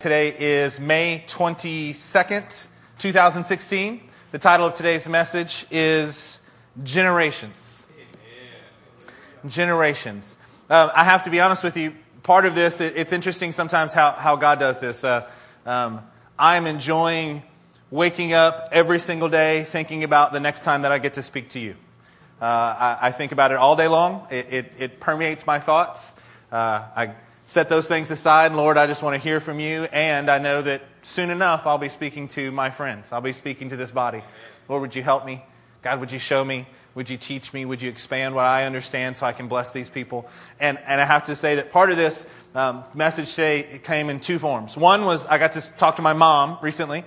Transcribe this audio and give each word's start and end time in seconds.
Today 0.00 0.32
is 0.38 0.78
May 0.78 1.24
22nd, 1.26 2.68
2016. 2.98 4.00
The 4.30 4.38
title 4.38 4.66
of 4.66 4.74
today's 4.74 5.08
message 5.08 5.66
is 5.72 6.38
Generations. 6.84 7.84
Generations. 9.44 10.38
Um, 10.70 10.92
I 10.94 11.02
have 11.02 11.24
to 11.24 11.30
be 11.30 11.40
honest 11.40 11.64
with 11.64 11.76
you, 11.76 11.94
part 12.22 12.46
of 12.46 12.54
this, 12.54 12.80
it, 12.80 12.96
it's 12.96 13.12
interesting 13.12 13.50
sometimes 13.50 13.92
how, 13.92 14.12
how 14.12 14.36
God 14.36 14.60
does 14.60 14.80
this. 14.80 15.02
Uh, 15.02 15.28
um, 15.66 16.06
I'm 16.38 16.68
enjoying 16.68 17.42
waking 17.90 18.34
up 18.34 18.68
every 18.70 19.00
single 19.00 19.28
day 19.28 19.64
thinking 19.64 20.04
about 20.04 20.32
the 20.32 20.38
next 20.38 20.62
time 20.62 20.82
that 20.82 20.92
I 20.92 20.98
get 21.00 21.14
to 21.14 21.24
speak 21.24 21.48
to 21.50 21.58
you. 21.58 21.74
Uh, 22.40 22.44
I, 22.44 22.98
I, 23.00 23.10
think 23.10 23.32
about 23.32 23.50
it 23.50 23.56
all 23.56 23.74
day 23.74 23.88
long, 23.88 24.28
it, 24.30 24.46
it, 24.52 24.72
it 24.78 25.00
permeates 25.00 25.44
my 25.44 25.58
thoughts. 25.58 26.14
Uh, 26.52 26.86
I 26.94 27.14
set 27.48 27.70
those 27.70 27.88
things 27.88 28.10
aside. 28.10 28.52
Lord, 28.52 28.76
I 28.76 28.86
just 28.86 29.02
want 29.02 29.14
to 29.14 29.18
hear 29.18 29.40
from 29.40 29.58
you. 29.58 29.84
And 29.84 30.28
I 30.28 30.38
know 30.38 30.60
that 30.60 30.82
soon 31.00 31.30
enough, 31.30 31.66
I'll 31.66 31.78
be 31.78 31.88
speaking 31.88 32.28
to 32.28 32.52
my 32.52 32.68
friends. 32.68 33.10
I'll 33.10 33.22
be 33.22 33.32
speaking 33.32 33.70
to 33.70 33.76
this 33.76 33.90
body. 33.90 34.22
Lord, 34.68 34.82
would 34.82 34.94
you 34.94 35.02
help 35.02 35.24
me? 35.24 35.42
God, 35.80 35.98
would 36.00 36.12
you 36.12 36.18
show 36.18 36.44
me? 36.44 36.66
Would 36.94 37.08
you 37.08 37.16
teach 37.16 37.54
me? 37.54 37.64
Would 37.64 37.80
you 37.80 37.88
expand 37.88 38.34
what 38.34 38.44
I 38.44 38.66
understand 38.66 39.16
so 39.16 39.24
I 39.24 39.32
can 39.32 39.48
bless 39.48 39.72
these 39.72 39.88
people? 39.88 40.28
And, 40.60 40.78
and 40.86 41.00
I 41.00 41.06
have 41.06 41.24
to 41.24 41.34
say 41.34 41.54
that 41.54 41.72
part 41.72 41.90
of 41.90 41.96
this 41.96 42.26
um, 42.54 42.84
message 42.92 43.30
today 43.30 43.80
came 43.82 44.10
in 44.10 44.20
two 44.20 44.38
forms. 44.38 44.76
One 44.76 45.06
was 45.06 45.24
I 45.24 45.38
got 45.38 45.52
to 45.52 45.72
talk 45.76 45.96
to 45.96 46.02
my 46.02 46.12
mom 46.12 46.58
recently, 46.60 47.02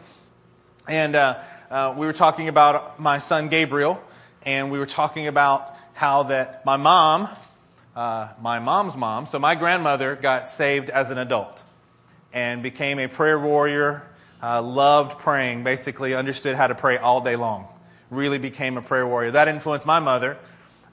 and 0.87 1.15
uh, 1.15 1.39
uh, 1.69 1.93
we 1.95 2.07
were 2.07 2.13
talking 2.13 2.47
about 2.47 2.99
my 2.99 3.19
son 3.19 3.47
Gabriel, 3.47 4.01
and 4.41 4.71
we 4.71 4.79
were 4.79 4.87
talking 4.87 5.27
about 5.27 5.71
how 5.93 6.23
that 6.23 6.65
my 6.65 6.77
mom 6.77 7.29
uh, 7.95 8.29
my 8.41 8.59
mom's 8.59 8.95
mom. 8.95 9.25
So 9.25 9.39
my 9.39 9.55
grandmother 9.55 10.15
got 10.15 10.49
saved 10.49 10.89
as 10.89 11.11
an 11.11 11.17
adult 11.17 11.63
and 12.33 12.63
became 12.63 12.99
a 12.99 13.07
prayer 13.07 13.39
warrior, 13.39 14.03
uh, 14.41 14.61
loved 14.61 15.19
praying, 15.19 15.63
basically 15.63 16.15
understood 16.15 16.55
how 16.55 16.67
to 16.67 16.75
pray 16.75 16.97
all 16.97 17.21
day 17.21 17.35
long. 17.35 17.67
Really 18.09 18.37
became 18.37 18.77
a 18.77 18.81
prayer 18.81 19.07
warrior. 19.07 19.31
That 19.31 19.47
influenced 19.47 19.85
my 19.85 19.99
mother. 19.99 20.37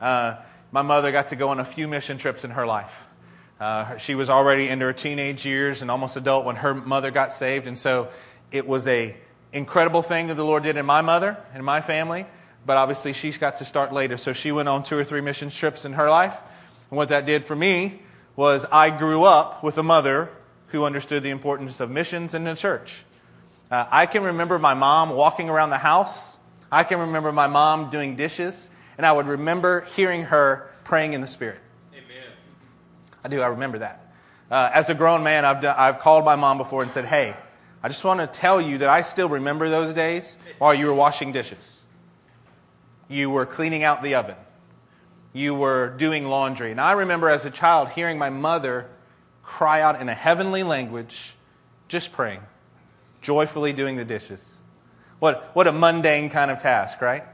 Uh, 0.00 0.36
my 0.70 0.82
mother 0.82 1.12
got 1.12 1.28
to 1.28 1.36
go 1.36 1.48
on 1.48 1.60
a 1.60 1.64
few 1.64 1.88
mission 1.88 2.18
trips 2.18 2.44
in 2.44 2.50
her 2.50 2.66
life. 2.66 3.04
Uh, 3.60 3.96
she 3.96 4.14
was 4.14 4.30
already 4.30 4.68
into 4.68 4.84
her 4.84 4.92
teenage 4.92 5.44
years 5.44 5.82
and 5.82 5.90
almost 5.90 6.16
adult 6.16 6.44
when 6.44 6.56
her 6.56 6.74
mother 6.74 7.10
got 7.10 7.32
saved, 7.32 7.66
and 7.66 7.76
so 7.76 8.08
it 8.52 8.68
was 8.68 8.86
a 8.86 9.16
incredible 9.52 10.02
thing 10.02 10.28
that 10.28 10.34
the 10.34 10.44
Lord 10.44 10.62
did 10.62 10.76
in 10.76 10.86
my 10.86 11.00
mother 11.00 11.36
and 11.54 11.64
my 11.64 11.80
family. 11.80 12.26
But 12.64 12.76
obviously, 12.76 13.12
she's 13.14 13.38
got 13.38 13.56
to 13.56 13.64
start 13.64 13.92
later, 13.92 14.16
so 14.16 14.32
she 14.32 14.52
went 14.52 14.68
on 14.68 14.82
two 14.82 14.96
or 14.96 15.02
three 15.02 15.22
mission 15.22 15.50
trips 15.50 15.84
in 15.84 15.94
her 15.94 16.08
life. 16.10 16.38
And 16.90 16.96
what 16.96 17.08
that 17.08 17.26
did 17.26 17.44
for 17.44 17.54
me 17.54 18.00
was 18.36 18.64
I 18.70 18.96
grew 18.96 19.24
up 19.24 19.62
with 19.62 19.78
a 19.78 19.82
mother 19.82 20.30
who 20.68 20.84
understood 20.84 21.22
the 21.22 21.30
importance 21.30 21.80
of 21.80 21.90
missions 21.90 22.34
in 22.34 22.44
the 22.44 22.54
church. 22.54 23.04
Uh, 23.70 23.86
I 23.90 24.06
can 24.06 24.22
remember 24.22 24.58
my 24.58 24.74
mom 24.74 25.10
walking 25.10 25.50
around 25.50 25.70
the 25.70 25.78
house. 25.78 26.38
I 26.70 26.84
can 26.84 27.00
remember 27.00 27.32
my 27.32 27.46
mom 27.46 27.90
doing 27.90 28.16
dishes. 28.16 28.70
And 28.96 29.06
I 29.06 29.12
would 29.12 29.26
remember 29.26 29.82
hearing 29.82 30.24
her 30.24 30.70
praying 30.84 31.12
in 31.12 31.20
the 31.20 31.26
Spirit. 31.26 31.60
Amen. 31.92 32.32
I 33.24 33.28
do. 33.28 33.40
I 33.40 33.48
remember 33.48 33.78
that. 33.78 34.12
Uh, 34.50 34.70
as 34.72 34.88
a 34.88 34.94
grown 34.94 35.22
man, 35.22 35.44
I've, 35.44 35.60
done, 35.60 35.74
I've 35.76 35.98
called 35.98 36.24
my 36.24 36.36
mom 36.36 36.58
before 36.58 36.82
and 36.82 36.90
said, 36.90 37.04
Hey, 37.04 37.34
I 37.82 37.88
just 37.88 38.04
want 38.04 38.20
to 38.20 38.26
tell 38.26 38.60
you 38.60 38.78
that 38.78 38.88
I 38.88 39.02
still 39.02 39.28
remember 39.28 39.68
those 39.68 39.92
days 39.94 40.38
while 40.58 40.74
you 40.74 40.86
were 40.86 40.94
washing 40.94 41.32
dishes. 41.32 41.84
You 43.08 43.30
were 43.30 43.46
cleaning 43.46 43.84
out 43.84 44.02
the 44.02 44.14
oven 44.14 44.36
you 45.32 45.54
were 45.54 45.90
doing 45.90 46.26
laundry. 46.26 46.70
And 46.70 46.80
I 46.80 46.92
remember 46.92 47.28
as 47.28 47.44
a 47.44 47.50
child 47.50 47.90
hearing 47.90 48.18
my 48.18 48.30
mother 48.30 48.88
cry 49.42 49.80
out 49.80 50.00
in 50.00 50.08
a 50.08 50.14
heavenly 50.14 50.62
language, 50.62 51.34
just 51.88 52.12
praying, 52.12 52.40
joyfully 53.20 53.72
doing 53.72 53.96
the 53.96 54.04
dishes. 54.04 54.58
What, 55.18 55.50
what 55.54 55.66
a 55.66 55.72
mundane 55.72 56.28
kind 56.30 56.50
of 56.50 56.60
task, 56.60 57.00
right? 57.00 57.24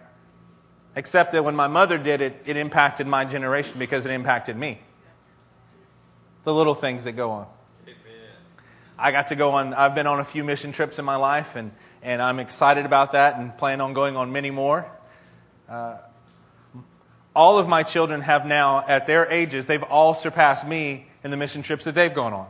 Except 0.96 1.32
that 1.32 1.44
when 1.44 1.56
my 1.56 1.66
mother 1.66 1.98
did 1.98 2.20
it, 2.20 2.42
it 2.46 2.56
impacted 2.56 3.06
my 3.06 3.24
generation 3.24 3.78
because 3.78 4.06
it 4.06 4.12
impacted 4.12 4.56
me. 4.56 4.80
The 6.44 6.54
little 6.54 6.74
things 6.74 7.04
that 7.04 7.12
go 7.12 7.30
on. 7.30 7.46
I 8.96 9.10
got 9.10 9.28
to 9.28 9.34
go 9.34 9.50
on, 9.52 9.74
I've 9.74 9.94
been 9.96 10.06
on 10.06 10.20
a 10.20 10.24
few 10.24 10.44
mission 10.44 10.70
trips 10.70 11.00
in 11.00 11.04
my 11.04 11.16
life, 11.16 11.56
and, 11.56 11.72
and 12.00 12.22
I'm 12.22 12.38
excited 12.38 12.86
about 12.86 13.12
that 13.12 13.36
and 13.36 13.56
plan 13.58 13.80
on 13.80 13.92
going 13.92 14.16
on 14.16 14.30
many 14.30 14.52
more. 14.52 14.86
Uh, 15.68 15.96
all 17.34 17.58
of 17.58 17.68
my 17.68 17.82
children 17.82 18.20
have 18.20 18.46
now, 18.46 18.84
at 18.86 19.06
their 19.06 19.30
ages, 19.30 19.66
they've 19.66 19.82
all 19.82 20.14
surpassed 20.14 20.66
me 20.66 21.06
in 21.22 21.30
the 21.30 21.36
mission 21.36 21.62
trips 21.62 21.84
that 21.84 21.94
they've 21.94 22.14
gone 22.14 22.32
on. 22.32 22.46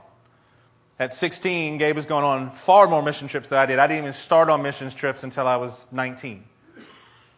At 0.99 1.13
16, 1.15 1.79
Gabe 1.79 1.97
has 1.97 2.07
gone 2.07 2.23
on 2.23 2.51
far 2.51 2.87
more 2.87 3.03
mission 3.03 3.27
trips 3.27 3.49
than 3.49 3.59
I 3.59 3.67
did. 3.67 3.79
I 3.79 3.87
didn't 3.87 4.05
even 4.05 4.13
start 4.13 4.49
on 4.49 4.63
missions 4.63 4.95
trips 4.95 5.25
until 5.25 5.47
I 5.47 5.57
was 5.57 5.87
19. 5.91 6.45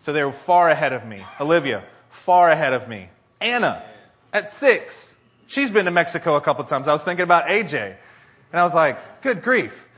So 0.01 0.13
they 0.13 0.23
were 0.25 0.33
far 0.33 0.69
ahead 0.69 0.93
of 0.93 1.07
me. 1.07 1.23
Olivia, 1.41 1.83
far 2.09 2.51
ahead 2.51 2.73
of 2.75 2.89
me. 2.89 3.09
Anna, 3.41 3.83
at 4.33 4.51
six, 4.51 5.17
she's 5.47 5.71
been 5.71 5.87
to 5.87 5.91
Mexico 5.91 6.37
a 6.37 6.41
couple 6.41 6.65
times. 6.65 6.87
I 6.89 6.93
was 6.93 7.03
thinking 7.03 7.25
about 7.25 7.45
AJ, 7.45 7.97
and 8.53 8.61
I 8.61 8.63
was 8.63 8.75
like, 8.75 9.23
good 9.23 9.43
grief. 9.43 9.89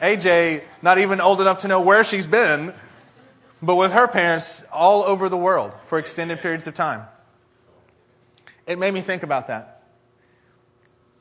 AJ, 0.00 0.62
not 0.80 0.98
even 0.98 1.20
old 1.20 1.40
enough 1.40 1.58
to 1.58 1.68
know 1.68 1.80
where 1.80 2.04
she's 2.04 2.26
been, 2.26 2.72
but 3.62 3.76
with 3.76 3.92
her 3.92 4.08
parents 4.08 4.64
all 4.72 5.02
over 5.02 5.28
the 5.28 5.36
world 5.36 5.72
for 5.82 5.98
extended 5.98 6.40
periods 6.40 6.66
of 6.66 6.74
time. 6.74 7.02
It 8.66 8.78
made 8.78 8.94
me 8.94 9.00
think 9.00 9.22
about 9.22 9.48
that. 9.48 9.82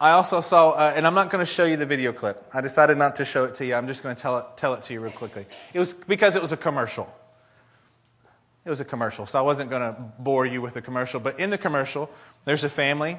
I 0.01 0.11
also 0.11 0.39
saw, 0.39 0.71
uh, 0.71 0.93
and 0.95 1.05
I'm 1.05 1.13
not 1.13 1.29
going 1.29 1.45
to 1.45 1.51
show 1.51 1.65
you 1.65 1.75
the 1.75 1.85
video 1.85 2.13
clip. 2.13 2.49
I 2.53 2.61
decided 2.61 2.97
not 2.97 3.17
to 3.17 3.25
show 3.25 3.43
it 3.43 3.55
to 3.55 3.65
you. 3.65 3.75
I'm 3.75 3.87
just 3.87 4.01
going 4.01 4.15
to 4.15 4.21
tell 4.21 4.37
it, 4.37 4.45
tell 4.55 4.73
it 4.73 4.83
to 4.83 4.93
you 4.93 5.01
real 5.01 5.11
quickly. 5.11 5.45
It 5.73 5.79
was 5.79 5.93
because 5.93 6.37
it 6.37 6.41
was 6.41 6.53
a 6.53 6.57
commercial. 6.57 7.13
It 8.63 8.69
was 8.69 8.79
a 8.79 8.85
commercial, 8.85 9.25
so 9.25 9.39
I 9.39 9.41
wasn't 9.41 9.69
going 9.69 9.81
to 9.81 9.99
bore 10.19 10.45
you 10.45 10.61
with 10.61 10.73
the 10.73 10.81
commercial. 10.81 11.19
But 11.19 11.39
in 11.39 11.49
the 11.49 11.57
commercial, 11.57 12.09
there's 12.45 12.63
a 12.63 12.69
family, 12.69 13.17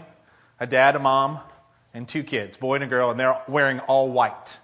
a 0.59 0.66
dad, 0.66 0.97
a 0.97 0.98
mom, 0.98 1.41
and 1.92 2.09
two 2.09 2.22
kids, 2.22 2.56
boy 2.56 2.76
and 2.76 2.84
a 2.84 2.86
girl, 2.86 3.10
and 3.10 3.19
they're 3.19 3.36
wearing 3.48 3.80
all 3.80 4.10
white. 4.10 4.59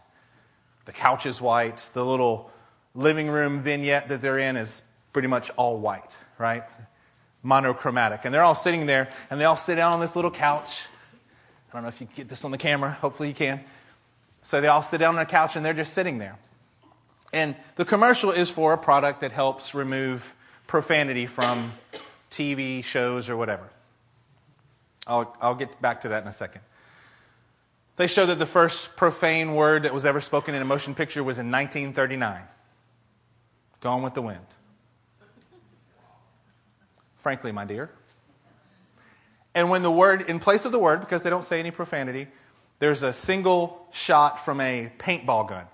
The 0.85 0.93
couch 0.93 1.27
is 1.27 1.41
white. 1.41 1.87
The 1.93 2.05
little 2.05 2.51
living 2.97 3.29
room 3.29 3.61
vignette 3.61 4.09
that 4.09 4.21
they're 4.21 4.39
in 4.39 4.57
is 4.57 4.83
pretty 5.13 5.29
much 5.29 5.51
all 5.51 5.79
white, 5.79 6.17
right? 6.39 6.65
Monochromatic. 7.43 8.25
And 8.25 8.35
they're 8.35 8.43
all 8.43 8.55
sitting 8.55 8.87
there, 8.87 9.09
and 9.31 9.41
they 9.41 9.45
all 9.45 9.57
sit 9.57 9.77
down 9.77 9.93
on 9.93 10.01
this 10.01 10.17
little 10.17 10.31
couch. 10.31 10.83
I 11.71 11.75
don't 11.75 11.83
know 11.83 11.89
if 11.89 12.01
you 12.01 12.07
can 12.07 12.17
get 12.17 12.29
this 12.29 12.45
on 12.45 12.51
the 12.51 12.59
camera. 12.59 12.93
Hopefully 13.01 13.29
you 13.29 13.35
can. 13.35 13.61
So 14.43 14.61
they 14.61 14.69
all 14.69 14.83
sit 14.83 14.99
down 14.99 15.17
on 15.17 15.23
a 15.23 15.27
couch, 15.27 15.57
and 15.57 15.65
they're 15.65 15.75
just 15.75 15.93
sitting 15.93 16.19
there. 16.19 16.39
And 17.33 17.55
the 17.75 17.85
commercial 17.85 18.31
is 18.31 18.51
for 18.51 18.73
a 18.73 18.79
product 18.79 19.21
that 19.21 19.33
helps 19.33 19.75
remove 19.75 20.35
profanity 20.67 21.27
from 21.27 21.73
TV 22.31 22.83
shows 22.83 23.29
or 23.29 23.37
whatever. 23.37 23.69
I'll, 25.07 25.37
I'll 25.41 25.55
get 25.55 25.81
back 25.81 26.01
to 26.03 26.09
that 26.09 26.23
in 26.23 26.29
a 26.29 26.33
second. 26.33 26.63
They 27.97 28.07
show 28.07 28.27
that 28.27 28.39
the 28.39 28.47
first 28.47 28.97
profane 28.97 29.55
word 29.55 29.85
that 29.85 29.95
was 29.95 30.05
ever 30.05 30.21
spoken 30.21 30.55
in 30.55 30.63
a 30.63 30.65
motion 30.65 30.95
picture 30.95 31.23
was 31.23 31.39
in 31.39 31.51
1939. 31.51 32.43
Gone 33.81 34.03
with 34.03 34.15
the 34.15 34.23
wind. 34.23 34.47
Frankly, 37.17 37.53
my 37.53 37.65
dear. 37.65 37.91
And 39.55 39.71
when 39.71 39.83
the 39.83 39.91
word, 39.91 40.23
in 40.23 40.39
place 40.39 40.65
of 40.65 40.73
the 40.73 40.79
word, 40.79 41.01
because 41.01 41.23
they 41.23 41.31
don't 41.31 41.45
say 41.45 41.59
any 41.59 41.71
profanity, 41.71 42.29
there's 42.79 43.03
a 43.03 43.13
single 43.13 43.87
shot 43.91 44.45
from 44.45 44.61
a 44.61 44.93
paintball 44.99 45.49
gun. 45.49 45.67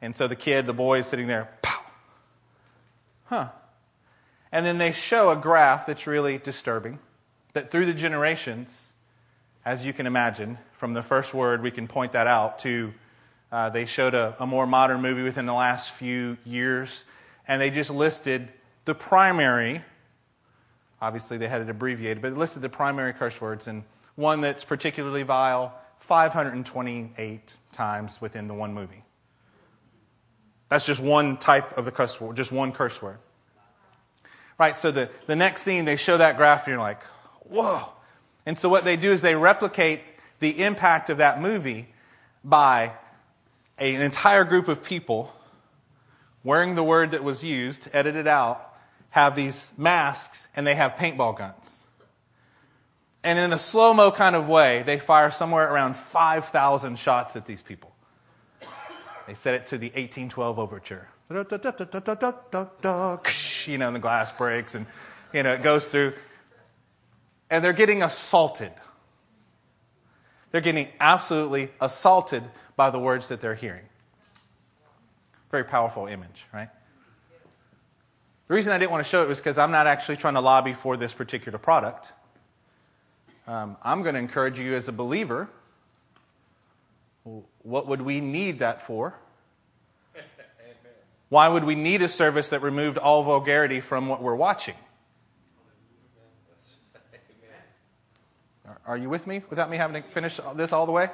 And 0.00 0.16
so 0.16 0.26
the 0.26 0.36
kid, 0.36 0.66
the 0.66 0.72
boy, 0.72 1.00
is 1.00 1.06
sitting 1.06 1.26
there, 1.26 1.50
pow. 1.60 1.82
Huh. 3.24 3.48
And 4.50 4.64
then 4.64 4.78
they 4.78 4.92
show 4.92 5.30
a 5.30 5.36
graph 5.36 5.86
that's 5.86 6.06
really 6.06 6.38
disturbing. 6.38 6.98
That 7.52 7.70
through 7.70 7.86
the 7.86 7.94
generations, 7.94 8.92
as 9.64 9.84
you 9.84 9.92
can 9.92 10.06
imagine, 10.06 10.58
from 10.72 10.94
the 10.94 11.02
first 11.02 11.34
word, 11.34 11.62
we 11.62 11.70
can 11.70 11.86
point 11.86 12.12
that 12.12 12.26
out 12.26 12.60
to 12.60 12.94
uh, 13.52 13.70
they 13.70 13.84
showed 13.84 14.14
a, 14.14 14.34
a 14.38 14.46
more 14.46 14.66
modern 14.66 15.02
movie 15.02 15.22
within 15.22 15.46
the 15.46 15.54
last 15.54 15.90
few 15.90 16.36
years, 16.44 17.04
and 17.48 17.60
they 17.60 17.70
just 17.70 17.90
listed 17.90 18.52
the 18.84 18.94
primary, 18.94 19.82
obviously 21.00 21.36
they 21.38 21.48
had 21.48 21.60
it 21.60 21.68
abbreviated, 21.68 22.22
but 22.22 22.30
they 22.30 22.38
listed 22.38 22.62
the 22.62 22.68
primary 22.68 23.12
curse 23.12 23.40
words, 23.40 23.66
and 23.66 23.84
one 24.14 24.40
that's 24.40 24.64
particularly 24.64 25.22
vile 25.22 25.74
528 25.98 27.56
times 27.72 28.20
within 28.20 28.48
the 28.48 28.54
one 28.54 28.72
movie. 28.72 29.04
That's 30.68 30.86
just 30.86 31.00
one 31.00 31.36
type 31.36 31.76
of 31.76 31.84
the 31.84 31.90
curse 31.90 32.20
word, 32.20 32.36
just 32.36 32.52
one 32.52 32.72
curse 32.72 33.02
word. 33.02 33.18
Right, 34.58 34.78
so 34.78 34.90
the, 34.90 35.08
the 35.26 35.36
next 35.36 35.62
scene, 35.62 35.84
they 35.86 35.96
show 35.96 36.18
that 36.18 36.36
graph, 36.36 36.66
and 36.66 36.72
you're 36.72 36.80
like, 36.80 37.02
whoa. 37.48 37.92
And 38.46 38.58
so 38.58 38.68
what 38.68 38.84
they 38.84 38.96
do 38.96 39.10
is 39.10 39.22
they 39.22 39.34
replicate 39.34 40.02
the 40.38 40.62
impact 40.62 41.10
of 41.10 41.18
that 41.18 41.40
movie 41.40 41.88
by 42.44 42.92
an 43.80 44.02
entire 44.02 44.44
group 44.44 44.68
of 44.68 44.84
people 44.84 45.32
wearing 46.44 46.74
the 46.74 46.82
word 46.82 47.10
that 47.12 47.24
was 47.24 47.42
used, 47.42 47.88
edited 47.92 48.26
out, 48.26 48.74
have 49.10 49.34
these 49.34 49.72
masks 49.76 50.48
and 50.54 50.66
they 50.66 50.74
have 50.74 50.92
paintball 50.92 51.36
guns. 51.36 51.86
And 53.22 53.38
in 53.38 53.52
a 53.52 53.58
slow 53.58 53.92
mo 53.92 54.10
kind 54.10 54.34
of 54.34 54.48
way, 54.48 54.82
they 54.82 54.98
fire 54.98 55.30
somewhere 55.30 55.70
around 55.72 55.96
5,000 55.96 56.98
shots 56.98 57.36
at 57.36 57.44
these 57.46 57.62
people. 57.62 57.92
They 59.26 59.34
set 59.34 59.54
it 59.54 59.66
to 59.66 59.78
the 59.78 59.88
1812 59.88 60.58
overture. 60.58 61.08
You 63.68 63.76
know, 63.78 63.86
and 63.86 63.96
the 63.96 64.00
glass 64.00 64.32
breaks 64.32 64.74
and, 64.74 64.86
you 65.32 65.42
know, 65.42 65.52
it 65.52 65.62
goes 65.62 65.86
through. 65.86 66.14
And 67.50 67.62
they're 67.62 67.72
getting 67.72 68.02
assaulted. 68.02 68.72
They're 70.50 70.60
getting 70.60 70.88
absolutely 70.98 71.70
assaulted 71.80 72.42
by 72.76 72.90
the 72.90 72.98
words 72.98 73.28
that 73.28 73.40
they're 73.40 73.54
hearing. 73.54 73.84
Very 75.50 75.64
powerful 75.64 76.06
image, 76.06 76.46
right? 76.52 76.68
The 78.48 78.54
reason 78.54 78.72
I 78.72 78.78
didn't 78.78 78.90
want 78.90 79.04
to 79.04 79.08
show 79.08 79.22
it 79.22 79.28
was 79.28 79.38
because 79.38 79.58
I'm 79.58 79.70
not 79.70 79.86
actually 79.86 80.16
trying 80.16 80.34
to 80.34 80.40
lobby 80.40 80.72
for 80.72 80.96
this 80.96 81.14
particular 81.14 81.58
product. 81.58 82.12
Um, 83.46 83.76
I'm 83.82 84.02
going 84.02 84.14
to 84.14 84.20
encourage 84.20 84.58
you 84.58 84.74
as 84.74 84.88
a 84.88 84.92
believer 84.92 85.48
what 87.62 87.86
would 87.86 88.02
we 88.02 88.20
need 88.20 88.60
that 88.60 88.82
for? 88.82 89.14
Why 91.28 91.48
would 91.48 91.64
we 91.64 91.74
need 91.74 92.02
a 92.02 92.08
service 92.08 92.50
that 92.50 92.62
removed 92.62 92.98
all 92.98 93.22
vulgarity 93.22 93.80
from 93.80 94.08
what 94.08 94.22
we're 94.22 94.34
watching? 94.34 94.74
Are 98.86 98.96
you 98.96 99.08
with 99.08 99.26
me 99.26 99.42
without 99.50 99.68
me 99.70 99.76
having 99.76 100.02
to 100.02 100.08
finish 100.08 100.40
this 100.54 100.72
all 100.72 100.86
the 100.86 100.92
way? 100.92 101.10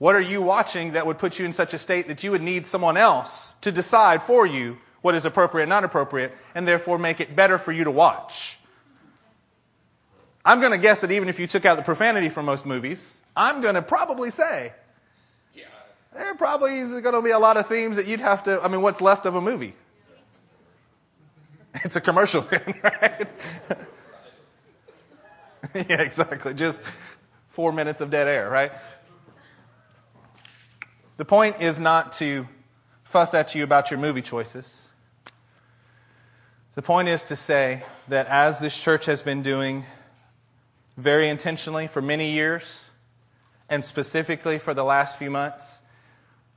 What 0.00 0.16
are 0.16 0.20
you 0.20 0.40
watching 0.40 0.92
that 0.92 1.04
would 1.04 1.18
put 1.18 1.38
you 1.38 1.44
in 1.44 1.52
such 1.52 1.74
a 1.74 1.78
state 1.78 2.08
that 2.08 2.24
you 2.24 2.30
would 2.30 2.40
need 2.40 2.64
someone 2.64 2.96
else 2.96 3.52
to 3.60 3.70
decide 3.70 4.22
for 4.22 4.46
you 4.46 4.78
what 5.02 5.14
is 5.14 5.26
appropriate 5.26 5.64
and 5.64 5.68
not 5.68 5.84
appropriate, 5.84 6.32
and 6.54 6.66
therefore 6.66 6.98
make 6.98 7.20
it 7.20 7.36
better 7.36 7.58
for 7.58 7.70
you 7.70 7.84
to 7.84 7.90
watch? 7.90 8.58
I'm 10.42 10.58
going 10.60 10.72
to 10.72 10.78
guess 10.78 11.02
that 11.02 11.10
even 11.10 11.28
if 11.28 11.38
you 11.38 11.46
took 11.46 11.66
out 11.66 11.76
the 11.76 11.82
profanity 11.82 12.30
from 12.30 12.46
most 12.46 12.64
movies, 12.64 13.20
I'm 13.36 13.60
going 13.60 13.74
to 13.74 13.82
probably 13.82 14.30
say 14.30 14.72
there 16.14 16.34
probably 16.34 16.78
is 16.78 16.98
going 17.02 17.14
to 17.14 17.20
be 17.20 17.30
a 17.30 17.38
lot 17.38 17.58
of 17.58 17.66
themes 17.66 17.96
that 17.96 18.06
you'd 18.06 18.20
have 18.20 18.44
to. 18.44 18.58
I 18.62 18.68
mean, 18.68 18.80
what's 18.80 19.02
left 19.02 19.26
of 19.26 19.34
a 19.34 19.40
movie? 19.42 19.74
It's 21.84 21.96
a 21.96 22.00
commercial 22.00 22.40
then, 22.40 22.74
right? 22.82 23.28
yeah, 25.88 26.00
exactly. 26.00 26.54
Just 26.54 26.82
four 27.48 27.70
minutes 27.70 28.00
of 28.00 28.10
dead 28.10 28.26
air, 28.26 28.48
right? 28.48 28.72
The 31.20 31.26
point 31.26 31.60
is 31.60 31.78
not 31.78 32.12
to 32.12 32.48
fuss 33.04 33.34
at 33.34 33.54
you 33.54 33.62
about 33.62 33.90
your 33.90 34.00
movie 34.00 34.22
choices. 34.22 34.88
The 36.76 36.80
point 36.80 37.08
is 37.08 37.24
to 37.24 37.36
say 37.36 37.82
that 38.08 38.26
as 38.28 38.58
this 38.58 38.74
church 38.74 39.04
has 39.04 39.20
been 39.20 39.42
doing 39.42 39.84
very 40.96 41.28
intentionally 41.28 41.88
for 41.88 42.00
many 42.00 42.30
years, 42.30 42.90
and 43.68 43.84
specifically 43.84 44.58
for 44.58 44.72
the 44.72 44.82
last 44.82 45.18
few 45.18 45.30
months, 45.30 45.82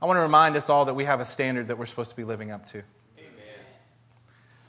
I 0.02 0.06
want 0.06 0.16
to 0.16 0.22
remind 0.22 0.56
us 0.56 0.70
all 0.70 0.86
that 0.86 0.94
we 0.94 1.04
have 1.04 1.20
a 1.20 1.26
standard 1.26 1.68
that 1.68 1.78
we're 1.78 1.86
supposed 1.86 2.12
to 2.12 2.16
be 2.16 2.24
living 2.24 2.50
up 2.50 2.66
to. 2.68 2.78
Amen. 3.18 3.66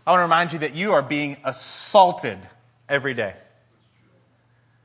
I 0.08 0.11
want 0.11 0.19
to 0.19 0.25
remind 0.25 0.52
you 0.52 0.58
that 0.58 0.75
you 0.75 0.93
are 0.94 1.02
being 1.02 1.37
assaulted 1.44 2.40
every 2.88 3.14
day. 3.14 3.37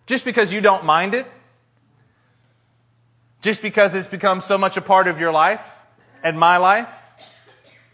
Just 0.06 0.24
because 0.24 0.54
you 0.54 0.62
don't 0.62 0.86
mind 0.86 1.16
it, 1.16 1.26
just 3.42 3.62
because 3.62 3.96
it's 3.96 4.08
become 4.08 4.42
so 4.42 4.58
much 4.58 4.78
a 4.78 4.82
part 4.82 5.08
of 5.08 5.20
your 5.20 5.32
life 5.32 5.80
and 6.24 6.38
my 6.38 6.58
life, 6.58 6.94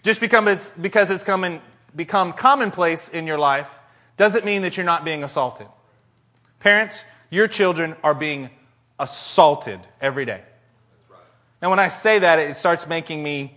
just 0.03 0.19
because 0.19 0.47
it's, 0.47 0.71
because 0.71 1.09
it's 1.09 1.23
come 1.23 1.43
in, 1.43 1.61
become 1.95 2.33
commonplace 2.33 3.09
in 3.09 3.27
your 3.27 3.37
life, 3.37 3.69
doesn't 4.17 4.45
mean 4.45 4.61
that 4.63 4.77
you're 4.77 4.85
not 4.85 5.05
being 5.05 5.23
assaulted. 5.23 5.67
Parents, 6.59 7.05
your 7.29 7.47
children 7.47 7.95
are 8.03 8.15
being 8.15 8.49
assaulted 8.99 9.79
every 10.01 10.25
day. 10.25 10.41
And 11.61 11.69
when 11.69 11.79
I 11.79 11.87
say 11.87 12.19
that, 12.19 12.39
it 12.39 12.57
starts 12.57 12.87
making 12.87 13.21
me 13.23 13.55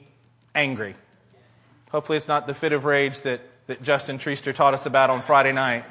angry. 0.55 0.95
Hopefully, 1.91 2.17
it's 2.17 2.29
not 2.29 2.47
the 2.47 2.55
fit 2.55 2.73
of 2.73 2.85
rage 2.85 3.23
that, 3.23 3.41
that 3.67 3.83
Justin 3.83 4.19
Treaster 4.19 4.55
taught 4.55 4.75
us 4.75 4.87
about 4.87 5.11
on 5.11 5.23
Friday 5.23 5.53
night. 5.53 5.85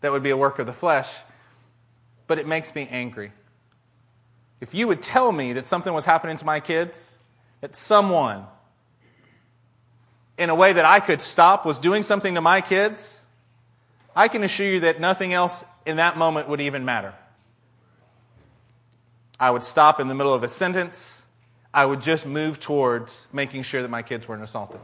That 0.00 0.12
would 0.12 0.22
be 0.22 0.30
a 0.30 0.36
work 0.36 0.58
of 0.58 0.66
the 0.66 0.72
flesh. 0.72 1.08
But 2.28 2.38
it 2.38 2.46
makes 2.46 2.72
me 2.74 2.86
angry. 2.88 3.32
If 4.60 4.74
you 4.74 4.86
would 4.86 5.02
tell 5.02 5.32
me 5.32 5.54
that 5.54 5.66
something 5.66 5.92
was 5.92 6.04
happening 6.04 6.36
to 6.36 6.44
my 6.44 6.60
kids, 6.60 7.18
that 7.60 7.74
someone, 7.74 8.44
in 10.36 10.50
a 10.50 10.54
way 10.54 10.72
that 10.72 10.84
I 10.84 11.00
could 11.00 11.22
stop, 11.22 11.66
was 11.66 11.78
doing 11.78 12.04
something 12.04 12.34
to 12.34 12.40
my 12.40 12.60
kids, 12.60 13.24
I 14.14 14.28
can 14.28 14.44
assure 14.44 14.66
you 14.66 14.80
that 14.80 15.00
nothing 15.00 15.32
else 15.32 15.64
in 15.86 15.96
that 15.96 16.16
moment 16.16 16.48
would 16.48 16.60
even 16.60 16.84
matter. 16.84 17.14
I 19.40 19.50
would 19.50 19.62
stop 19.62 20.00
in 20.00 20.08
the 20.08 20.14
middle 20.14 20.34
of 20.34 20.42
a 20.42 20.48
sentence. 20.48 21.22
I 21.72 21.86
would 21.86 22.02
just 22.02 22.26
move 22.26 22.58
towards 22.58 23.26
making 23.32 23.62
sure 23.62 23.82
that 23.82 23.88
my 23.88 24.02
kids 24.02 24.26
weren't 24.26 24.42
assaulted. 24.42 24.80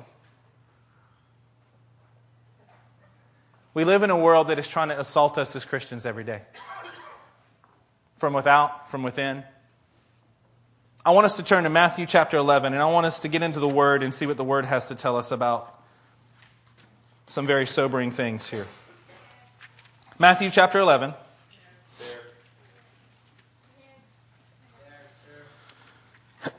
We 3.75 3.85
live 3.85 4.05
in 4.05 4.11
a 4.11 4.17
world 4.17 4.49
that 4.49 4.59
is 4.61 4.69
trying 4.69 4.91
to 4.91 5.01
assault 5.01 5.37
us 5.37 5.57
as 5.57 5.65
Christians 5.65 6.07
every 6.07 6.23
day. 6.23 6.43
From 8.25 8.33
without, 8.33 8.89
from 8.89 9.03
within. 9.03 9.45
I 11.05 11.11
want 11.11 11.27
us 11.27 11.37
to 11.37 11.43
turn 11.43 11.65
to 11.65 11.69
Matthew 11.69 12.07
chapter 12.07 12.39
11, 12.39 12.73
and 12.73 12.81
I 12.81 12.87
want 12.87 13.05
us 13.05 13.21
to 13.21 13.29
get 13.29 13.43
into 13.43 13.61
the 13.61 13.69
Word 13.69 14.03
and 14.03 14.15
see 14.15 14.25
what 14.25 14.39
the 14.39 14.45
Word 14.45 14.65
has 14.65 14.89
to 14.89 14.95
tell 14.95 15.19
us 15.19 15.31
about 15.31 15.79
some 17.27 17.47
very 17.47 17.67
sobering 17.67 18.11
things 18.11 18.49
here. 18.49 18.67
Matthew 20.19 20.49
chapter 20.49 20.81
11. 20.81 21.13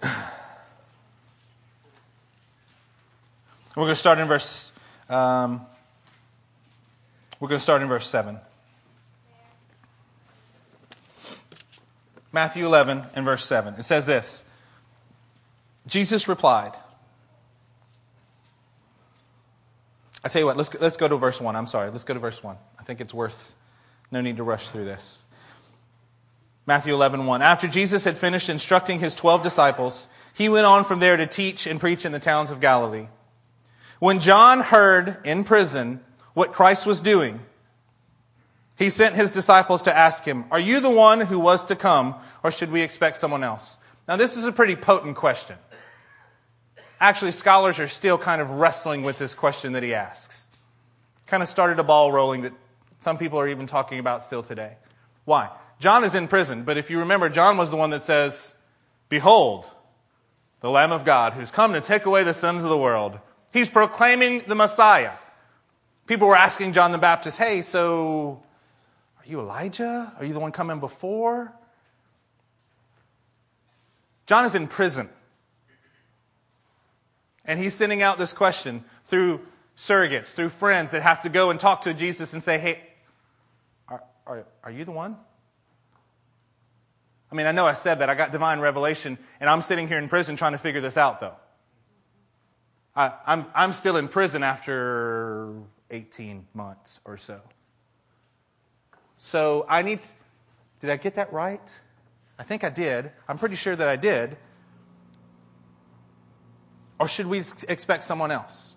We're 0.03 0.11
going 3.75 3.87
to 3.87 3.95
start 3.95 4.19
in 4.19 4.27
verse. 4.27 4.71
Um, 5.09 5.65
we're 7.39 7.47
going 7.47 7.57
to 7.57 7.63
start 7.63 7.81
in 7.81 7.87
verse 7.87 8.05
seven. 8.05 8.39
Matthew 12.35 12.65
11 12.65 13.01
and 13.15 13.23
verse 13.23 13.45
7. 13.45 13.75
It 13.75 13.83
says 13.83 14.05
this 14.05 14.43
Jesus 15.87 16.27
replied, 16.27 16.73
I 20.21 20.27
tell 20.27 20.41
you 20.41 20.45
what, 20.45 20.57
let's, 20.57 20.73
let's 20.81 20.97
go 20.97 21.07
to 21.07 21.15
verse 21.15 21.39
1. 21.39 21.55
I'm 21.55 21.65
sorry, 21.65 21.89
let's 21.91 22.03
go 22.03 22.13
to 22.13 22.19
verse 22.19 22.43
1. 22.43 22.57
I 22.77 22.83
think 22.83 22.99
it's 22.99 23.13
worth, 23.13 23.55
no 24.11 24.19
need 24.19 24.35
to 24.35 24.43
rush 24.43 24.67
through 24.67 24.83
this. 24.83 25.23
Matthew 26.65 26.93
11, 26.93 27.25
1. 27.25 27.41
After 27.41 27.69
Jesus 27.69 28.03
had 28.03 28.17
finished 28.17 28.49
instructing 28.49 28.99
his 28.99 29.15
12 29.15 29.41
disciples, 29.41 30.09
he 30.33 30.49
went 30.49 30.65
on 30.65 30.83
from 30.83 30.99
there 30.99 31.15
to 31.15 31.25
teach 31.25 31.65
and 31.65 31.79
preach 31.79 32.03
in 32.03 32.11
the 32.11 32.19
towns 32.19 32.51
of 32.51 32.59
Galilee. 32.59 33.07
When 33.99 34.19
John 34.19 34.59
heard 34.59 35.19
in 35.23 35.45
prison 35.45 36.01
what 36.33 36.51
Christ 36.51 36.85
was 36.85 36.99
doing, 36.99 37.39
he 38.77 38.89
sent 38.89 39.15
his 39.15 39.31
disciples 39.31 39.83
to 39.83 39.95
ask 39.95 40.23
him, 40.25 40.45
Are 40.51 40.59
you 40.59 40.79
the 40.79 40.89
one 40.89 41.21
who 41.21 41.39
was 41.39 41.63
to 41.65 41.75
come, 41.75 42.15
or 42.43 42.51
should 42.51 42.71
we 42.71 42.81
expect 42.81 43.17
someone 43.17 43.43
else? 43.43 43.77
Now, 44.07 44.17
this 44.17 44.37
is 44.37 44.45
a 44.45 44.51
pretty 44.51 44.75
potent 44.75 45.15
question. 45.15 45.55
Actually, 46.99 47.31
scholars 47.31 47.79
are 47.79 47.87
still 47.87 48.17
kind 48.17 48.41
of 48.41 48.49
wrestling 48.51 49.03
with 49.03 49.17
this 49.17 49.33
question 49.33 49.73
that 49.73 49.83
he 49.83 49.93
asks. 49.93 50.47
Kind 51.25 51.41
of 51.41 51.49
started 51.49 51.79
a 51.79 51.83
ball 51.83 52.11
rolling 52.11 52.41
that 52.43 52.53
some 52.99 53.17
people 53.17 53.39
are 53.39 53.47
even 53.47 53.67
talking 53.67 53.99
about 53.99 54.23
still 54.23 54.43
today. 54.43 54.77
Why? 55.25 55.49
John 55.79 56.03
is 56.03 56.15
in 56.15 56.27
prison, 56.27 56.63
but 56.63 56.77
if 56.77 56.89
you 56.89 56.99
remember, 56.99 57.29
John 57.29 57.57
was 57.57 57.69
the 57.69 57.75
one 57.75 57.89
that 57.89 58.01
says, 58.01 58.55
Behold, 59.09 59.69
the 60.61 60.69
Lamb 60.69 60.91
of 60.91 61.05
God 61.05 61.33
who's 61.33 61.51
come 61.51 61.73
to 61.73 61.81
take 61.81 62.05
away 62.05 62.23
the 62.23 62.33
sins 62.33 62.63
of 62.63 62.69
the 62.69 62.77
world. 62.77 63.19
He's 63.51 63.69
proclaiming 63.69 64.43
the 64.47 64.55
Messiah. 64.55 65.11
People 66.07 66.27
were 66.27 66.35
asking 66.35 66.73
John 66.73 66.91
the 66.91 66.97
Baptist, 66.97 67.37
Hey, 67.37 67.61
so 67.61 68.41
are 69.25 69.31
you 69.31 69.39
Elijah? 69.39 70.13
Are 70.19 70.25
you 70.25 70.33
the 70.33 70.39
one 70.39 70.51
coming 70.51 70.79
before? 70.79 71.53
John 74.27 74.45
is 74.45 74.55
in 74.55 74.67
prison. 74.67 75.09
And 77.43 77.59
he's 77.59 77.73
sending 77.73 78.01
out 78.01 78.17
this 78.17 78.33
question 78.33 78.83
through 79.05 79.41
surrogates, 79.75 80.27
through 80.27 80.49
friends 80.49 80.91
that 80.91 81.01
have 81.01 81.21
to 81.23 81.29
go 81.29 81.49
and 81.49 81.59
talk 81.59 81.81
to 81.81 81.93
Jesus 81.93 82.33
and 82.33 82.41
say, 82.41 82.57
Hey, 82.57 82.81
are, 83.87 84.03
are, 84.25 84.45
are 84.63 84.71
you 84.71 84.85
the 84.85 84.91
one? 84.91 85.17
I 87.31 87.35
mean, 87.35 87.47
I 87.47 87.51
know 87.51 87.65
I 87.65 87.73
said 87.73 87.99
that. 87.99 88.09
I 88.09 88.15
got 88.15 88.31
divine 88.31 88.59
revelation, 88.59 89.17
and 89.39 89.49
I'm 89.49 89.61
sitting 89.61 89.87
here 89.87 89.97
in 89.97 90.07
prison 90.07 90.35
trying 90.35 90.53
to 90.53 90.57
figure 90.57 90.81
this 90.81 90.97
out, 90.97 91.19
though. 91.19 91.35
I, 92.95 93.11
I'm, 93.25 93.45
I'm 93.53 93.73
still 93.73 93.97
in 93.97 94.07
prison 94.07 94.41
after 94.41 95.53
18 95.91 96.47
months 96.53 97.01
or 97.03 97.17
so. 97.17 97.41
So 99.25 99.65
I 99.67 99.81
need. 99.81 100.01
Did 100.81 100.91
I 100.91 100.97
get 100.97 101.15
that 101.15 101.33
right? 101.33 101.79
I 102.37 102.43
think 102.43 102.63
I 102.63 102.69
did. 102.69 103.11
I'm 103.27 103.39
pretty 103.39 103.55
sure 103.55 103.75
that 103.75 103.87
I 103.87 103.95
did. 103.95 104.37
Or 106.99 107.07
should 107.07 107.25
we 107.25 107.39
expect 107.67 108.03
someone 108.03 108.29
else? 108.29 108.75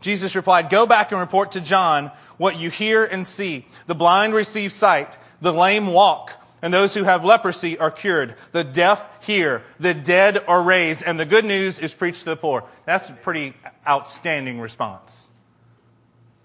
Jesus 0.00 0.34
replied, 0.34 0.70
Go 0.70 0.86
back 0.86 1.12
and 1.12 1.20
report 1.20 1.52
to 1.52 1.60
John 1.60 2.10
what 2.36 2.58
you 2.58 2.68
hear 2.68 3.04
and 3.04 3.24
see. 3.24 3.64
The 3.86 3.94
blind 3.94 4.34
receive 4.34 4.72
sight, 4.72 5.16
the 5.40 5.52
lame 5.52 5.86
walk, 5.86 6.32
and 6.60 6.74
those 6.74 6.92
who 6.92 7.04
have 7.04 7.24
leprosy 7.24 7.78
are 7.78 7.92
cured. 7.92 8.34
The 8.50 8.64
deaf 8.64 9.08
hear, 9.24 9.62
the 9.78 9.94
dead 9.94 10.42
are 10.48 10.64
raised, 10.64 11.04
and 11.04 11.20
the 11.20 11.24
good 11.24 11.44
news 11.44 11.78
is 11.78 11.94
preached 11.94 12.24
to 12.24 12.30
the 12.30 12.36
poor. 12.36 12.64
That's 12.86 13.08
a 13.08 13.12
pretty 13.12 13.54
outstanding 13.86 14.58
response. 14.58 15.30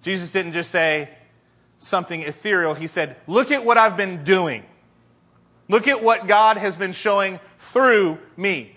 Jesus 0.03 0.29
didn't 0.29 0.53
just 0.53 0.69
say 0.69 1.09
something 1.79 2.21
ethereal. 2.21 2.73
He 2.73 2.87
said, 2.87 3.17
Look 3.27 3.51
at 3.51 3.65
what 3.65 3.77
I've 3.77 3.97
been 3.97 4.23
doing. 4.23 4.63
Look 5.69 5.87
at 5.87 6.01
what 6.01 6.27
God 6.27 6.57
has 6.57 6.77
been 6.77 6.93
showing 6.93 7.39
through 7.59 8.19
me. 8.37 8.75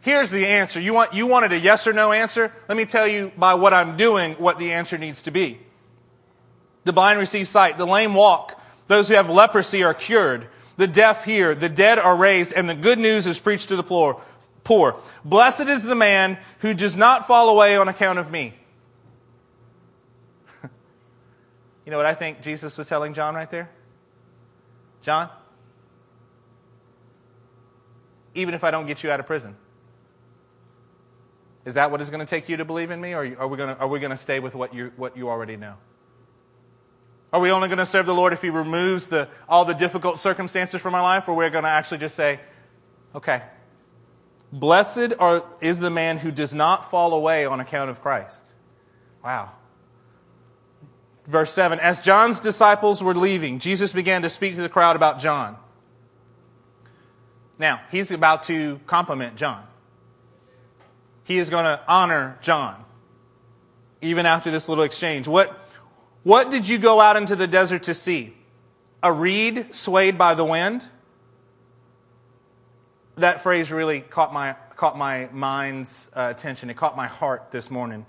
Here's 0.00 0.30
the 0.30 0.46
answer. 0.46 0.80
You, 0.80 0.92
want, 0.92 1.14
you 1.14 1.28
wanted 1.28 1.52
a 1.52 1.58
yes 1.58 1.86
or 1.86 1.92
no 1.92 2.10
answer? 2.10 2.52
Let 2.68 2.76
me 2.76 2.84
tell 2.84 3.06
you 3.06 3.30
by 3.36 3.54
what 3.54 3.72
I'm 3.72 3.96
doing 3.96 4.34
what 4.34 4.58
the 4.58 4.72
answer 4.72 4.98
needs 4.98 5.22
to 5.22 5.30
be. 5.30 5.60
The 6.84 6.92
blind 6.92 7.20
receive 7.20 7.46
sight, 7.46 7.78
the 7.78 7.86
lame 7.86 8.14
walk, 8.14 8.60
those 8.88 9.08
who 9.08 9.14
have 9.14 9.30
leprosy 9.30 9.84
are 9.84 9.94
cured, 9.94 10.48
the 10.76 10.88
deaf 10.88 11.24
hear, 11.24 11.54
the 11.54 11.68
dead 11.68 12.00
are 12.00 12.16
raised, 12.16 12.52
and 12.52 12.68
the 12.68 12.74
good 12.74 12.98
news 12.98 13.28
is 13.28 13.38
preached 13.38 13.68
to 13.68 13.76
the 13.76 13.84
poor. 13.84 14.20
poor. 14.64 14.96
Blessed 15.24 15.68
is 15.68 15.84
the 15.84 15.94
man 15.94 16.38
who 16.58 16.74
does 16.74 16.96
not 16.96 17.28
fall 17.28 17.48
away 17.48 17.76
on 17.76 17.86
account 17.86 18.18
of 18.18 18.32
me. 18.32 18.54
You 21.84 21.90
know 21.90 21.96
what 21.96 22.06
I 22.06 22.14
think 22.14 22.42
Jesus 22.42 22.78
was 22.78 22.88
telling 22.88 23.14
John 23.14 23.34
right 23.34 23.50
there? 23.50 23.70
John, 25.00 25.28
even 28.34 28.54
if 28.54 28.64
I 28.64 28.70
don't 28.70 28.86
get 28.86 29.02
you 29.02 29.10
out 29.10 29.20
of 29.20 29.26
prison, 29.26 29.56
is 31.64 31.74
that 31.74 31.90
what 31.90 32.00
is 32.00 32.10
going 32.10 32.20
to 32.20 32.26
take 32.26 32.48
you 32.48 32.56
to 32.56 32.64
believe 32.64 32.90
in 32.90 33.00
me, 33.00 33.14
or 33.14 33.36
are 33.38 33.48
we 33.48 33.56
going 33.56 33.74
to, 33.74 33.80
are 33.80 33.88
we 33.88 33.98
going 33.98 34.10
to 34.10 34.16
stay 34.16 34.40
with 34.40 34.54
what 34.54 34.74
you, 34.74 34.92
what 34.96 35.16
you 35.16 35.28
already 35.28 35.56
know? 35.56 35.74
Are 37.32 37.40
we 37.40 37.50
only 37.50 37.68
going 37.68 37.78
to 37.78 37.86
serve 37.86 38.06
the 38.06 38.14
Lord 38.14 38.32
if 38.32 38.42
He 38.42 38.50
removes 38.50 39.08
the, 39.08 39.28
all 39.48 39.64
the 39.64 39.74
difficult 39.74 40.18
circumstances 40.18 40.82
from 40.82 40.94
our 40.94 41.02
life, 41.02 41.28
or 41.28 41.34
we're 41.34 41.50
going 41.50 41.64
to 41.64 41.70
actually 41.70 41.98
just 41.98 42.14
say, 42.14 42.40
okay, 43.14 43.42
blessed 44.52 45.14
are, 45.18 45.44
is 45.60 45.78
the 45.78 45.90
man 45.90 46.18
who 46.18 46.30
does 46.30 46.54
not 46.54 46.90
fall 46.90 47.14
away 47.14 47.46
on 47.46 47.58
account 47.58 47.90
of 47.90 48.02
Christ? 48.02 48.52
Wow. 49.24 49.52
Verse 51.26 51.52
7 51.52 51.78
As 51.80 51.98
John's 51.98 52.40
disciples 52.40 53.02
were 53.02 53.14
leaving, 53.14 53.58
Jesus 53.58 53.92
began 53.92 54.22
to 54.22 54.30
speak 54.30 54.54
to 54.56 54.62
the 54.62 54.68
crowd 54.68 54.96
about 54.96 55.20
John. 55.20 55.56
Now, 57.58 57.80
he's 57.90 58.10
about 58.10 58.44
to 58.44 58.80
compliment 58.86 59.36
John 59.36 59.66
he 61.24 61.38
is 61.38 61.50
going 61.50 61.64
to 61.64 61.80
honor 61.86 62.38
John, 62.42 62.84
even 64.00 64.26
after 64.26 64.50
this 64.50 64.68
little 64.68 64.84
exchange. 64.84 65.28
What, 65.28 65.58
what 66.22 66.50
did 66.50 66.68
you 66.68 66.78
go 66.78 67.00
out 67.00 67.16
into 67.16 67.36
the 67.36 67.46
desert 67.46 67.84
to 67.84 67.94
see? 67.94 68.34
A 69.02 69.12
reed 69.12 69.74
swayed 69.74 70.18
by 70.18 70.34
the 70.34 70.44
wind? 70.44 70.86
That 73.16 73.42
phrase 73.42 73.70
really 73.70 74.00
caught 74.00 74.32
my, 74.32 74.56
caught 74.76 74.96
my 74.96 75.28
mind's 75.32 76.10
uh, 76.14 76.28
attention. 76.34 76.70
It 76.70 76.76
caught 76.76 76.96
my 76.96 77.06
heart 77.06 77.50
this 77.50 77.70
morning. 77.70 78.06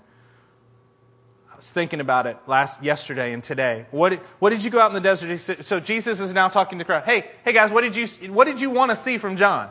Was 1.64 1.72
thinking 1.72 2.00
about 2.00 2.26
it 2.26 2.36
last 2.46 2.82
yesterday 2.82 3.32
and 3.32 3.42
today. 3.42 3.86
What, 3.90 4.12
what 4.38 4.50
did 4.50 4.62
you 4.62 4.68
go 4.68 4.78
out 4.78 4.90
in 4.90 4.94
the 4.94 5.00
desert? 5.00 5.64
So 5.64 5.80
Jesus 5.80 6.20
is 6.20 6.34
now 6.34 6.48
talking 6.48 6.76
to 6.78 6.84
the 6.84 6.84
crowd. 6.84 7.04
Hey, 7.04 7.30
hey 7.42 7.54
guys, 7.54 7.72
what 7.72 7.80
did 7.80 7.96
you, 7.96 8.06
what 8.30 8.44
did 8.44 8.60
you 8.60 8.68
want 8.68 8.90
to 8.90 8.96
see 8.96 9.16
from 9.16 9.38
John? 9.38 9.70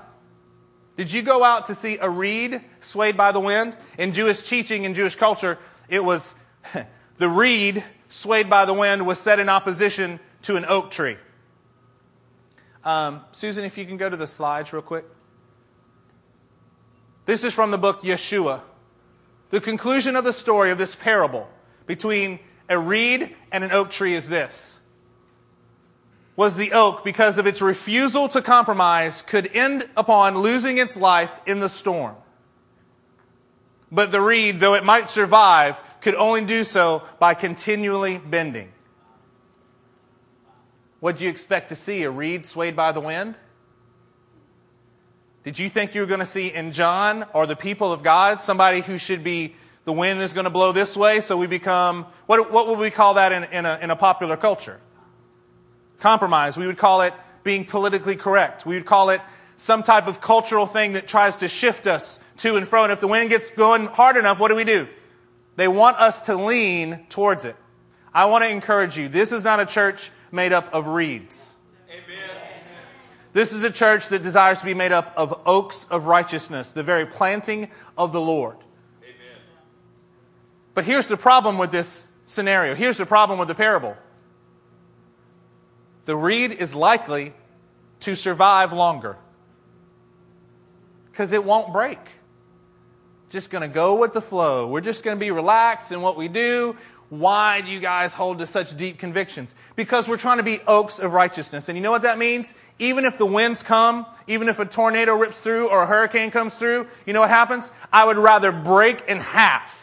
Did 0.98 1.12
you 1.12 1.22
go 1.22 1.44
out 1.44 1.68
to 1.68 1.76
see 1.76 2.00
a 2.02 2.10
reed 2.10 2.62
swayed 2.80 3.16
by 3.16 3.32
the 3.32 3.40
wind? 3.40 3.78
In 4.00 4.12
Jewish 4.12 4.42
teaching, 4.42 4.86
in 4.86 4.96
Jewish 4.96 5.16
culture, 5.16 5.60
it 5.88 6.04
was 6.04 6.34
the 7.20 7.30
reed 7.30 7.84
swayed 8.10 8.50
by 8.50 8.66
the 8.66 8.74
wind 8.74 9.06
was 9.06 9.20
set 9.20 9.38
in 9.38 9.48
opposition 9.48 10.20
to 10.42 10.56
an 10.56 10.66
oak 10.66 10.90
tree. 10.90 11.18
Um, 12.84 13.22
Susan, 13.34 13.66
if 13.66 13.78
you 13.78 13.86
can 13.86 13.98
go 13.98 14.10
to 14.10 14.18
the 14.18 14.26
slides 14.26 14.74
real 14.74 14.82
quick. 14.82 15.06
This 17.28 17.44
is 17.44 17.54
from 17.54 17.70
the 17.70 17.78
book 17.78 18.02
Yeshua. 18.02 18.62
The 19.52 19.62
conclusion 19.62 20.16
of 20.16 20.24
the 20.24 20.34
story 20.34 20.72
of 20.72 20.80
this 20.80 20.96
parable 20.96 21.48
between 21.86 22.40
a 22.70 22.78
reed 22.78 23.36
and 23.52 23.64
an 23.64 23.72
oak 23.72 23.90
tree 23.90 24.16
is 24.16 24.30
this 24.30 24.80
was 26.36 26.56
the 26.56 26.74
oak, 26.74 27.04
because 27.04 27.38
of 27.38 27.46
its 27.46 27.62
refusal 27.62 28.28
to 28.30 28.42
compromise, 28.42 29.22
could 29.22 29.56
end 29.56 29.88
upon 29.96 30.40
losing 30.40 30.80
its 30.80 30.98
life 30.98 31.40
in 31.46 31.60
the 31.60 31.70
storm. 31.70 32.16
But 33.92 34.12
the 34.12 34.20
reed, 34.20 34.60
though 34.60 34.74
it 34.74 34.84
might 34.84 35.12
survive, 35.12 35.80
could 36.02 36.16
only 36.16 36.44
do 36.44 36.64
so 36.64 37.04
by 37.20 37.36
continually 37.36 38.18
bending. 38.18 38.72
What 41.00 41.20
do 41.20 41.26
you 41.26 41.30
expect 41.30 41.70
to 41.70 41.76
see? 41.76 42.02
A 42.04 42.10
reed 42.10 42.48
swayed 42.48 42.76
by 42.76 42.92
the 42.92 43.02
wind? 43.02 43.36
Did 45.44 45.60
you 45.60 45.70
think 45.70 45.94
you 45.94 46.02
were 46.02 46.08
going 46.08 46.22
to 46.22 46.26
see 46.26 46.48
in 46.48 46.72
John 46.72 47.26
or 47.34 47.46
the 47.46 47.56
people 47.56 47.92
of 47.92 48.02
God 48.02 48.42
somebody 48.42 48.82
who 48.82 48.98
should 48.98 49.24
be, 49.24 49.56
the 49.86 49.94
wind 49.94 50.22
is 50.22 50.34
going 50.34 50.46
to 50.46 50.50
blow 50.50 50.72
this 50.72 50.96
way, 50.96 51.22
so 51.22 51.38
we 51.38 51.48
become, 51.48 52.06
what, 52.26 52.52
what 52.52 52.68
would 52.68 52.80
we 52.80 52.90
call 52.90 53.16
that 53.16 53.32
in, 53.32 53.44
in, 53.46 53.66
a, 53.66 53.80
in 53.82 53.92
a 53.92 53.96
popular 53.96 54.38
culture? 54.38 54.80
compromise. 56.04 56.58
We 56.58 56.68
would 56.68 56.78
call 56.78 57.02
it 57.02 57.14
being 57.44 57.66
politically 57.66 58.18
correct. 58.18 58.66
We 58.66 58.76
would 58.76 58.86
call 58.86 59.10
it 59.10 59.22
some 59.56 59.84
type 59.84 60.06
of 60.08 60.20
cultural 60.20 60.66
thing 60.66 60.94
that 60.94 61.08
tries 61.08 61.38
to 61.38 61.48
shift 61.48 61.88
us 61.88 62.20
to 62.38 62.58
and 62.58 62.68
fro. 62.68 62.84
And 62.84 62.92
if 62.92 63.00
the 63.00 63.08
wind 63.08 63.30
gets 63.30 63.52
going 63.52 63.86
hard 63.88 64.18
enough, 64.18 64.40
what 64.40 64.50
do 64.50 64.56
we 64.56 64.66
do? 64.66 64.88
They 65.56 65.70
want 65.70 65.98
us 65.98 66.22
to 66.22 66.36
lean 66.36 67.06
towards 67.08 67.46
it. 67.46 67.56
I 68.14 68.26
want 68.26 68.44
to 68.44 68.50
encourage 68.50 68.98
you. 68.98 69.08
This 69.08 69.32
is 69.32 69.44
not 69.46 69.62
a 69.62 69.66
church 69.66 70.12
made 70.32 70.52
up 70.52 70.74
of 70.74 70.88
reeds. 70.88 71.54
Amen. 71.90 72.04
This 73.32 73.54
is 73.54 73.64
a 73.64 73.72
church 73.72 74.10
that 74.10 74.22
desires 74.22 74.60
to 74.60 74.66
be 74.66 74.74
made 74.74 74.92
up 74.92 75.14
of 75.16 75.42
oaks 75.46 75.86
of 75.90 76.06
righteousness, 76.06 76.72
the 76.72 76.84
very 76.84 77.06
planting 77.06 77.70
of 77.98 78.12
the 78.12 78.22
Lord. 78.22 78.58
But 80.74 80.86
here's 80.86 81.08
the 81.08 81.18
problem 81.18 81.58
with 81.58 81.72
this 81.72 82.08
scenario. 82.26 82.76
Here's 82.76 82.98
the 82.98 83.06
problem 83.06 83.40
with 83.40 83.48
the 83.48 83.56
parable 83.56 83.98
the 86.06 86.16
reed 86.16 86.52
is 86.52 86.76
likely 86.76 87.34
to 88.02 88.16
survive 88.16 88.74
longer 88.74 89.18
because 91.12 91.32
it 91.32 91.44
won't 91.44 91.72
break. 91.72 92.00
Just 93.30 93.50
going 93.50 93.62
to 93.62 93.68
go 93.68 93.96
with 93.96 94.14
the 94.14 94.22
flow. 94.22 94.68
We're 94.68 94.82
just 94.82 95.04
going 95.04 95.18
to 95.18 95.20
be 95.20 95.32
relaxed 95.32 95.92
in 95.92 96.02
what 96.02 96.18
we 96.18 96.28
do. 96.28 96.76
Why 97.10 97.62
do 97.62 97.72
you 97.72 97.80
guys 97.80 98.14
hold 98.14 98.40
to 98.40 98.48
such 98.48 98.76
deep 98.76 98.98
convictions? 98.98 99.56
Because 99.76 100.10
we're 100.10 100.18
trying 100.18 100.38
to 100.38 100.44
be 100.44 100.60
oaks 100.68 101.00
of 101.00 101.14
righteousness. 101.14 101.70
And 101.70 101.78
you 101.78 101.84
know 101.84 101.92
what 101.92 102.02
that 102.02 102.18
means? 102.18 102.54
Even 102.80 103.06
if 103.06 103.18
the 103.18 103.26
winds 103.26 103.64
come, 103.64 104.06
even 104.28 104.50
if 104.50 104.60
a 104.60 104.66
tornado 104.66 105.16
rips 105.16 105.40
through 105.40 105.70
or 105.70 105.84
a 105.84 105.86
hurricane 105.86 106.32
comes 106.32 106.56
through, 106.56 106.88
you 107.06 107.14
know 107.14 107.22
what 107.22 107.30
happens? 107.30 107.72
I 107.92 108.06
would 108.06 108.18
rather 108.18 108.52
break 108.52 109.04
in 109.08 109.20
half 109.20 109.83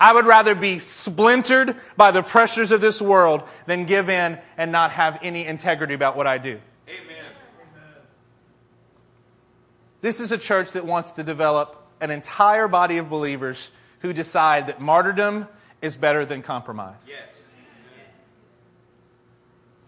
I 0.00 0.12
would 0.12 0.26
rather 0.26 0.54
be 0.54 0.78
splintered 0.78 1.74
by 1.96 2.12
the 2.12 2.22
pressures 2.22 2.70
of 2.70 2.80
this 2.80 3.02
world 3.02 3.42
than 3.66 3.84
give 3.84 4.08
in 4.08 4.38
and 4.56 4.70
not 4.70 4.92
have 4.92 5.18
any 5.22 5.44
integrity 5.44 5.94
about 5.94 6.16
what 6.16 6.26
I 6.26 6.38
do. 6.38 6.60
Amen. 6.88 7.24
This 10.00 10.20
is 10.20 10.30
a 10.30 10.38
church 10.38 10.72
that 10.72 10.86
wants 10.86 11.12
to 11.12 11.24
develop 11.24 11.84
an 12.00 12.10
entire 12.10 12.68
body 12.68 12.98
of 12.98 13.10
believers 13.10 13.72
who 14.00 14.12
decide 14.12 14.68
that 14.68 14.80
martyrdom 14.80 15.48
is 15.82 15.96
better 15.96 16.24
than 16.24 16.42
compromise. 16.42 17.06
Yes. 17.06 17.38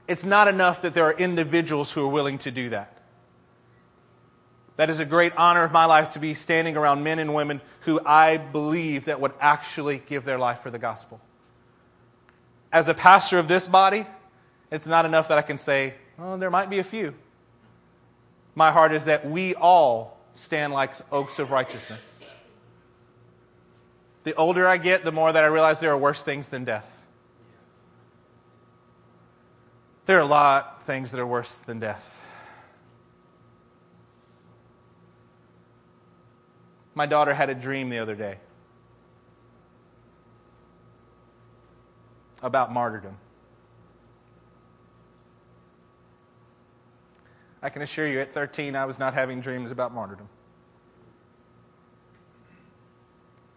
It's 0.09 0.25
not 0.25 0.49
enough 0.49 0.83
that 0.83 0.93
there 0.93 1.05
are 1.05 1.13
individuals 1.13 1.93
who 1.93 2.05
are 2.05 2.09
willing 2.09 2.39
to 2.39 2.51
do 2.51 2.71
that. 2.71 3.00
That 4.81 4.89
is 4.89 4.99
a 4.99 5.05
great 5.05 5.35
honor 5.37 5.63
of 5.63 5.73
my 5.73 5.85
life 5.85 6.13
to 6.13 6.19
be 6.19 6.33
standing 6.33 6.75
around 6.75 7.05
men 7.05 7.19
and 7.19 7.35
women 7.35 7.61
who 7.81 8.01
I 8.03 8.39
believe 8.39 9.05
that 9.05 9.21
would 9.21 9.35
actually 9.39 9.99
give 9.99 10.25
their 10.25 10.39
life 10.39 10.61
for 10.61 10.71
the 10.71 10.79
gospel. 10.79 11.21
As 12.73 12.89
a 12.89 12.95
pastor 12.95 13.39
of 13.39 13.47
this 13.47 13.69
body, 13.69 14.07
it's 14.71 14.87
not 14.87 15.05
enough 15.05 15.29
that 15.29 15.37
I 15.37 15.43
can 15.43 15.59
say, 15.59 15.97
oh, 16.19 16.39
there 16.39 16.49
might 16.49 16.71
be 16.71 16.79
a 16.79 16.83
few. 16.83 17.13
My 18.55 18.73
heart 18.73 18.93
is 18.93 19.05
that 19.05 19.29
we 19.29 19.55
all 19.55 20.19
stand 20.33 20.73
like 20.73 20.95
oaks 21.13 21.39
of 21.39 21.51
righteousness. 21.51 22.19
The 24.25 24.35
older 24.35 24.67
I 24.67 24.79
get, 24.79 25.05
the 25.05 25.13
more 25.13 25.31
that 25.31 25.45
I 25.45 25.49
realize 25.49 25.81
there 25.81 25.93
are 25.93 25.99
worse 25.99 26.23
things 26.23 26.49
than 26.49 26.65
death. 26.65 27.07
There 30.07 30.17
are 30.17 30.23
a 30.23 30.25
lot 30.25 30.77
of 30.79 30.85
things 30.85 31.11
that 31.11 31.21
are 31.21 31.27
worse 31.27 31.59
than 31.59 31.81
death. 31.81 32.29
My 37.01 37.07
daughter 37.07 37.33
had 37.33 37.49
a 37.49 37.55
dream 37.55 37.89
the 37.89 37.99
other 37.99 38.15
day 38.15 38.37
about 42.43 42.75
martyrdom. 42.75 43.17
I 47.63 47.71
can 47.71 47.81
assure 47.81 48.07
you, 48.07 48.21
at 48.21 48.33
13, 48.33 48.77
I 48.77 48.85
was 48.85 48.99
not 48.99 49.15
having 49.15 49.41
dreams 49.41 49.71
about 49.71 49.95
martyrdom. 49.95 50.29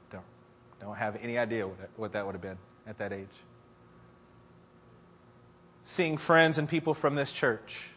Don't, 0.10 0.24
don't 0.80 0.96
have 0.96 1.18
any 1.22 1.38
idea 1.38 1.68
what 1.98 2.14
that 2.14 2.26
would 2.26 2.36
have 2.36 2.42
been 2.42 2.58
at 2.88 2.98
that 3.00 3.12
age. 3.12 3.28
Seeing 5.84 6.16
friends 6.16 6.58
and 6.58 6.70
people 6.70 6.94
from 6.94 7.16
this 7.16 7.34
church, 7.34 7.90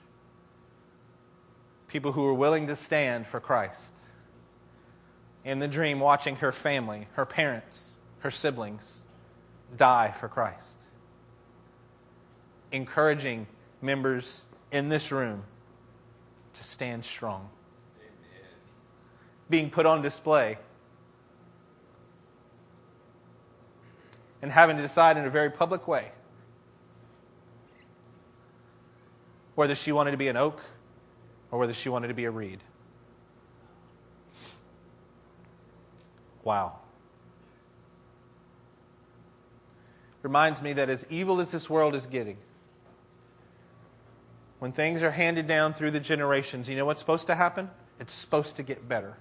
people 1.86 2.10
who 2.10 2.22
were 2.22 2.34
willing 2.34 2.66
to 2.66 2.74
stand 2.74 3.28
for 3.28 3.38
Christ. 3.38 3.96
In 5.46 5.60
the 5.60 5.68
dream, 5.68 6.00
watching 6.00 6.34
her 6.36 6.50
family, 6.50 7.06
her 7.12 7.24
parents, 7.24 7.98
her 8.18 8.32
siblings 8.32 9.04
die 9.76 10.10
for 10.10 10.26
Christ. 10.26 10.80
Encouraging 12.72 13.46
members 13.80 14.46
in 14.72 14.88
this 14.88 15.12
room 15.12 15.44
to 16.52 16.64
stand 16.64 17.04
strong. 17.04 17.48
Amen. 18.00 18.48
Being 19.48 19.70
put 19.70 19.86
on 19.86 20.02
display. 20.02 20.58
And 24.42 24.50
having 24.50 24.74
to 24.76 24.82
decide 24.82 25.16
in 25.16 25.26
a 25.26 25.30
very 25.30 25.50
public 25.50 25.86
way 25.86 26.10
whether 29.54 29.76
she 29.76 29.92
wanted 29.92 30.10
to 30.10 30.16
be 30.16 30.26
an 30.26 30.36
oak 30.36 30.60
or 31.52 31.60
whether 31.60 31.72
she 31.72 31.88
wanted 31.88 32.08
to 32.08 32.14
be 32.14 32.24
a 32.24 32.30
reed. 32.32 32.58
Wow. 36.46 36.78
Reminds 40.22 40.62
me 40.62 40.74
that 40.74 40.88
as 40.88 41.04
evil 41.10 41.40
as 41.40 41.50
this 41.50 41.68
world 41.68 41.96
is 41.96 42.06
getting, 42.06 42.36
when 44.60 44.70
things 44.70 45.02
are 45.02 45.10
handed 45.10 45.48
down 45.48 45.74
through 45.74 45.90
the 45.90 45.98
generations, 45.98 46.68
you 46.68 46.76
know 46.76 46.84
what's 46.84 47.00
supposed 47.00 47.26
to 47.26 47.34
happen? 47.34 47.68
It's 47.98 48.12
supposed 48.12 48.54
to 48.56 48.62
get 48.62 48.88
better. 48.88 49.16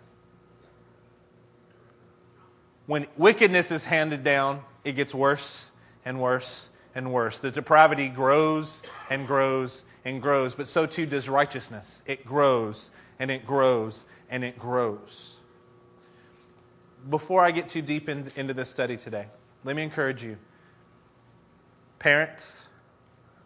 When 2.85 3.07
wickedness 3.17 3.71
is 3.71 3.85
handed 3.85 4.23
down, 4.23 4.61
it 4.83 4.91
gets 4.91 5.15
worse 5.15 5.71
and 6.05 6.21
worse 6.21 6.69
and 6.93 7.11
worse. 7.11 7.39
The 7.39 7.49
depravity 7.49 8.07
grows 8.07 8.83
and 9.09 9.25
grows 9.25 9.83
and 10.05 10.21
grows, 10.21 10.53
but 10.53 10.67
so 10.67 10.85
too 10.85 11.07
does 11.07 11.27
righteousness. 11.27 12.03
It 12.05 12.23
grows 12.23 12.91
and 13.17 13.31
it 13.31 13.47
grows 13.47 14.05
and 14.29 14.43
it 14.43 14.59
grows. 14.59 15.39
Before 17.07 17.41
I 17.41 17.51
get 17.51 17.69
too 17.69 17.81
deep 17.81 18.09
in, 18.09 18.31
into 18.35 18.53
this 18.53 18.69
study 18.69 18.97
today, 18.97 19.27
let 19.63 19.75
me 19.75 19.83
encourage 19.83 20.23
you 20.23 20.37
parents, 21.99 22.67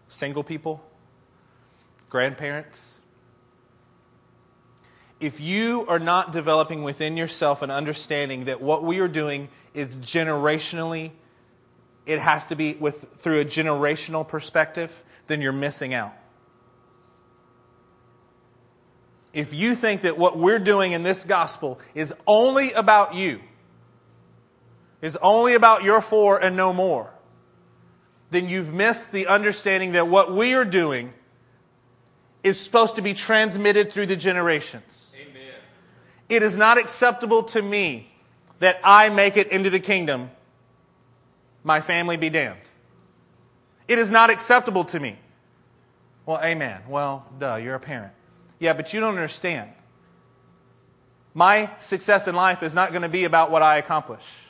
single 0.08 0.44
people, 0.44 0.84
grandparents, 2.10 3.00
if 5.20 5.42
you 5.42 5.86
are 5.88 6.00
not 6.00 6.32
developing 6.32 6.84
within 6.84 7.18
yourself 7.18 7.62
an 7.62 7.72
understanding 7.72 8.46
that 8.46 8.62
what 8.62 8.84
we 8.84 9.00
are 9.00 9.08
doing 9.08 9.50
is 9.74 9.98
generationally, 9.98 11.12
it 12.06 12.20
has 12.20 12.46
to 12.48 12.56
be 12.56 12.74
with, 12.76 13.14
through 13.18 13.42
a 13.42 13.46
generational 13.46 14.26
perspective, 14.28 15.04
then 15.28 15.42
you're 15.42 15.52
missing 15.52 15.94
out. 15.94 16.14
If 19.34 19.54
you 19.54 19.76
think 19.76 20.02
that 20.02 20.18
what 20.18 20.38
we're 20.38 20.60
doing 20.60 20.94
in 20.94 21.04
this 21.04 21.26
gospel 21.26 21.80
is 21.94 22.14
only 22.26 22.72
about 22.72 23.14
you, 23.14 23.42
is 25.02 25.18
only 25.22 25.54
about 25.54 25.84
your 25.84 26.02
four 26.02 26.38
and 26.38 26.56
no 26.56 26.74
more, 26.74 27.14
then 28.32 28.50
you've 28.50 28.74
missed 28.74 29.12
the 29.12 29.28
understanding 29.28 29.94
that 29.94 30.08
what 30.08 30.32
we 30.32 30.54
are 30.54 30.66
doing 30.66 31.14
is 32.44 32.60
supposed 32.60 32.96
to 32.96 33.02
be 33.02 33.14
transmitted 33.14 33.92
through 33.92 34.06
the 34.06 34.16
generations. 34.16 35.16
Amen. 35.20 35.54
It 36.30 36.44
is 36.44 36.58
not 36.58 36.78
acceptable 36.78 37.44
to 37.44 37.62
me 37.62 38.12
that 38.60 38.80
I 38.84 39.10
make 39.10 39.38
it 39.38 39.48
into 39.48 39.70
the 39.70 39.80
kingdom, 39.80 40.32
my 41.64 41.82
family 41.82 42.18
be 42.18 42.30
damned. 42.30 42.60
It 43.88 43.98
is 43.98 44.12
not 44.12 44.30
acceptable 44.30 44.84
to 44.86 45.00
me. 45.00 45.18
Well, 46.26 46.40
amen. 46.44 46.82
Well, 46.88 47.26
duh, 47.40 47.56
you're 47.56 47.76
a 47.76 47.80
parent. 47.80 48.14
Yeah, 48.60 48.74
but 48.74 48.94
you 48.94 49.00
don't 49.00 49.16
understand. 49.16 49.72
My 51.34 51.72
success 51.80 52.28
in 52.28 52.36
life 52.36 52.62
is 52.62 52.76
not 52.76 52.92
going 52.92 53.02
to 53.02 53.10
be 53.10 53.24
about 53.24 53.50
what 53.50 53.64
I 53.64 53.78
accomplish. 53.78 54.49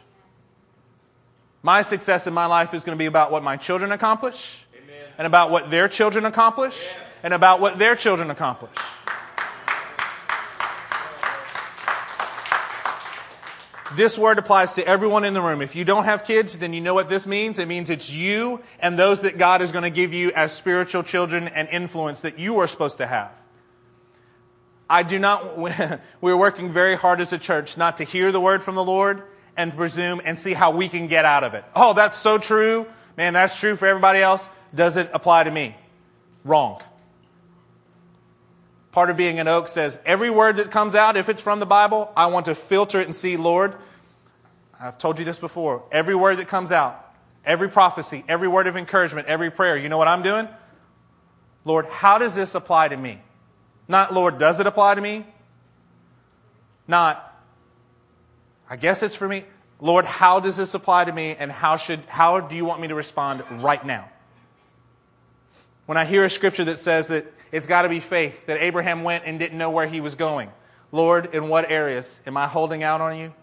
My 1.61 1.81
success 1.81 2.25
in 2.25 2.33
my 2.33 2.45
life 2.45 2.73
is 2.73 2.83
going 2.83 2.97
to 2.97 2.99
be 2.99 3.05
about 3.05 3.31
what 3.31 3.43
my 3.43 3.57
children 3.57 3.91
accomplish 3.91 4.65
Amen. 4.75 5.07
and 5.17 5.27
about 5.27 5.51
what 5.51 5.69
their 5.69 5.87
children 5.87 6.25
accomplish 6.25 6.81
yes 6.81 7.09
and 7.23 7.33
about 7.33 7.59
what 7.59 7.77
their 7.77 7.95
children 7.95 8.29
accomplish. 8.29 8.71
This 13.95 14.19
word 14.19 14.37
applies 14.37 14.73
to 14.73 14.87
everyone 14.87 15.25
in 15.25 15.33
the 15.33 15.41
room. 15.41 15.61
If 15.61 15.75
you 15.75 15.83
don't 15.83 16.05
have 16.05 16.23
kids, 16.23 16.57
then 16.59 16.73
you 16.73 16.81
know 16.81 16.93
what 16.93 17.09
this 17.09 17.25
means. 17.25 17.57
It 17.57 17.67
means 17.67 17.89
it's 17.89 18.09
you 18.09 18.61
and 18.79 18.97
those 18.97 19.21
that 19.21 19.37
God 19.37 19.61
is 19.61 19.71
going 19.71 19.83
to 19.83 19.89
give 19.89 20.13
you 20.13 20.31
as 20.31 20.53
spiritual 20.53 21.01
children 21.01 21.47
and 21.47 21.67
influence 21.69 22.21
that 22.21 22.37
you 22.37 22.59
are 22.59 22.67
supposed 22.67 22.99
to 22.99 23.07
have. 23.07 23.31
I 24.87 25.03
do 25.03 25.17
not, 25.17 25.57
we're 26.21 26.37
working 26.37 26.71
very 26.71 26.95
hard 26.95 27.19
as 27.19 27.33
a 27.33 27.39
church 27.39 27.77
not 27.77 27.97
to 27.97 28.03
hear 28.03 28.31
the 28.31 28.39
word 28.39 28.63
from 28.63 28.75
the 28.75 28.83
Lord 28.83 29.23
and 29.57 29.75
presume 29.75 30.21
and 30.23 30.39
see 30.39 30.53
how 30.53 30.71
we 30.71 30.89
can 30.89 31.07
get 31.07 31.25
out 31.25 31.43
of 31.43 31.53
it. 31.53 31.63
Oh, 31.75 31.93
that's 31.93 32.17
so 32.17 32.37
true. 32.37 32.85
Man, 33.17 33.33
that's 33.33 33.59
true 33.59 33.75
for 33.75 33.85
everybody 33.85 34.19
else. 34.19 34.49
Does 34.73 34.97
it 34.97 35.09
apply 35.13 35.43
to 35.43 35.51
me? 35.51 35.75
Wrong. 36.43 36.81
Part 38.91 39.09
of 39.09 39.17
being 39.17 39.39
an 39.39 39.47
oak 39.47 39.67
says 39.67 39.99
every 40.05 40.29
word 40.29 40.57
that 40.57 40.71
comes 40.71 40.95
out, 40.95 41.17
if 41.17 41.29
it's 41.29 41.41
from 41.41 41.59
the 41.59 41.65
Bible, 41.65 42.11
I 42.15 42.27
want 42.27 42.45
to 42.45 42.55
filter 42.55 42.99
it 42.99 43.05
and 43.05 43.15
see, 43.15 43.37
Lord, 43.37 43.75
I've 44.79 44.97
told 44.97 45.19
you 45.19 45.25
this 45.25 45.37
before. 45.37 45.83
Every 45.91 46.15
word 46.15 46.37
that 46.37 46.47
comes 46.47 46.71
out, 46.71 47.13
every 47.45 47.69
prophecy, 47.69 48.23
every 48.27 48.47
word 48.47 48.67
of 48.67 48.77
encouragement, 48.77 49.27
every 49.27 49.51
prayer, 49.51 49.77
you 49.77 49.89
know 49.89 49.97
what 49.97 50.07
I'm 50.07 50.23
doing? 50.23 50.47
Lord, 51.65 51.85
how 51.87 52.17
does 52.17 52.35
this 52.35 52.55
apply 52.55 52.87
to 52.87 52.97
me? 52.97 53.21
Not, 53.87 54.13
Lord, 54.13 54.37
does 54.37 54.59
it 54.59 54.67
apply 54.67 54.95
to 54.95 55.01
me? 55.01 55.25
Not, 56.87 57.28
I 58.69 58.75
guess 58.75 59.01
it's 59.01 59.15
for 59.15 59.27
me. 59.27 59.45
Lord, 59.81 60.05
how 60.05 60.39
does 60.39 60.57
this 60.57 60.73
apply 60.73 61.05
to 61.05 61.11
me 61.11 61.35
and 61.39 61.51
how 61.51 61.77
should, 61.77 62.01
how 62.07 62.39
do 62.39 62.55
you 62.55 62.65
want 62.65 62.81
me 62.81 62.89
to 62.89 62.95
respond 62.95 63.43
right 63.49 63.83
now? 63.83 64.09
When 65.85 65.97
I 65.97 66.05
hear 66.05 66.23
a 66.23 66.29
scripture 66.29 66.65
that 66.65 66.77
says 66.77 67.07
that 67.07 67.25
it's 67.51 67.65
got 67.65 67.81
to 67.81 67.89
be 67.89 67.99
faith, 67.99 68.45
that 68.45 68.61
Abraham 68.61 69.03
went 69.03 69.23
and 69.25 69.39
didn't 69.39 69.57
know 69.57 69.71
where 69.71 69.87
he 69.87 70.01
was 70.01 70.15
going. 70.15 70.51
Lord, 70.91 71.33
in 71.33 71.49
what 71.49 71.71
areas? 71.71 72.19
Am 72.27 72.37
I 72.37 72.47
holding 72.47 72.83
out 72.83 73.01
on 73.01 73.17
you? 73.17 73.33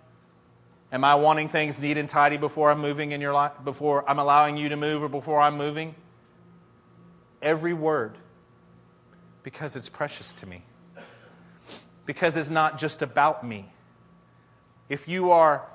Am 0.92 1.02
I 1.02 1.16
wanting 1.16 1.48
things 1.48 1.80
neat 1.80 1.96
and 1.96 2.08
tidy 2.08 2.36
before 2.36 2.70
I'm 2.70 2.80
moving 2.80 3.10
in 3.10 3.20
your 3.20 3.32
life, 3.32 3.52
before 3.64 4.08
I'm 4.08 4.20
allowing 4.20 4.56
you 4.56 4.68
to 4.68 4.76
move 4.76 5.02
or 5.02 5.08
before 5.08 5.40
I'm 5.40 5.56
moving? 5.56 5.94
Every 7.42 7.74
word, 7.74 8.16
because 9.42 9.74
it's 9.74 9.88
precious 9.88 10.32
to 10.34 10.46
me. 10.46 10.62
Because 12.04 12.36
it's 12.36 12.50
not 12.50 12.78
just 12.78 13.02
about 13.02 13.44
me. 13.44 13.68
If 14.88 15.08
you 15.08 15.30
are, 15.30 15.66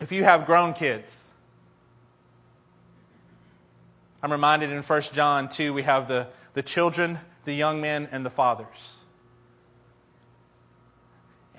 if 0.00 0.10
you 0.10 0.24
have 0.24 0.46
grown 0.46 0.74
kids, 0.74 1.28
I'm 4.22 4.32
reminded 4.32 4.70
in 4.70 4.82
1 4.82 5.02
John 5.12 5.48
2, 5.48 5.72
we 5.72 5.82
have 5.82 6.08
the, 6.08 6.28
the 6.54 6.62
children, 6.62 7.18
the 7.44 7.52
young 7.52 7.80
men, 7.80 8.08
and 8.10 8.24
the 8.24 8.30
fathers. 8.30 9.00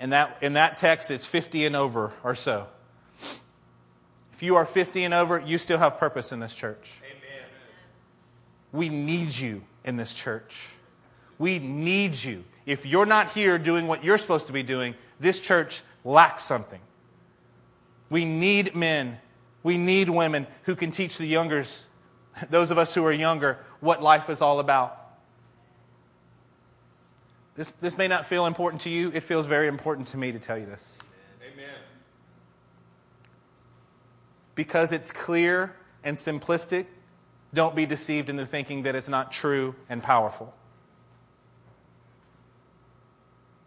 In 0.00 0.10
that, 0.10 0.36
in 0.42 0.54
that 0.54 0.76
text, 0.76 1.10
it's 1.10 1.24
50 1.24 1.64
and 1.64 1.76
over 1.76 2.12
or 2.22 2.34
so. 2.34 2.66
If 4.32 4.42
you 4.42 4.56
are 4.56 4.66
50 4.66 5.04
and 5.04 5.14
over, 5.14 5.40
you 5.40 5.56
still 5.56 5.78
have 5.78 5.96
purpose 5.96 6.32
in 6.32 6.40
this 6.40 6.54
church. 6.54 7.00
Amen. 7.04 7.44
We 8.72 8.90
need 8.90 9.34
you 9.36 9.62
in 9.84 9.96
this 9.96 10.12
church. 10.12 10.68
We 11.38 11.58
need 11.58 12.22
you. 12.22 12.44
If 12.66 12.84
you're 12.84 13.06
not 13.06 13.32
here 13.32 13.58
doing 13.58 13.86
what 13.86 14.04
you're 14.04 14.18
supposed 14.18 14.48
to 14.48 14.52
be 14.52 14.62
doing, 14.62 14.94
this 15.20 15.40
church 15.40 15.82
lacks 16.06 16.42
something. 16.42 16.80
We 18.08 18.24
need 18.24 18.74
men. 18.74 19.18
We 19.62 19.76
need 19.76 20.08
women 20.08 20.46
who 20.62 20.76
can 20.76 20.90
teach 20.90 21.18
the 21.18 21.26
youngers 21.26 21.88
those 22.50 22.70
of 22.70 22.78
us 22.78 22.94
who 22.94 23.04
are 23.04 23.12
younger, 23.12 23.58
what 23.80 24.02
life 24.02 24.28
is 24.28 24.42
all 24.42 24.60
about. 24.60 25.02
This, 27.54 27.70
this 27.80 27.96
may 27.96 28.08
not 28.08 28.26
feel 28.26 28.46
important 28.46 28.82
to 28.82 28.90
you. 28.90 29.10
It 29.12 29.22
feels 29.22 29.46
very 29.46 29.66
important 29.66 30.08
to 30.08 30.18
me 30.18 30.32
to 30.32 30.38
tell 30.38 30.58
you 30.58 30.66
this. 30.66 30.98
Amen. 31.52 31.74
Because 34.54 34.92
it's 34.92 35.10
clear 35.10 35.74
and 36.04 36.18
simplistic, 36.18 36.86
don't 37.54 37.74
be 37.74 37.86
deceived 37.86 38.28
into 38.28 38.44
thinking 38.44 38.82
that 38.82 38.94
it's 38.94 39.08
not 39.08 39.32
true 39.32 39.74
and 39.88 40.02
powerful. 40.02 40.54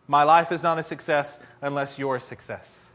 My 0.10 0.24
life 0.24 0.52
is 0.52 0.64
not 0.64 0.80
a 0.80 0.84
success 0.84 1.38
unless 1.62 2.00
you're 2.00 2.16
a 2.16 2.20
success. 2.20 2.90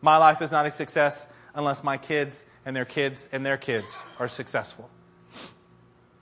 My 0.00 0.16
life 0.18 0.40
is 0.40 0.52
not 0.52 0.64
a 0.64 0.70
success 0.70 1.26
unless 1.52 1.82
my 1.82 1.98
kids 1.98 2.46
and 2.64 2.76
their 2.76 2.84
kids 2.84 3.28
and 3.32 3.44
their 3.44 3.56
kids 3.56 4.04
are 4.20 4.28
successful. 4.28 4.88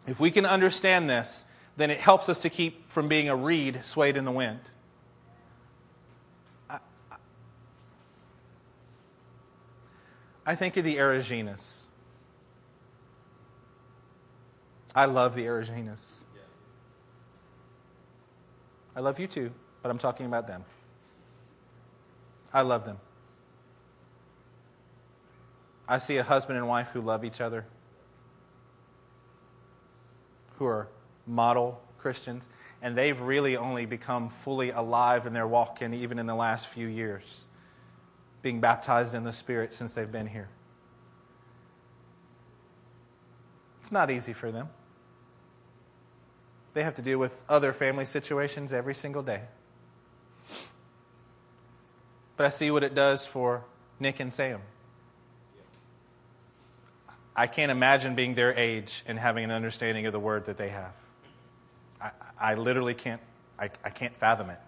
If 0.07 0.19
we 0.19 0.31
can 0.31 0.47
understand 0.47 1.11
this, 1.11 1.45
then 1.77 1.91
it 1.91 1.99
helps 1.99 2.31
us 2.31 2.41
to 2.41 2.49
keep 2.49 2.91
from 2.91 3.09
being 3.09 3.29
a 3.29 3.37
reed 3.37 3.85
swayed 3.85 4.17
in 4.17 4.25
the 4.25 4.33
wind. 4.33 4.61
I 10.47 10.55
think 10.55 10.79
of 10.79 10.85
the 10.85 10.97
Eraginas. 10.97 11.85
I 14.95 15.05
love 15.05 15.35
the 15.35 15.45
Eraginas. 15.45 16.21
I 18.97 19.01
love 19.01 19.21
you 19.21 19.27
too, 19.27 19.53
but 19.85 19.91
I'm 19.91 19.99
talking 19.99 20.25
about 20.25 20.47
them. 20.47 20.65
I 22.55 22.63
love 22.63 22.87
them. 22.87 22.97
I 25.87 25.99
see 25.99 26.17
a 26.17 26.23
husband 26.23 26.57
and 26.57 26.67
wife 26.67 26.89
who 26.95 27.03
love 27.03 27.23
each 27.23 27.43
other, 27.43 27.67
who 30.57 30.65
are 30.65 30.89
model 31.27 31.83
Christians, 31.99 32.49
and 32.81 32.97
they've 32.97 33.21
really 33.21 33.59
only 33.59 33.85
become 33.85 34.31
fully 34.31 34.71
alive 34.71 35.27
in 35.27 35.35
their 35.35 35.47
walk, 35.47 35.83
and 35.83 35.95
even 35.95 36.19
in 36.19 36.25
the 36.25 36.35
last 36.35 36.67
few 36.67 36.87
years, 36.87 37.45
being 38.41 38.61
baptized 38.63 39.15
in 39.15 39.25
the 39.25 39.35
Spirit 39.35 39.75
since 39.75 39.93
they've 39.93 40.11
been 40.11 40.29
here. 40.29 40.49
It's 43.83 43.93
not 43.93 44.11
easy 44.11 44.33
for 44.33 44.51
them. 44.51 44.71
They 46.73 46.85
have 46.85 46.95
to 46.95 47.03
deal 47.03 47.19
with 47.19 47.39
other 47.51 47.75
family 47.75 48.07
situations 48.07 48.73
every 48.73 48.95
single 48.95 49.23
day. 49.23 49.43
But 52.37 52.47
I 52.47 52.49
see 52.49 52.71
what 52.71 52.83
it 52.83 52.95
does 52.95 53.27
for 53.27 53.65
Nick 54.01 54.21
and 54.21 54.33
Sam. 54.33 54.61
I 57.37 57.47
can't 57.47 57.71
imagine 57.71 58.15
being 58.15 58.35
their 58.35 58.57
age 58.57 59.03
and 59.07 59.19
having 59.19 59.45
an 59.45 59.51
understanding 59.51 60.07
of 60.07 60.13
the 60.13 60.21
word 60.21 60.47
that 60.47 60.57
they 60.57 60.69
have. 60.69 60.93
I, 62.01 62.11
I 62.39 62.55
literally 62.55 62.95
can't, 62.95 63.21
I, 63.59 63.71
I 63.85 63.91
can't 63.91 64.15
fathom 64.15 64.51
it. 64.51 64.61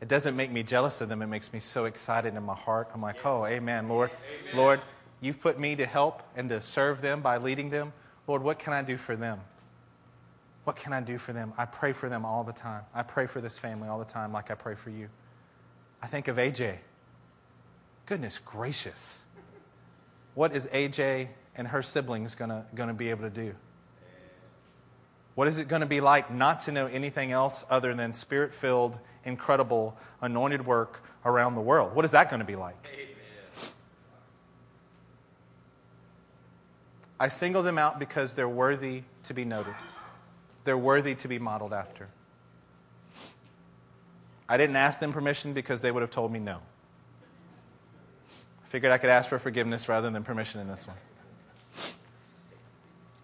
It 0.00 0.08
doesn't 0.08 0.36
make 0.36 0.50
me 0.50 0.62
jealous 0.62 1.00
of 1.00 1.08
them. 1.08 1.22
It 1.22 1.26
makes 1.26 1.52
me 1.52 1.60
so 1.60 1.84
excited 1.84 2.34
in 2.34 2.42
my 2.42 2.54
heart. 2.54 2.88
I'm 2.94 3.02
like, 3.02 3.24
oh, 3.26 3.46
amen, 3.46 3.88
Lord. 3.88 4.10
Amen. 4.42 4.56
Lord, 4.56 4.80
you've 5.20 5.40
put 5.40 5.58
me 5.58 5.76
to 5.76 5.86
help 5.86 6.22
and 6.36 6.48
to 6.50 6.60
serve 6.60 7.00
them 7.00 7.20
by 7.20 7.38
leading 7.38 7.70
them. 7.70 7.92
Lord, 8.26 8.42
what 8.42 8.58
can 8.58 8.72
I 8.72 8.82
do 8.82 8.96
for 8.96 9.16
them? 9.16 9.40
What 10.64 10.76
can 10.76 10.92
I 10.92 11.00
do 11.00 11.18
for 11.18 11.32
them? 11.32 11.52
I 11.56 11.64
pray 11.64 11.92
for 11.92 12.08
them 12.08 12.24
all 12.24 12.44
the 12.44 12.52
time. 12.52 12.82
I 12.94 13.02
pray 13.02 13.26
for 13.26 13.40
this 13.40 13.58
family 13.58 13.88
all 13.88 13.98
the 13.98 14.04
time, 14.04 14.32
like 14.32 14.50
I 14.50 14.54
pray 14.54 14.74
for 14.74 14.90
you. 14.90 15.08
I 16.02 16.06
think 16.06 16.28
of 16.28 16.36
AJ. 16.36 16.76
Goodness 18.06 18.38
gracious. 18.38 19.24
What 20.34 20.54
is 20.54 20.66
AJ 20.66 21.28
and 21.56 21.68
her 21.68 21.82
siblings 21.82 22.34
going 22.34 22.64
to 22.74 22.94
be 22.94 23.10
able 23.10 23.22
to 23.22 23.30
do? 23.30 23.54
What 25.34 25.48
is 25.48 25.58
it 25.58 25.68
going 25.68 25.80
to 25.80 25.86
be 25.86 26.00
like 26.00 26.32
not 26.32 26.60
to 26.60 26.72
know 26.72 26.86
anything 26.86 27.30
else 27.30 27.64
other 27.70 27.94
than 27.94 28.12
spirit 28.12 28.52
filled, 28.54 28.98
incredible, 29.24 29.96
anointed 30.20 30.66
work 30.66 31.02
around 31.24 31.54
the 31.54 31.60
world? 31.60 31.94
What 31.94 32.04
is 32.04 32.10
that 32.12 32.28
going 32.28 32.40
to 32.40 32.46
be 32.46 32.56
like? 32.56 32.76
Amen. 32.92 33.70
I 37.20 37.28
single 37.28 37.62
them 37.62 37.78
out 37.78 37.98
because 37.98 38.34
they're 38.34 38.48
worthy 38.48 39.02
to 39.24 39.34
be 39.34 39.44
noted 39.44 39.74
they're 40.68 40.76
worthy 40.76 41.14
to 41.14 41.28
be 41.28 41.38
modeled 41.38 41.72
after. 41.72 42.08
I 44.48 44.56
didn't 44.56 44.76
ask 44.76 44.98
them 45.00 45.12
permission 45.12 45.52
because 45.52 45.80
they 45.80 45.90
would 45.90 46.00
have 46.00 46.10
told 46.10 46.32
me 46.32 46.38
no. 46.38 46.60
I 48.64 48.66
figured 48.68 48.92
I 48.92 48.98
could 48.98 49.10
ask 49.10 49.28
for 49.28 49.38
forgiveness 49.38 49.88
rather 49.88 50.10
than 50.10 50.24
permission 50.24 50.60
in 50.60 50.68
this 50.68 50.86
one. 50.86 50.96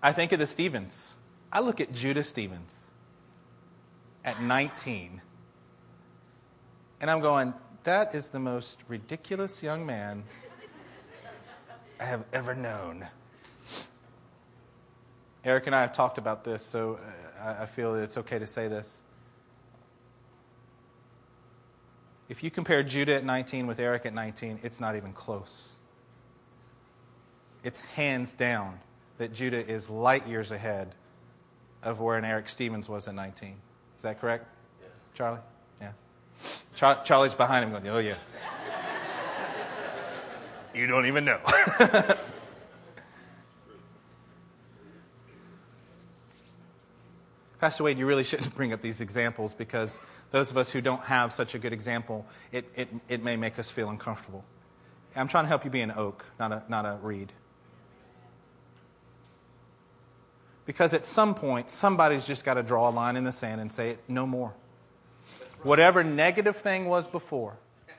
I 0.02 0.12
think 0.12 0.32
of 0.32 0.38
the 0.38 0.46
Stevens. 0.46 1.14
I 1.50 1.60
look 1.60 1.80
at 1.80 1.92
Judah 1.92 2.24
Stevens 2.24 2.82
at 4.24 4.42
19, 4.42 5.22
and 7.00 7.10
I'm 7.10 7.20
going, 7.20 7.54
that 7.84 8.14
is 8.14 8.28
the 8.28 8.40
most 8.40 8.80
ridiculous 8.88 9.62
young 9.62 9.86
man 9.86 10.24
I 12.00 12.04
have 12.04 12.24
ever 12.32 12.54
known. 12.54 13.06
Eric 15.44 15.66
and 15.66 15.76
I 15.76 15.82
have 15.82 15.92
talked 15.92 16.18
about 16.18 16.44
this, 16.44 16.62
so 16.62 16.98
uh, 17.38 17.56
I 17.60 17.66
feel 17.66 17.94
it's 17.94 18.18
okay 18.18 18.38
to 18.38 18.46
say 18.46 18.68
this. 18.68 19.03
If 22.34 22.42
you 22.42 22.50
compare 22.50 22.82
Judah 22.82 23.14
at 23.14 23.24
19 23.24 23.68
with 23.68 23.78
Eric 23.78 24.06
at 24.06 24.12
19, 24.12 24.58
it's 24.64 24.80
not 24.80 24.96
even 24.96 25.12
close. 25.12 25.74
It's 27.62 27.78
hands 27.78 28.32
down 28.32 28.80
that 29.18 29.32
Judah 29.32 29.64
is 29.64 29.88
light 29.88 30.26
years 30.26 30.50
ahead 30.50 30.96
of 31.84 32.00
where 32.00 32.18
an 32.18 32.24
Eric 32.24 32.48
Stevens 32.48 32.88
was 32.88 33.06
at 33.06 33.14
19. 33.14 33.54
Is 33.96 34.02
that 34.02 34.20
correct? 34.20 34.48
Yes. 34.80 34.90
Charlie? 35.14 35.38
Yeah. 35.80 35.92
Char- 36.74 37.04
Charlie's 37.04 37.34
behind 37.34 37.66
him 37.66 37.70
going, 37.70 37.86
oh, 37.86 37.98
yeah. 37.98 38.16
you 40.74 40.88
don't 40.88 41.06
even 41.06 41.24
know. 41.24 41.38
Pastor 47.64 47.84
Wade, 47.84 47.98
you 47.98 48.04
really 48.04 48.24
shouldn't 48.24 48.54
bring 48.56 48.74
up 48.74 48.82
these 48.82 49.00
examples 49.00 49.54
because 49.54 49.98
those 50.32 50.50
of 50.50 50.58
us 50.58 50.70
who 50.70 50.82
don't 50.82 51.02
have 51.04 51.32
such 51.32 51.54
a 51.54 51.58
good 51.58 51.72
example, 51.72 52.26
it, 52.52 52.70
it, 52.76 52.90
it 53.08 53.24
may 53.24 53.36
make 53.36 53.58
us 53.58 53.70
feel 53.70 53.88
uncomfortable. 53.88 54.44
I'm 55.16 55.28
trying 55.28 55.44
to 55.44 55.48
help 55.48 55.64
you 55.64 55.70
be 55.70 55.80
an 55.80 55.90
oak, 55.90 56.26
not 56.38 56.52
a, 56.52 56.62
not 56.68 56.84
a 56.84 56.98
reed. 57.00 57.32
Because 60.66 60.92
at 60.92 61.06
some 61.06 61.34
point, 61.34 61.70
somebody's 61.70 62.26
just 62.26 62.44
got 62.44 62.54
to 62.54 62.62
draw 62.62 62.90
a 62.90 62.92
line 62.92 63.16
in 63.16 63.24
the 63.24 63.32
sand 63.32 63.62
and 63.62 63.72
say, 63.72 63.96
no 64.08 64.26
more. 64.26 64.52
Right. 65.40 65.64
Whatever 65.64 66.04
negative 66.04 66.56
thing 66.56 66.84
was 66.84 67.08
before. 67.08 67.56
Right. 67.88 67.96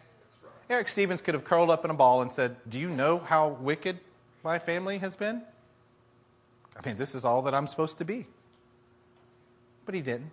Eric 0.70 0.90
Stevens 0.90 1.24
could 1.24 1.34
have 1.34 1.44
curled 1.44 1.72
up 1.72 1.84
in 1.84 1.90
a 1.90 1.96
ball 1.96 2.22
and 2.22 2.32
said, 2.32 2.58
Do 2.70 2.80
you 2.80 2.92
know 2.92 3.18
how 3.18 3.48
wicked 3.48 3.98
my 4.44 4.60
family 4.60 5.00
has 5.00 5.16
been? 5.16 5.42
I 6.78 6.88
mean, 6.88 6.98
this 6.98 7.16
is 7.16 7.26
all 7.26 7.42
that 7.42 7.56
I'm 7.56 7.66
supposed 7.66 7.98
to 7.98 8.06
be. 8.06 8.28
But 9.86 9.96
he 9.96 10.02
didn't. 10.02 10.32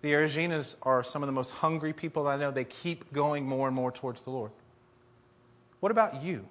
The 0.00 0.12
Eraginas 0.12 0.76
are 0.82 1.02
some 1.02 1.22
of 1.22 1.26
the 1.26 1.32
most 1.32 1.50
hungry 1.50 1.92
people 1.92 2.28
I 2.28 2.36
know. 2.36 2.50
They 2.50 2.64
keep 2.64 3.12
going 3.12 3.46
more 3.46 3.66
and 3.66 3.74
more 3.74 3.90
towards 3.90 4.22
the 4.22 4.30
Lord. 4.30 4.52
What 5.80 5.90
about 5.90 6.22
you? 6.22 6.46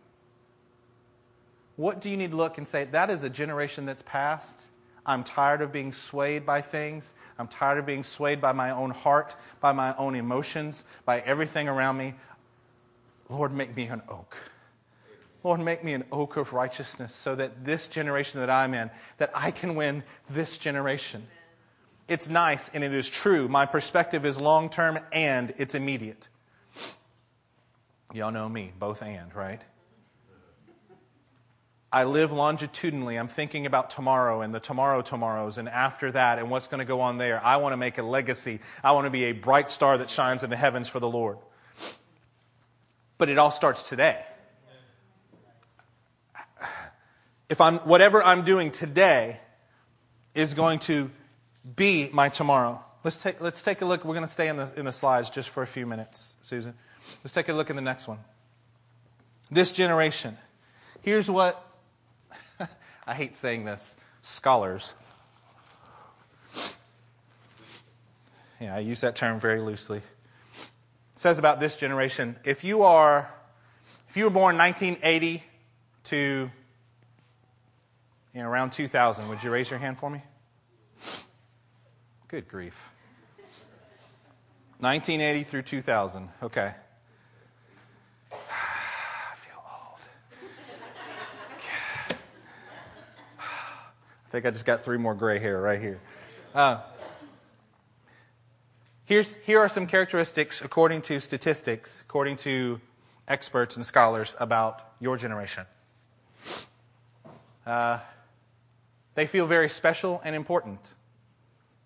What 1.77 2.01
do 2.01 2.09
you 2.09 2.17
need 2.17 2.31
to 2.31 2.37
look 2.37 2.57
and 2.57 2.67
say, 2.67 2.85
that 2.85 3.09
is 3.09 3.23
a 3.23 3.29
generation 3.29 3.85
that's 3.85 4.01
passed? 4.01 4.67
I'm 5.05 5.23
tired 5.23 5.61
of 5.61 5.71
being 5.71 5.93
swayed 5.93 6.45
by 6.45 6.61
things. 6.61 7.13
I'm 7.39 7.47
tired 7.47 7.77
of 7.77 7.85
being 7.85 8.03
swayed 8.03 8.41
by 8.41 8.51
my 8.51 8.71
own 8.71 8.89
heart, 8.89 9.35
by 9.61 9.71
my 9.71 9.95
own 9.95 10.15
emotions, 10.15 10.83
by 11.05 11.19
everything 11.21 11.69
around 11.69 11.97
me. 11.97 12.15
Lord, 13.29 13.53
make 13.53 13.75
me 13.75 13.85
an 13.85 14.01
oak. 14.09 14.35
Lord, 15.47 15.61
make 15.61 15.81
me 15.81 15.93
an 15.93 16.03
oak 16.11 16.35
of 16.35 16.51
righteousness 16.51 17.15
so 17.15 17.33
that 17.33 17.63
this 17.63 17.87
generation 17.87 18.41
that 18.41 18.49
I'm 18.49 18.73
in, 18.73 18.91
that 19.17 19.31
I 19.33 19.51
can 19.51 19.75
win 19.75 20.03
this 20.29 20.57
generation. 20.57 21.25
It's 22.09 22.27
nice 22.27 22.67
and 22.67 22.83
it 22.83 22.93
is 22.93 23.09
true. 23.09 23.47
My 23.47 23.65
perspective 23.65 24.25
is 24.25 24.41
long 24.41 24.69
term 24.69 24.99
and 25.13 25.53
it's 25.57 25.73
immediate. 25.73 26.27
Y'all 28.13 28.33
know 28.33 28.49
me, 28.49 28.73
both 28.77 29.01
and, 29.01 29.33
right? 29.33 29.61
I 31.93 32.03
live 32.03 32.33
longitudinally. 32.33 33.15
I'm 33.15 33.29
thinking 33.29 33.65
about 33.65 33.89
tomorrow 33.89 34.41
and 34.41 34.53
the 34.53 34.59
tomorrow 34.59 35.01
tomorrows 35.01 35.57
and 35.57 35.69
after 35.69 36.11
that 36.11 36.39
and 36.39 36.51
what's 36.51 36.67
going 36.67 36.79
to 36.79 36.85
go 36.85 36.99
on 36.99 37.19
there. 37.19 37.41
I 37.41 37.55
want 37.55 37.71
to 37.71 37.77
make 37.77 37.97
a 37.97 38.03
legacy. 38.03 38.59
I 38.83 38.91
want 38.91 39.05
to 39.05 39.11
be 39.11 39.23
a 39.23 39.31
bright 39.31 39.71
star 39.71 39.97
that 39.99 40.09
shines 40.09 40.43
in 40.43 40.49
the 40.49 40.57
heavens 40.57 40.89
for 40.89 40.99
the 40.99 41.09
Lord. 41.09 41.37
But 43.17 43.29
it 43.29 43.37
all 43.37 43.51
starts 43.51 43.83
today 43.83 44.25
if 47.49 47.61
I'm, 47.61 47.79
whatever 47.79 48.23
I'm 48.23 48.43
doing 48.43 48.71
today 48.71 49.39
is 50.35 50.53
going 50.53 50.79
to 50.79 51.09
be 51.75 52.09
my 52.11 52.29
tomorrow. 52.29 52.83
Let's 53.03 53.21
take, 53.21 53.39
let's 53.41 53.61
take 53.61 53.81
a 53.81 53.85
look. 53.85 54.03
We're 54.03 54.13
going 54.13 54.25
to 54.25 54.31
stay 54.31 54.47
in 54.47 54.57
the, 54.57 54.71
in 54.75 54.85
the 54.85 54.93
slides 54.93 55.29
just 55.29 55.49
for 55.49 55.63
a 55.63 55.67
few 55.67 55.85
minutes, 55.85 56.35
Susan. 56.41 56.73
Let's 57.23 57.33
take 57.33 57.49
a 57.49 57.53
look 57.53 57.69
at 57.69 57.75
the 57.75 57.81
next 57.81 58.07
one. 58.07 58.19
This 59.49 59.71
generation. 59.71 60.37
Here's 61.01 61.31
what, 61.31 61.65
I 63.07 63.13
hate 63.13 63.35
saying 63.35 63.63
this, 63.63 63.95
scholars. 64.21 64.93
Yeah, 68.59 68.75
I 68.75 68.79
use 68.79 69.01
that 69.01 69.15
term 69.15 69.39
very 69.39 69.61
loosely. 69.61 69.99
It 69.99 70.03
says 71.19 71.39
about 71.39 71.59
this 71.59 71.77
generation 71.77 72.35
if 72.43 72.63
you 72.63 72.83
are, 72.83 73.31
if 74.09 74.17
you 74.17 74.25
were 74.25 74.31
born 74.31 74.57
1980 74.57 75.43
to 76.05 76.51
know, 78.43 78.49
around 78.49 78.71
2000. 78.71 79.27
Would 79.29 79.43
you 79.43 79.51
raise 79.51 79.69
your 79.69 79.79
hand 79.79 79.97
for 79.97 80.09
me? 80.09 80.21
Good 82.27 82.47
grief. 82.47 82.91
1980 84.79 85.43
through 85.43 85.61
2000. 85.63 86.29
Okay. 86.43 86.73
I 88.31 89.35
feel 89.35 89.63
old. 89.63 90.01
I 93.39 94.29
think 94.29 94.45
I 94.45 94.51
just 94.51 94.65
got 94.65 94.83
three 94.83 94.97
more 94.97 95.15
gray 95.15 95.39
hair 95.39 95.59
right 95.59 95.81
here. 95.81 95.99
Uh, 96.53 96.81
here's, 99.05 99.33
here 99.45 99.59
are 99.59 99.69
some 99.69 99.87
characteristics 99.87 100.61
according 100.61 101.01
to 101.03 101.19
statistics, 101.19 102.01
according 102.01 102.35
to 102.37 102.79
experts 103.27 103.77
and 103.77 103.85
scholars 103.85 104.35
about 104.39 104.93
your 104.99 105.17
generation. 105.17 105.65
Uh, 107.65 107.99
they 109.17 109.25
feel 109.25 109.47
very 109.47 109.67
special 109.67 110.21
and 110.23 110.35
important. 110.35 110.93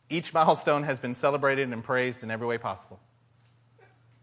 Each 0.09 0.33
milestone 0.33 0.83
has 0.83 0.99
been 0.99 1.15
celebrated 1.15 1.71
and 1.71 1.81
praised 1.81 2.23
in 2.23 2.29
every 2.29 2.45
way 2.45 2.57
possible. 2.57 2.99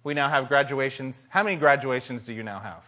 We 0.04 0.12
now 0.12 0.28
have 0.28 0.46
graduations. 0.46 1.26
How 1.30 1.42
many 1.42 1.56
graduations 1.56 2.22
do 2.22 2.34
you 2.34 2.42
now 2.42 2.60
have? 2.60 2.84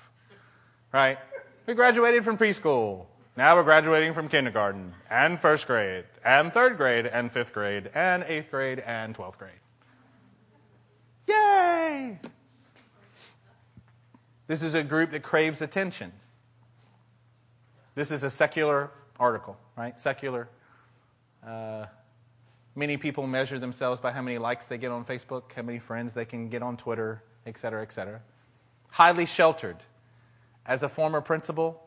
Right? 0.93 1.17
We 1.65 1.73
graduated 1.73 2.23
from 2.23 2.37
preschool. 2.37 3.07
Now 3.35 3.57
we're 3.57 3.65
graduating 3.65 4.13
from 4.13 4.29
kindergarten 4.29 4.93
and 5.09 5.41
first 5.41 5.67
grade 5.67 6.05
and 6.23 6.53
third 6.53 6.77
grade 6.77 7.07
and 7.07 7.33
fifth 7.33 7.55
grade 7.55 7.91
and 7.95 8.23
eighth 8.25 8.51
grade 8.51 8.81
and 8.81 9.17
12th 9.17 9.39
grade. 9.39 9.53
Yay! 11.29 12.19
This 14.49 14.63
is 14.63 14.75
a 14.75 14.85
group 14.85 15.13
that 15.13 15.23
craves 15.23 15.63
attention. 15.63 16.13
This 17.95 18.11
is 18.11 18.23
a 18.23 18.31
secular 18.31 18.91
article, 19.21 19.57
right? 19.77 20.01
Secular. 20.01 20.49
Uh, 21.47 21.87
many 22.75 22.97
people 22.97 23.27
measure 23.27 23.61
themselves 23.61 24.01
by 24.01 24.11
how 24.11 24.23
many 24.23 24.39
likes 24.39 24.67
they 24.67 24.79
get 24.79 24.91
on 24.91 25.05
Facebook, 25.05 25.53
how 25.55 25.63
many 25.63 25.79
friends 25.79 26.15
they 26.15 26.25
can 26.25 26.49
get 26.49 26.63
on 26.63 26.77
Twitter, 26.77 27.23
et 27.47 27.57
cetera, 27.59 27.83
et 27.83 27.93
cetera. 27.93 28.23
Highly 28.89 29.27
sheltered. 29.27 29.77
As 30.67 30.83
a 30.83 30.89
former 30.89 31.21
principal, 31.21 31.83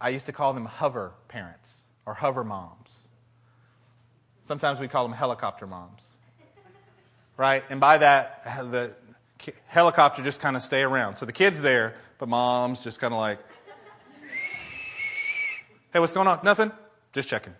I 0.00 0.10
used 0.10 0.26
to 0.26 0.32
call 0.32 0.52
them 0.52 0.66
hover 0.66 1.14
parents 1.28 1.86
or 2.06 2.14
hover 2.14 2.44
moms. 2.44 3.08
Sometimes 4.44 4.78
we 4.78 4.88
call 4.88 5.08
them 5.08 5.16
helicopter 5.16 5.66
moms. 5.66 6.06
Right? 7.36 7.64
And 7.70 7.80
by 7.80 7.98
that, 7.98 8.44
the 8.70 8.94
helicopter 9.66 10.22
just 10.22 10.40
kind 10.40 10.54
of 10.54 10.62
stay 10.62 10.82
around. 10.82 11.16
So 11.16 11.26
the 11.26 11.32
kid's 11.32 11.60
there, 11.60 11.94
but 12.18 12.28
mom's 12.28 12.80
just 12.80 13.00
kind 13.00 13.12
of 13.12 13.18
like, 13.18 13.38
hey, 15.92 16.00
what's 16.00 16.12
going 16.12 16.26
on? 16.26 16.40
Nothing? 16.42 16.72
Just 17.12 17.28
checking. 17.28 17.54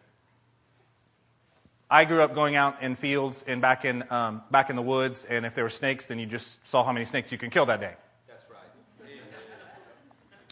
I 1.91 2.07
grew 2.07 2.23
up 2.23 2.35
going 2.35 2.57
out 2.57 2.83
in 2.83 2.97
fields 2.97 3.45
and 3.47 3.61
back 3.61 3.85
in, 3.85 4.03
um, 4.11 4.43
back 4.51 4.71
in 4.71 4.77
the 4.77 4.83
woods, 4.83 5.27
and 5.27 5.45
if 5.45 5.55
there 5.55 5.65
were 5.65 5.71
snakes, 5.71 6.07
then 6.07 6.19
you 6.19 6.25
just 6.25 6.67
saw 6.67 6.83
how 6.83 6.93
many 6.93 7.05
snakes 7.05 7.31
you 7.31 7.37
can 7.37 7.51
kill 7.51 7.67
that 7.67 7.81
day. 7.81 7.95
That's 8.27 8.47
right. 8.49 8.59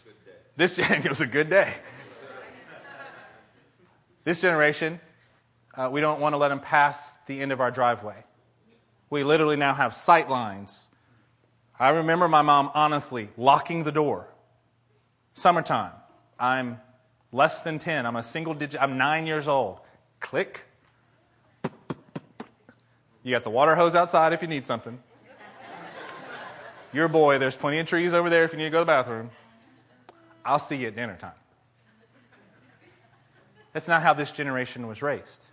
Good 0.05 0.13
day. 0.23 0.31
This 0.55 0.77
it 1.05 1.09
was 1.09 1.21
a 1.21 1.27
good 1.27 1.49
day. 1.49 1.73
This 4.23 4.39
generation, 4.41 4.99
uh, 5.73 5.89
we 5.91 5.99
don't 5.99 6.19
want 6.19 6.33
to 6.33 6.37
let 6.37 6.49
them 6.49 6.59
pass 6.59 7.13
the 7.25 7.41
end 7.41 7.51
of 7.51 7.59
our 7.59 7.71
driveway. 7.71 8.23
We 9.09 9.23
literally 9.23 9.57
now 9.57 9.73
have 9.73 9.95
sight 9.95 10.29
lines. 10.29 10.89
I 11.79 11.89
remember 11.89 12.27
my 12.27 12.43
mom 12.43 12.69
honestly 12.75 13.29
locking 13.35 13.83
the 13.83 13.91
door. 13.91 14.31
Summertime. 15.33 15.93
I'm 16.39 16.79
less 17.31 17.61
than 17.61 17.79
10. 17.79 18.05
I'm 18.05 18.15
a 18.15 18.23
single 18.23 18.53
digit. 18.53 18.81
I'm 18.81 18.97
nine 18.97 19.27
years 19.27 19.47
old. 19.47 19.79
Click. 20.19 20.65
You 23.23 23.31
got 23.31 23.43
the 23.43 23.49
water 23.49 23.75
hose 23.75 23.95
outside 23.95 24.33
if 24.33 24.41
you 24.41 24.47
need 24.47 24.65
something. 24.65 24.99
Your 26.93 27.07
boy, 27.07 27.37
there's 27.37 27.55
plenty 27.55 27.79
of 27.79 27.87
trees 27.87 28.13
over 28.13 28.29
there 28.29 28.43
if 28.43 28.51
you 28.51 28.57
need 28.57 28.65
to 28.65 28.69
go 28.69 28.79
to 28.79 28.85
the 28.85 28.91
bathroom. 28.91 29.29
I'll 30.43 30.59
see 30.59 30.75
you 30.75 30.87
at 30.87 30.95
dinner 30.95 31.15
time. 31.15 31.31
That's 33.73 33.87
not 33.87 34.01
how 34.01 34.13
this 34.13 34.31
generation 34.31 34.87
was 34.87 35.01
raised. 35.01 35.45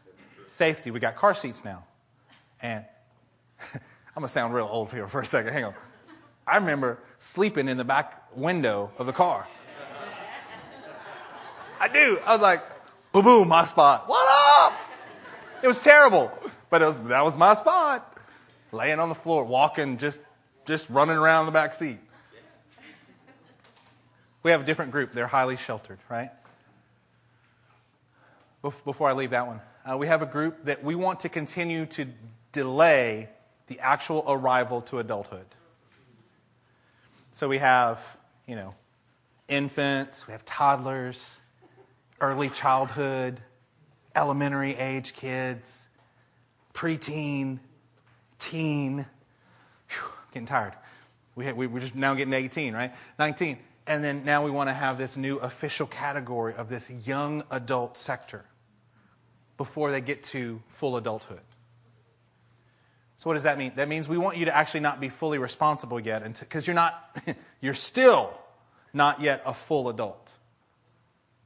Safety, 0.47 0.91
we 0.91 0.99
got 0.99 1.14
car 1.14 1.35
seats 1.35 1.64
now. 1.64 1.85
And 2.61 2.85
I'm 3.75 3.81
going 4.14 4.27
to 4.27 4.29
sound 4.29 4.55
real 4.55 4.69
old 4.71 4.91
here 4.91 5.07
for 5.07 5.21
a 5.21 5.27
second. 5.27 5.53
Hang 5.53 5.64
on. 5.64 5.75
I 6.47 6.57
remember 6.57 6.99
sleeping 7.19 7.69
in 7.69 7.77
the 7.77 7.85
back 7.85 8.25
window 8.35 8.91
of 8.99 9.07
the 9.07 9.12
car. 9.12 9.47
I 11.81 11.88
do. 11.88 12.19
I 12.27 12.33
was 12.33 12.43
like, 12.43 12.62
boom, 13.12 13.25
boom, 13.25 13.49
my 13.49 13.64
spot. 13.64 14.09
What 14.09 14.27
up? 14.62 14.79
It 15.62 15.69
was 15.69 15.79
terrible, 15.79 16.33
but 16.71 16.83
it 16.83 16.87
was, 16.87 17.01
that 17.01 17.25
was 17.25 17.37
my 17.37 17.55
spot. 17.55 18.19
Laying 18.73 19.01
on 19.01 19.09
the 19.09 19.14
floor, 19.14 19.45
walking, 19.45 19.99
just, 19.99 20.21
just 20.67 20.91
running 20.91 21.17
around 21.17 21.47
the 21.47 21.53
back 21.53 21.73
seat. 21.73 21.99
We 24.43 24.51
have 24.51 24.62
a 24.62 24.64
different 24.64 24.93
group. 24.93 25.12
They're 25.12 25.27
highly 25.27 25.57
sheltered, 25.57 25.99
right? 26.09 26.31
Before 28.62 29.09
I 29.09 29.12
leave 29.12 29.31
that 29.31 29.47
one, 29.47 29.61
uh, 29.85 29.97
we 29.97 30.07
have 30.07 30.23
a 30.23 30.27
group 30.27 30.64
that 30.64 30.85
we 30.85 30.95
want 30.95 31.21
to 31.21 31.29
continue 31.29 31.87
to 31.87 32.07
delay 32.53 33.29
the 33.69 33.79
actual 33.81 34.25
arrival 34.27 34.83
to 34.83 34.99
adulthood. 34.99 35.47
So 37.33 37.49
we 37.49 37.59
have, 37.59 38.05
you 38.47 38.57
know, 38.57 38.75
infants, 39.49 40.27
we 40.27 40.33
have 40.33 40.45
toddlers, 40.45 41.41
early 42.20 42.48
childhood, 42.48 43.40
elementary 44.14 44.74
age 44.74 45.12
kids, 45.14 45.87
preteen, 46.74 47.61
teen. 48.38 49.07
Whew, 49.88 50.09
getting 50.33 50.46
tired. 50.46 50.74
We, 51.35 51.52
we, 51.52 51.66
we're 51.66 51.81
just 51.81 51.94
now 51.94 52.14
getting 52.14 52.35
18, 52.35 52.74
right? 52.74 52.92
19 53.18 53.59
and 53.88 54.04
then 54.04 54.24
now 54.24 54.44
we 54.44 54.50
want 54.50 54.68
to 54.68 54.74
have 54.74 54.98
this 54.98 55.16
new 55.16 55.38
official 55.38 55.87
category 55.87 56.54
of 56.54 56.68
this 56.68 56.90
young 56.90 57.42
adult 57.50 57.96
sector 57.96 58.44
before 59.57 59.90
they 59.90 60.02
get 60.02 60.22
to 60.24 60.62
full 60.68 60.96
adulthood. 60.96 61.40
So 63.16 63.31
what 63.31 63.35
does 63.35 63.42
that 63.44 63.59
mean? 63.59 63.72
That 63.74 63.88
means 63.88 64.09
we 64.09 64.18
want 64.18 64.37
you 64.37 64.44
to 64.44 64.57
actually 64.57 64.81
not 64.81 65.00
be 65.00 65.09
fully 65.09 65.38
responsible 65.38 65.98
yet 65.98 66.22
because 66.38 66.66
you're 66.66 66.74
not 66.74 67.18
you're 67.61 67.74
still 67.74 68.38
not 68.92 69.20
yet 69.20 69.42
a 69.44 69.54
full 69.54 69.88
adult. 69.88 70.33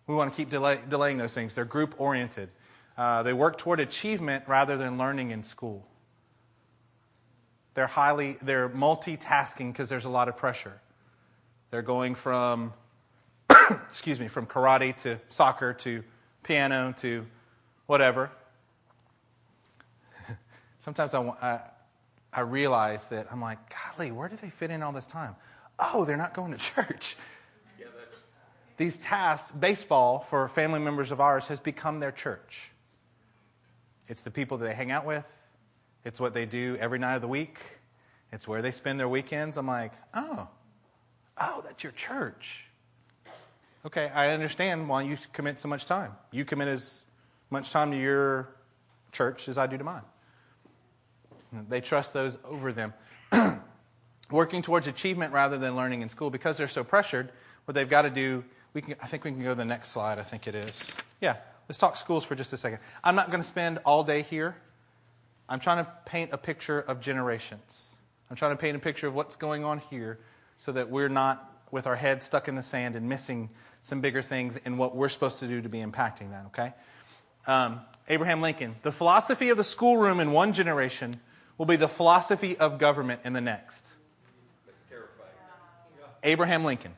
We 0.06 0.14
want 0.14 0.32
to 0.32 0.36
keep 0.36 0.50
delay, 0.50 0.78
delaying 0.88 1.18
those 1.18 1.34
things. 1.34 1.54
They're 1.54 1.64
group 1.64 1.94
oriented. 1.98 2.50
Uh, 2.96 3.22
they 3.22 3.32
work 3.32 3.58
toward 3.58 3.80
achievement 3.80 4.44
rather 4.46 4.76
than 4.76 4.98
learning 4.98 5.30
in 5.30 5.42
school. 5.42 5.86
They're 7.74 7.86
highly 7.86 8.36
they're 8.42 8.68
multitasking 8.68 9.72
because 9.72 9.88
there's 9.88 10.04
a 10.04 10.10
lot 10.10 10.28
of 10.28 10.36
pressure. 10.36 10.80
They're 11.70 11.82
going 11.82 12.14
from, 12.14 12.74
excuse 13.88 14.20
me, 14.20 14.28
from 14.28 14.46
karate 14.46 14.94
to 15.02 15.18
soccer 15.30 15.72
to 15.72 16.04
piano 16.42 16.92
to 16.98 17.24
whatever. 17.86 18.30
Sometimes 20.78 21.14
I, 21.14 21.22
I, 21.40 21.60
I 22.32 22.40
realize 22.40 23.06
that 23.06 23.28
I'm 23.32 23.40
like, 23.40 23.58
golly, 23.70 24.12
where 24.12 24.28
do 24.28 24.36
they 24.36 24.50
fit 24.50 24.70
in 24.70 24.82
all 24.82 24.92
this 24.92 25.06
time? 25.06 25.34
Oh, 25.78 26.04
they're 26.04 26.18
not 26.18 26.34
going 26.34 26.52
to 26.52 26.58
church. 26.74 27.16
These 28.82 28.98
tasks, 28.98 29.52
baseball 29.52 30.18
for 30.18 30.48
family 30.48 30.80
members 30.80 31.12
of 31.12 31.20
ours 31.20 31.46
has 31.46 31.60
become 31.60 32.00
their 32.00 32.10
church. 32.10 32.72
It's 34.08 34.22
the 34.22 34.30
people 34.32 34.58
that 34.58 34.66
they 34.66 34.74
hang 34.74 34.90
out 34.90 35.06
with. 35.06 35.24
It's 36.04 36.18
what 36.18 36.34
they 36.34 36.46
do 36.46 36.76
every 36.80 36.98
night 36.98 37.14
of 37.14 37.20
the 37.22 37.28
week. 37.28 37.60
It's 38.32 38.48
where 38.48 38.60
they 38.60 38.72
spend 38.72 38.98
their 38.98 39.08
weekends. 39.08 39.56
I'm 39.56 39.68
like, 39.68 39.92
oh, 40.14 40.48
Oh, 41.40 41.62
that's 41.64 41.84
your 41.84 41.92
church. 41.92 42.66
Okay, 43.86 44.08
I 44.08 44.30
understand 44.30 44.88
why 44.88 45.02
you 45.02 45.16
commit 45.32 45.60
so 45.60 45.68
much 45.68 45.86
time. 45.86 46.16
You 46.32 46.44
commit 46.44 46.66
as 46.66 47.04
much 47.50 47.70
time 47.70 47.92
to 47.92 47.96
your 47.96 48.48
church 49.12 49.48
as 49.48 49.58
I 49.58 49.68
do 49.68 49.78
to 49.78 49.84
mine. 49.84 50.02
They 51.68 51.80
trust 51.80 52.14
those 52.14 52.36
over 52.44 52.72
them. 52.72 52.94
Working 54.32 54.60
towards 54.60 54.88
achievement 54.88 55.32
rather 55.32 55.56
than 55.56 55.76
learning 55.76 56.02
in 56.02 56.08
school 56.08 56.30
because 56.30 56.56
they're 56.56 56.66
so 56.66 56.82
pressured, 56.82 57.30
what 57.64 57.76
they've 57.76 57.88
got 57.88 58.02
to 58.02 58.10
do, 58.10 58.42
we 58.74 58.80
can, 58.82 58.94
I 59.02 59.06
think 59.06 59.24
we 59.24 59.30
can 59.30 59.42
go 59.42 59.50
to 59.50 59.54
the 59.54 59.64
next 59.64 59.90
slide, 59.90 60.18
I 60.18 60.22
think 60.22 60.46
it 60.46 60.54
is. 60.54 60.94
Yeah, 61.20 61.36
let's 61.68 61.78
talk 61.78 61.96
schools 61.96 62.24
for 62.24 62.34
just 62.34 62.52
a 62.52 62.56
second. 62.56 62.78
I'm 63.04 63.14
not 63.14 63.30
going 63.30 63.42
to 63.42 63.48
spend 63.48 63.78
all 63.84 64.04
day 64.04 64.22
here. 64.22 64.56
I'm 65.48 65.60
trying 65.60 65.84
to 65.84 65.90
paint 66.06 66.30
a 66.32 66.38
picture 66.38 66.80
of 66.80 67.00
generations. 67.00 67.96
I'm 68.30 68.36
trying 68.36 68.52
to 68.52 68.60
paint 68.60 68.76
a 68.76 68.80
picture 68.80 69.06
of 69.06 69.14
what's 69.14 69.36
going 69.36 69.64
on 69.64 69.78
here 69.78 70.18
so 70.56 70.72
that 70.72 70.88
we're 70.88 71.10
not 71.10 71.48
with 71.70 71.86
our 71.86 71.96
head 71.96 72.22
stuck 72.22 72.48
in 72.48 72.54
the 72.54 72.62
sand 72.62 72.96
and 72.96 73.08
missing 73.08 73.50
some 73.82 74.00
bigger 74.00 74.22
things 74.22 74.58
and 74.64 74.78
what 74.78 74.96
we're 74.96 75.08
supposed 75.08 75.40
to 75.40 75.48
do 75.48 75.60
to 75.60 75.68
be 75.68 75.78
impacting 75.78 76.30
that, 76.30 76.46
okay? 76.46 76.72
Um, 77.46 77.80
Abraham 78.08 78.40
Lincoln. 78.40 78.76
The 78.82 78.92
philosophy 78.92 79.50
of 79.50 79.56
the 79.56 79.64
schoolroom 79.64 80.20
in 80.20 80.32
one 80.32 80.52
generation 80.52 81.20
will 81.58 81.66
be 81.66 81.76
the 81.76 81.88
philosophy 81.88 82.56
of 82.56 82.78
government 82.78 83.20
in 83.24 83.32
the 83.32 83.40
next. 83.40 83.86
Abraham 86.22 86.64
Lincoln. 86.64 86.92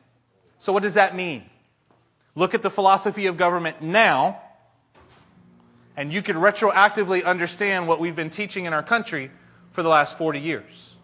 So, 0.59 0.71
what 0.71 0.83
does 0.83 0.93
that 0.95 1.15
mean? 1.15 1.49
Look 2.35 2.53
at 2.53 2.61
the 2.61 2.69
philosophy 2.69 3.27
of 3.27 3.37
government 3.37 3.81
now, 3.81 4.41
and 5.95 6.11
you 6.11 6.21
can 6.21 6.35
retroactively 6.35 7.23
understand 7.23 7.87
what 7.87 8.01
we've 8.01 8.15
been 8.15 8.29
teaching 8.29 8.65
in 8.65 8.73
our 8.73 8.83
country 8.83 9.31
for 9.71 9.81
the 9.81 9.89
last 9.89 10.17
40 10.17 10.41
years. 10.41 10.95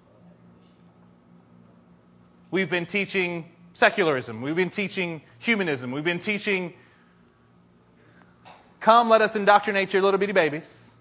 We've 2.52 2.70
been 2.70 2.86
teaching 2.86 3.50
secularism. 3.74 4.42
We've 4.42 4.58
been 4.58 4.70
teaching 4.70 5.22
humanism. 5.40 5.92
We've 5.92 6.04
been 6.04 6.20
teaching, 6.20 6.74
come, 8.82 9.08
let 9.08 9.22
us 9.22 9.38
indoctrinate 9.38 9.94
your 9.94 10.02
little 10.02 10.18
bitty 10.18 10.34
babies. 10.34 10.92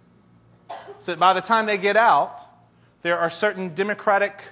So 1.00 1.12
that 1.12 1.18
by 1.18 1.32
the 1.32 1.40
time 1.40 1.66
they 1.66 1.76
get 1.76 1.96
out, 1.96 2.40
there 3.02 3.18
are 3.18 3.30
certain 3.30 3.74
Democratic 3.74 4.44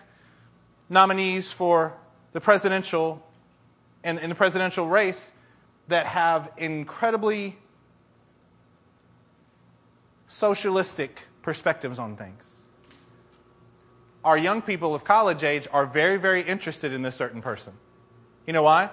nominees 0.89 1.53
for 1.53 1.97
the 2.33 2.41
presidential 2.41 3.25
in, 4.03 4.19
in 4.19 4.31
the 4.31 4.35
presidential 4.35 4.89
race 4.89 5.33
that 5.89 6.07
have 6.07 6.53
incredibly 6.57 7.59
socialistic 10.27 11.27
perspectives 11.43 11.99
on 11.99 12.17
things. 12.17 12.67
Our 14.25 14.37
young 14.37 14.63
people 14.63 14.95
of 14.95 15.05
college 15.05 15.43
age 15.43 15.67
are 15.73 15.87
very, 15.87 16.19
very 16.19 16.43
interested 16.43 16.93
in 16.93 17.03
this 17.03 17.17
certain 17.17 17.41
person. 17.41 17.73
You 18.47 18.53
know 18.53 18.63
why? 18.63 18.91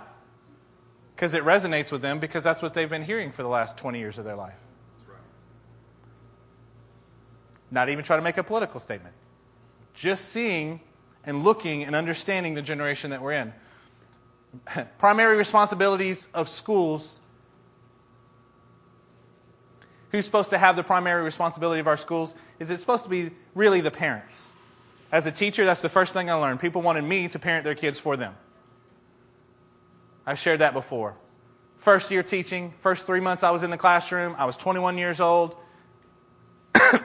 Because 1.16 1.34
it 1.34 1.44
resonates 1.44 1.92
with 1.92 2.02
them 2.02 2.20
because 2.20 2.44
that's 2.44 2.62
what 2.62 2.74
they've 2.74 2.90
been 2.90 3.04
hearing 3.04 3.32
for 3.32 3.44
the 3.44 3.50
last 3.50 3.78
20 3.78 4.00
years 4.00 4.18
of 4.18 4.26
their 4.26 4.36
life. 4.36 4.56
Not 7.72 7.90
even 7.90 8.04
try 8.04 8.16
to 8.16 8.22
make 8.22 8.38
a 8.38 8.44
political 8.44 8.80
statement. 8.80 9.16
Just 9.94 10.26
seeing 10.30 10.80
and 11.26 11.44
looking 11.44 11.84
and 11.84 11.96
understanding 11.96 12.54
the 12.54 12.62
generation 12.62 13.10
that 13.10 13.22
we're 13.22 13.34
in. 13.34 13.54
Primary 14.98 15.38
responsibilities 15.38 16.28
of 16.34 16.50
schools. 16.50 17.20
Who's 20.12 20.26
supposed 20.26 20.52
to 20.52 20.58
have 20.58 20.76
the 20.76 20.84
primary 20.84 21.24
responsibility 21.24 21.80
of 21.80 21.88
our 21.88 21.98
schools? 21.98 22.36
Is 22.60 22.70
it 22.70 22.80
supposed 22.80 23.04
to 23.04 23.10
be 23.10 23.32
really 23.54 23.82
the 23.82 23.92
parents? 23.92 24.54
As 25.12 25.26
a 25.26 25.32
teacher, 25.32 25.66
that's 25.66 25.82
the 25.82 25.90
first 25.90 26.14
thing 26.14 26.30
I 26.30 26.34
learned. 26.36 26.60
People 26.60 26.82
wanted 26.82 27.04
me 27.04 27.28
to 27.28 27.40
parent 27.40 27.64
their 27.64 27.76
kids 27.76 28.00
for 28.00 28.16
them. 28.16 28.36
I've 30.26 30.40
shared 30.40 30.60
that 30.62 30.74
before. 30.74 31.16
First 31.78 32.12
year 32.12 32.24
teaching, 32.24 32.74
first 32.80 33.06
three 33.06 33.20
months 33.20 33.44
I 33.44 33.52
was 33.52 33.64
in 33.64 33.70
the 33.70 33.78
classroom, 33.78 34.36
I 34.38 34.46
was 34.46 34.58
21 34.58 34.98
years 34.98 35.20
old. 35.20 35.56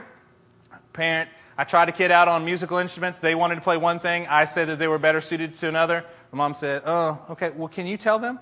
Parent, 0.92 1.30
I 1.56 1.64
tried 1.64 1.88
a 1.88 1.92
kid 1.92 2.10
out 2.10 2.28
on 2.28 2.44
musical 2.44 2.78
instruments. 2.78 3.18
They 3.18 3.34
wanted 3.34 3.56
to 3.56 3.60
play 3.60 3.76
one 3.76 4.00
thing. 4.00 4.26
I 4.28 4.44
said 4.44 4.68
that 4.68 4.78
they 4.78 4.88
were 4.88 4.98
better 4.98 5.20
suited 5.20 5.58
to 5.58 5.68
another. 5.68 6.04
My 6.32 6.38
mom 6.38 6.54
said, 6.54 6.82
Oh, 6.84 7.20
okay, 7.30 7.50
well, 7.50 7.68
can 7.68 7.86
you 7.86 7.96
tell 7.96 8.18
them? 8.18 8.38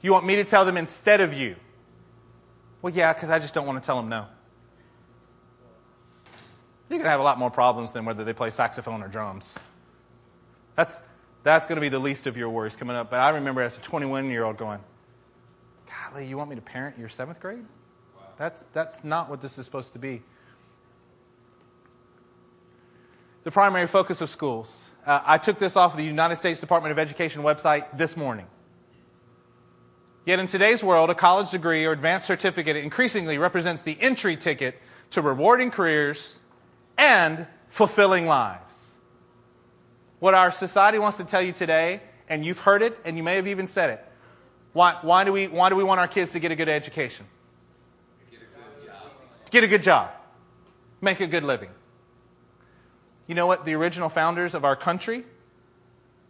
You 0.00 0.12
want 0.12 0.24
me 0.24 0.36
to 0.36 0.44
tell 0.44 0.64
them 0.64 0.76
instead 0.76 1.20
of 1.20 1.34
you? 1.34 1.56
Well, 2.80 2.92
yeah, 2.92 3.12
because 3.12 3.30
I 3.30 3.38
just 3.38 3.54
don't 3.54 3.66
want 3.66 3.82
to 3.82 3.86
tell 3.86 3.96
them 3.96 4.08
no. 4.08 4.26
You're 6.88 6.98
going 6.98 7.06
to 7.06 7.10
have 7.10 7.20
a 7.20 7.24
lot 7.24 7.38
more 7.38 7.50
problems 7.50 7.92
than 7.92 8.04
whether 8.04 8.22
they 8.22 8.32
play 8.32 8.50
saxophone 8.50 9.02
or 9.02 9.08
drums. 9.08 9.58
That's, 10.76 11.02
that's 11.42 11.66
going 11.66 11.76
to 11.76 11.80
be 11.80 11.88
the 11.88 11.98
least 11.98 12.26
of 12.26 12.36
your 12.36 12.48
worries 12.48 12.76
coming 12.76 12.94
up. 12.94 13.10
But 13.10 13.20
I 13.20 13.30
remember 13.30 13.62
as 13.62 13.76
a 13.78 13.80
21 13.80 14.30
year 14.30 14.44
old 14.44 14.56
going, 14.56 14.78
Golly, 15.86 16.26
you 16.26 16.36
want 16.36 16.50
me 16.50 16.56
to 16.56 16.62
parent 16.62 16.98
your 16.98 17.08
seventh 17.08 17.40
grade? 17.40 17.64
That's, 18.38 18.64
that's 18.72 19.02
not 19.02 19.30
what 19.30 19.40
this 19.40 19.58
is 19.58 19.64
supposed 19.64 19.92
to 19.94 19.98
be. 19.98 20.22
The 23.44 23.50
primary 23.50 23.86
focus 23.86 24.20
of 24.20 24.28
schools. 24.28 24.90
Uh, 25.06 25.20
I 25.24 25.38
took 25.38 25.58
this 25.58 25.76
off 25.76 25.92
of 25.92 25.98
the 25.98 26.04
United 26.04 26.36
States 26.36 26.58
Department 26.58 26.92
of 26.92 26.98
Education 26.98 27.42
website 27.42 27.96
this 27.96 28.16
morning. 28.16 28.46
Yet 30.24 30.40
in 30.40 30.48
today's 30.48 30.82
world, 30.82 31.08
a 31.08 31.14
college 31.14 31.52
degree 31.52 31.86
or 31.86 31.92
advanced 31.92 32.26
certificate 32.26 32.76
increasingly 32.76 33.38
represents 33.38 33.82
the 33.82 33.96
entry 34.00 34.36
ticket 34.36 34.76
to 35.10 35.22
rewarding 35.22 35.70
careers 35.70 36.40
and 36.98 37.46
fulfilling 37.68 38.26
lives. 38.26 38.96
What 40.18 40.34
our 40.34 40.50
society 40.50 40.98
wants 40.98 41.18
to 41.18 41.24
tell 41.24 41.42
you 41.42 41.52
today, 41.52 42.00
and 42.28 42.44
you've 42.44 42.58
heard 42.58 42.82
it, 42.82 42.98
and 43.04 43.16
you 43.16 43.22
may 43.22 43.36
have 43.36 43.46
even 43.46 43.68
said 43.68 43.90
it. 43.90 44.04
Why, 44.72 44.98
why, 45.02 45.22
do, 45.22 45.32
we, 45.32 45.46
why 45.46 45.68
do 45.68 45.76
we 45.76 45.84
want 45.84 46.00
our 46.00 46.08
kids 46.08 46.32
to 46.32 46.40
get 46.40 46.50
a 46.50 46.56
good 46.56 46.68
education? 46.68 47.26
Get 48.30 48.40
a 48.40 48.44
good 48.80 48.86
job. 48.86 48.94
Get 49.50 49.64
a 49.64 49.68
good 49.68 49.82
job. 49.82 50.10
Make 51.00 51.20
a 51.20 51.26
good 51.26 51.44
living. 51.44 51.70
You 53.26 53.34
know 53.34 53.46
what 53.46 53.64
the 53.64 53.74
original 53.74 54.08
founders 54.08 54.54
of 54.54 54.64
our 54.64 54.76
country, 54.76 55.24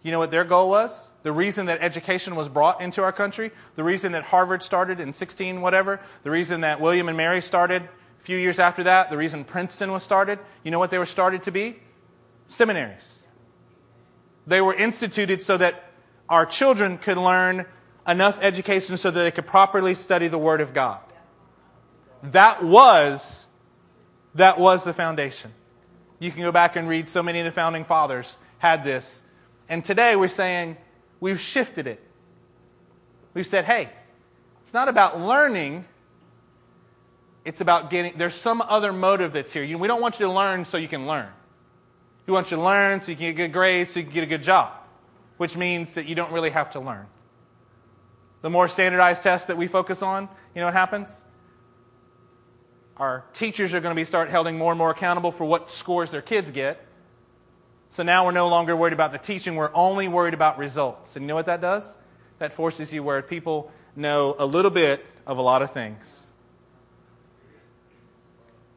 you 0.02 0.12
know 0.12 0.20
what 0.20 0.30
their 0.30 0.44
goal 0.44 0.70
was? 0.70 1.10
The 1.24 1.32
reason 1.32 1.66
that 1.66 1.80
education 1.80 2.36
was 2.36 2.48
brought 2.48 2.80
into 2.80 3.02
our 3.02 3.10
country, 3.10 3.50
the 3.74 3.82
reason 3.82 4.12
that 4.12 4.22
Harvard 4.22 4.62
started 4.62 5.00
in 5.00 5.12
16 5.12 5.60
whatever, 5.60 6.00
the 6.22 6.30
reason 6.30 6.60
that 6.60 6.80
William 6.80 7.08
and 7.08 7.16
Mary 7.16 7.40
started 7.40 7.82
a 7.82 8.22
few 8.22 8.36
years 8.36 8.60
after 8.60 8.84
that, 8.84 9.10
the 9.10 9.16
reason 9.16 9.44
Princeton 9.44 9.90
was 9.90 10.04
started, 10.04 10.38
you 10.62 10.70
know 10.70 10.78
what 10.78 10.90
they 10.90 10.98
were 10.98 11.06
started 11.06 11.42
to 11.42 11.50
be? 11.50 11.80
Seminaries. 12.46 13.26
They 14.46 14.60
were 14.60 14.74
instituted 14.74 15.42
so 15.42 15.56
that 15.56 15.90
our 16.28 16.46
children 16.46 16.98
could 16.98 17.18
learn 17.18 17.66
enough 18.06 18.38
education 18.40 18.96
so 18.96 19.10
that 19.10 19.20
they 19.20 19.32
could 19.32 19.46
properly 19.46 19.94
study 19.94 20.28
the 20.28 20.38
Word 20.38 20.60
of 20.60 20.72
God. 20.72 21.00
That 22.32 22.64
was, 22.64 23.46
that 24.34 24.58
was 24.58 24.84
the 24.84 24.92
foundation. 24.92 25.52
You 26.18 26.30
can 26.30 26.42
go 26.42 26.52
back 26.52 26.76
and 26.76 26.88
read 26.88 27.08
so 27.08 27.22
many 27.22 27.38
of 27.38 27.44
the 27.44 27.52
founding 27.52 27.84
fathers 27.84 28.38
had 28.58 28.84
this. 28.84 29.22
And 29.68 29.84
today 29.84 30.16
we're 30.16 30.28
saying 30.28 30.76
we've 31.20 31.40
shifted 31.40 31.86
it. 31.86 32.02
We've 33.34 33.46
said, 33.46 33.64
hey, 33.64 33.90
it's 34.62 34.72
not 34.72 34.88
about 34.88 35.20
learning, 35.20 35.84
it's 37.44 37.60
about 37.60 37.90
getting, 37.90 38.16
there's 38.16 38.34
some 38.34 38.62
other 38.62 38.92
motive 38.92 39.32
that's 39.32 39.52
here. 39.52 39.76
we 39.76 39.86
don't 39.86 40.00
want 40.00 40.18
you 40.18 40.26
to 40.26 40.32
learn 40.32 40.64
so 40.64 40.78
you 40.78 40.88
can 40.88 41.06
learn. 41.06 41.28
We 42.26 42.32
want 42.32 42.50
you 42.50 42.56
to 42.56 42.62
learn 42.62 43.02
so 43.02 43.10
you 43.12 43.16
can 43.16 43.26
get 43.26 43.36
good 43.36 43.52
grades, 43.52 43.90
so 43.90 44.00
you 44.00 44.06
can 44.06 44.14
get 44.14 44.24
a 44.24 44.26
good 44.26 44.42
job, 44.42 44.72
which 45.36 45.56
means 45.56 45.94
that 45.94 46.06
you 46.06 46.14
don't 46.14 46.32
really 46.32 46.50
have 46.50 46.70
to 46.72 46.80
learn. 46.80 47.06
The 48.40 48.50
more 48.50 48.66
standardized 48.66 49.22
tests 49.22 49.46
that 49.48 49.56
we 49.56 49.66
focus 49.66 50.02
on, 50.02 50.28
you 50.54 50.60
know 50.60 50.66
what 50.66 50.74
happens? 50.74 51.25
Our 52.98 53.24
teachers 53.32 53.74
are 53.74 53.80
going 53.80 53.94
to 53.94 53.96
be 53.98 54.04
start 54.04 54.30
holding 54.30 54.56
more 54.56 54.72
and 54.72 54.78
more 54.78 54.90
accountable 54.90 55.30
for 55.30 55.44
what 55.44 55.70
scores 55.70 56.10
their 56.10 56.22
kids 56.22 56.50
get. 56.50 56.80
So 57.90 58.02
now 58.02 58.24
we're 58.24 58.32
no 58.32 58.48
longer 58.48 58.74
worried 58.76 58.92
about 58.92 59.12
the 59.12 59.18
teaching, 59.18 59.56
we're 59.56 59.70
only 59.74 60.08
worried 60.08 60.34
about 60.34 60.58
results. 60.58 61.16
And 61.16 61.22
you 61.22 61.28
know 61.28 61.34
what 61.34 61.46
that 61.46 61.60
does? 61.60 61.96
That 62.38 62.52
forces 62.52 62.92
you 62.92 63.02
where 63.02 63.22
people 63.22 63.70
know 63.94 64.34
a 64.38 64.46
little 64.46 64.70
bit 64.70 65.04
of 65.26 65.38
a 65.38 65.42
lot 65.42 65.62
of 65.62 65.72
things. 65.72 66.26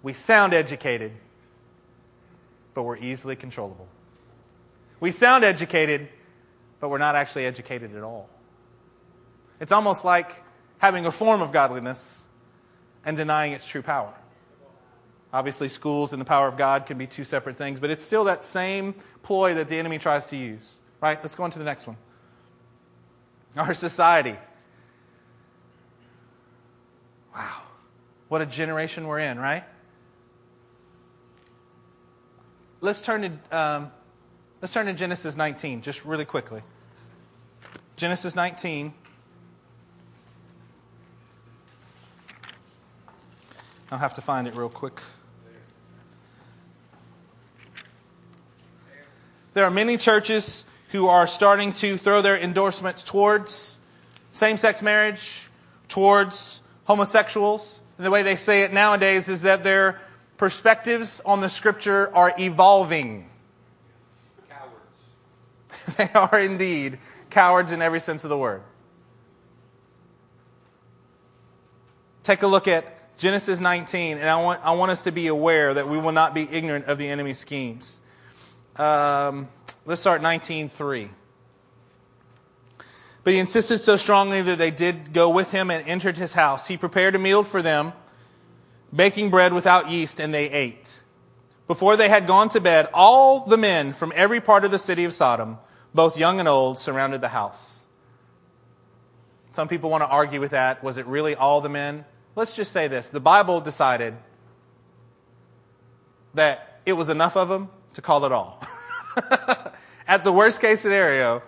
We 0.02 0.14
sound 0.14 0.54
educated, 0.54 1.12
but 2.74 2.84
we're 2.84 2.98
easily 2.98 3.36
controllable. 3.36 3.88
We 5.00 5.12
sound 5.12 5.44
educated, 5.44 6.08
but 6.80 6.90
we're 6.90 6.98
not 6.98 7.16
actually 7.16 7.46
educated 7.46 7.96
at 7.96 8.04
all. 8.04 8.30
It's 9.60 9.72
almost 9.72 10.06
like 10.06 10.44
having 10.78 11.06
a 11.06 11.12
form 11.12 11.42
of 11.42 11.52
godliness 11.52 12.24
and 13.06 13.18
denying 13.18 13.54
its 13.54 13.68
true 13.68 13.82
power. 13.82 14.14
Obviously, 15.32 15.70
schools 15.70 16.12
and 16.12 16.20
the 16.20 16.26
power 16.26 16.48
of 16.48 16.58
God 16.58 16.86
can 16.86 16.98
be 16.98 17.06
two 17.08 17.24
separate 17.24 17.58
things, 17.58 17.80
but 17.80 17.90
it's 17.90 18.04
still 18.04 18.24
that 18.26 18.44
same 18.44 18.96
ploy 19.22 19.54
that 19.56 19.70
the 19.70 19.78
enemy 19.78 20.00
tries 20.00 20.26
to 20.28 20.38
use. 20.38 20.80
Right? 21.02 21.22
Let's 21.22 21.36
go 21.36 21.44
on 21.44 21.52
to 21.52 21.60
the 21.60 21.66
next 21.66 21.88
one. 21.88 21.98
Our 23.56 23.74
society. 23.74 24.36
Wow. 27.34 27.62
What 28.28 28.42
a 28.42 28.46
generation 28.46 29.08
we're 29.08 29.20
in, 29.20 29.40
right? 29.40 29.64
let's 32.82 33.02
turn 33.02 33.22
to 33.52 33.58
um, 33.58 33.92
let's 34.62 34.74
turn 34.74 34.86
to 34.88 34.94
Genesis 34.94 35.36
19 35.36 35.82
just 35.82 36.06
really 36.06 36.26
quickly. 36.26 36.62
Genesis 37.96 38.36
19. 38.36 38.94
I'll 43.92 43.98
have 43.98 44.14
to 44.16 44.22
find 44.22 44.48
it 44.48 44.56
real 44.56 44.70
quick. 44.70 45.02
There 49.54 49.66
are 49.66 49.72
many 49.72 49.98
churches 49.98 50.64
who 50.90 51.08
are 51.08 51.26
starting 51.26 51.74
to 51.74 51.98
throw 51.98 52.22
their 52.22 52.38
endorsements 52.38 53.04
towards 53.04 53.80
same 54.32 54.58
sex 54.58 54.84
marriage, 54.84 55.50
towards 55.88 56.62
homosexuals. 56.86 57.82
And 57.98 58.06
the 58.06 58.12
way 58.12 58.22
they 58.22 58.36
say 58.36 58.62
it 58.62 58.72
nowadays 58.72 59.28
is 59.28 59.42
that 59.42 59.64
they're 59.64 60.00
perspectives 60.38 61.20
on 61.26 61.40
the 61.40 61.50
scripture 61.50 62.16
are 62.16 62.34
evolving. 62.40 63.28
Cowards. 64.50 65.96
they 65.98 66.10
are 66.14 66.40
indeed 66.40 67.00
cowards 67.32 67.72
in 67.72 67.82
every 67.82 68.00
sense 68.00 68.24
of 68.24 68.30
the 68.30 68.38
word. 68.38 68.62
Take 72.22 72.44
a 72.44 72.48
look 72.48 72.68
at 72.68 72.99
Genesis 73.20 73.60
19, 73.60 74.18
and 74.18 74.30
I 74.30 74.42
want, 74.42 74.62
I 74.64 74.72
want 74.72 74.92
us 74.92 75.02
to 75.02 75.12
be 75.12 75.28
aware 75.28 75.74
that 75.74 75.90
we 75.90 75.98
will 75.98 76.14
not 76.14 76.34
be 76.34 76.48
ignorant 76.50 76.86
of 76.86 76.98
the 76.98 77.10
enemy's 77.10 77.38
schemes. 77.38 78.00
Um, 78.78 79.50
let's 79.86 80.00
start 80.00 80.22
19.3. 80.22 81.10
But 83.26 83.34
he 83.34 83.40
insisted 83.40 83.80
so 83.80 83.98
strongly 83.98 84.42
that 84.44 84.58
they 84.58 84.72
did 84.72 85.12
go 85.12 85.30
with 85.30 85.52
him 85.52 85.70
and 85.70 85.86
entered 85.86 86.16
his 86.16 86.34
house. 86.34 86.68
He 86.68 86.78
prepared 86.78 87.14
a 87.14 87.20
meal 87.20 87.44
for 87.44 87.62
them 87.62 87.92
baking 88.96 89.30
bread 89.30 89.52
without 89.52 89.92
yeast, 89.92 90.22
and 90.22 90.34
they 90.34 90.50
ate. 90.50 91.02
Before 91.68 91.98
they 91.98 92.08
had 92.08 92.26
gone 92.26 92.48
to 92.50 92.62
bed, 92.62 92.88
all 92.94 93.46
the 93.46 93.58
men 93.58 93.92
from 93.92 94.14
every 94.16 94.40
part 94.40 94.64
of 94.64 94.72
the 94.72 94.80
city 94.80 95.04
of 95.04 95.14
Sodom, 95.14 95.58
both 95.94 96.18
young 96.18 96.40
and 96.40 96.48
old, 96.48 96.80
surrounded 96.80 97.20
the 97.20 97.28
house. 97.28 97.86
Some 99.52 99.68
people 99.68 99.90
want 99.90 100.04
to 100.04 100.08
argue 100.08 100.40
with 100.40 100.52
that. 100.52 100.82
Was 100.82 100.98
it 100.98 101.06
really 101.06 101.36
all 101.36 101.60
the 101.60 101.68
men? 101.68 102.06
Let's 102.36 102.56
just 102.56 102.72
say 102.72 102.88
this 102.88 103.10
the 103.10 103.20
Bible 103.20 103.62
decided 103.62 104.16
that 106.34 106.82
it 106.86 106.94
was 106.94 107.10
enough 107.10 107.36
of 107.36 107.50
them 107.50 107.70
to 107.94 108.02
call 108.02 108.26
it 108.26 108.32
all. 108.32 108.64
at 110.08 110.24
the 110.24 110.32
worst 110.32 110.62
case 110.62 110.80
scenario, 110.82 111.42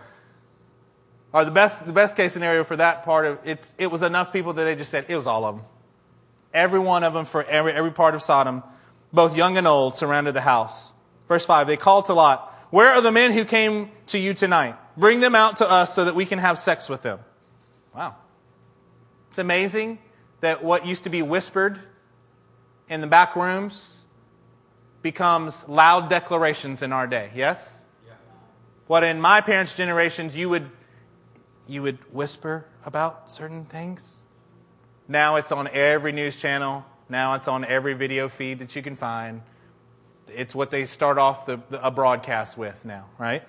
or 1.34 1.46
the 1.46 1.52
best, 1.52 1.86
the 1.86 1.94
best 1.94 2.18
case 2.18 2.34
scenario 2.34 2.64
for 2.64 2.76
that 2.76 3.04
part 3.04 3.26
of 3.26 3.40
it's, 3.46 3.74
it 3.78 3.88
was 3.88 4.04
enough 4.04 4.34
people 4.34 4.54
that 4.54 4.64
they 4.64 4.76
just 4.76 4.92
said 4.92 5.06
it 5.08 5.16
was 5.16 5.28
all 5.28 5.46
of 5.46 5.58
them. 5.58 5.66
Every 6.54 6.80
one 6.80 7.04
of 7.04 7.14
them 7.14 7.26
for 7.26 7.44
every, 7.44 7.72
every 7.72 7.92
part 7.92 8.16
of 8.16 8.22
Sodom, 8.22 8.64
both 9.14 9.36
young 9.36 9.58
and 9.58 9.68
old, 9.68 9.96
surrounded 9.96 10.34
the 10.34 10.42
house. 10.42 10.92
Verse 11.28 11.46
5 11.46 11.68
They 11.68 11.78
called 11.78 12.06
to 12.06 12.14
Lot, 12.14 12.54
Where 12.72 12.90
are 12.90 13.02
the 13.02 13.12
men 13.12 13.32
who 13.32 13.46
came 13.46 13.92
to 14.08 14.20
you 14.20 14.34
tonight? 14.34 14.76
Bring 14.98 15.22
them 15.22 15.36
out 15.36 15.58
to 15.58 15.70
us 15.70 15.96
so 15.96 16.06
that 16.06 16.16
we 16.16 16.26
can 16.26 16.40
have 16.40 16.60
sex 16.60 16.90
with 16.90 17.02
them. 17.02 17.20
Wow. 17.96 18.16
It's 19.30 19.40
amazing 19.40 20.00
that 20.42 20.64
what 20.64 20.86
used 20.86 21.04
to 21.06 21.10
be 21.10 21.22
whispered 21.22 21.80
in 22.90 23.02
the 23.02 23.08
back 23.08 23.36
rooms 23.36 24.02
becomes 25.02 25.68
loud 25.68 26.10
declarations 26.10 26.84
in 26.84 26.92
our 26.92 27.08
day. 27.08 27.32
Yes? 27.34 27.84
Yeah. 28.06 28.14
What 28.88 29.04
in 29.04 29.22
my 29.22 29.42
parents' 29.42 29.76
generations 29.76 30.36
you 30.36 30.50
would 30.50 30.70
you 31.68 31.82
would 31.82 32.00
whisper 32.14 32.66
about 32.86 33.32
certain 33.32 33.66
things. 33.66 34.24
Now 35.08 35.38
it's 35.38 35.52
on 35.52 35.68
every 35.70 36.12
news 36.12 36.36
channel. 36.36 36.86
Now 37.08 37.36
it's 37.36 37.48
on 37.48 37.66
every 37.66 37.94
video 37.94 38.28
feed 38.28 38.60
that 38.60 38.76
you 38.76 38.82
can 38.82 38.96
find. 38.96 39.42
It's 40.28 40.56
what 40.56 40.72
they 40.72 40.86
start 40.86 41.18
off 41.18 41.46
the, 41.46 41.62
the, 41.70 41.86
a 41.86 41.92
broadcast 41.92 42.58
with 42.58 42.84
now, 42.86 43.06
right? 43.18 43.44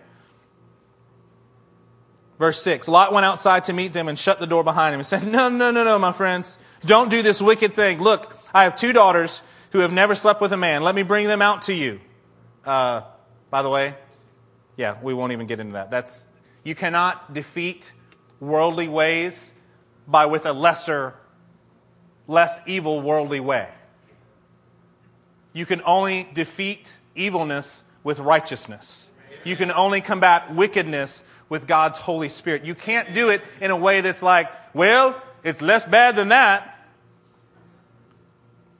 Verse 2.42 2.60
6 2.62 2.88
Lot 2.88 3.12
went 3.12 3.24
outside 3.24 3.66
to 3.66 3.72
meet 3.72 3.92
them 3.92 4.08
and 4.08 4.18
shut 4.18 4.40
the 4.40 4.48
door 4.48 4.64
behind 4.64 4.92
him 4.92 4.98
and 4.98 5.06
said, 5.06 5.24
No, 5.24 5.48
no, 5.48 5.70
no, 5.70 5.84
no, 5.84 5.96
my 6.00 6.10
friends. 6.10 6.58
Don't 6.84 7.08
do 7.08 7.22
this 7.22 7.40
wicked 7.40 7.74
thing. 7.74 8.00
Look, 8.00 8.36
I 8.52 8.64
have 8.64 8.74
two 8.74 8.92
daughters 8.92 9.42
who 9.70 9.78
have 9.78 9.92
never 9.92 10.16
slept 10.16 10.40
with 10.40 10.52
a 10.52 10.56
man. 10.56 10.82
Let 10.82 10.96
me 10.96 11.04
bring 11.04 11.28
them 11.28 11.40
out 11.40 11.62
to 11.62 11.72
you. 11.72 12.00
Uh, 12.64 13.02
by 13.48 13.62
the 13.62 13.70
way, 13.70 13.94
yeah, 14.76 14.96
we 15.00 15.14
won't 15.14 15.30
even 15.30 15.46
get 15.46 15.60
into 15.60 15.74
that. 15.74 15.92
That's, 15.92 16.26
you 16.64 16.74
cannot 16.74 17.32
defeat 17.32 17.92
worldly 18.40 18.88
ways 18.88 19.52
by 20.08 20.26
with 20.26 20.44
a 20.44 20.52
lesser, 20.52 21.14
less 22.26 22.58
evil 22.66 23.02
worldly 23.02 23.38
way. 23.38 23.68
You 25.52 25.64
can 25.64 25.80
only 25.84 26.28
defeat 26.34 26.98
evilness 27.14 27.84
with 28.02 28.18
righteousness. 28.18 29.12
You 29.44 29.54
can 29.54 29.70
only 29.70 30.00
combat 30.00 30.52
wickedness 30.52 31.22
with 31.52 31.66
God's 31.66 31.98
Holy 31.98 32.30
Spirit. 32.30 32.64
You 32.64 32.74
can't 32.74 33.12
do 33.12 33.28
it 33.28 33.42
in 33.60 33.70
a 33.70 33.76
way 33.76 34.00
that's 34.00 34.22
like, 34.22 34.50
well, 34.74 35.22
it's 35.44 35.60
less 35.60 35.84
bad 35.84 36.16
than 36.16 36.30
that. 36.30 36.82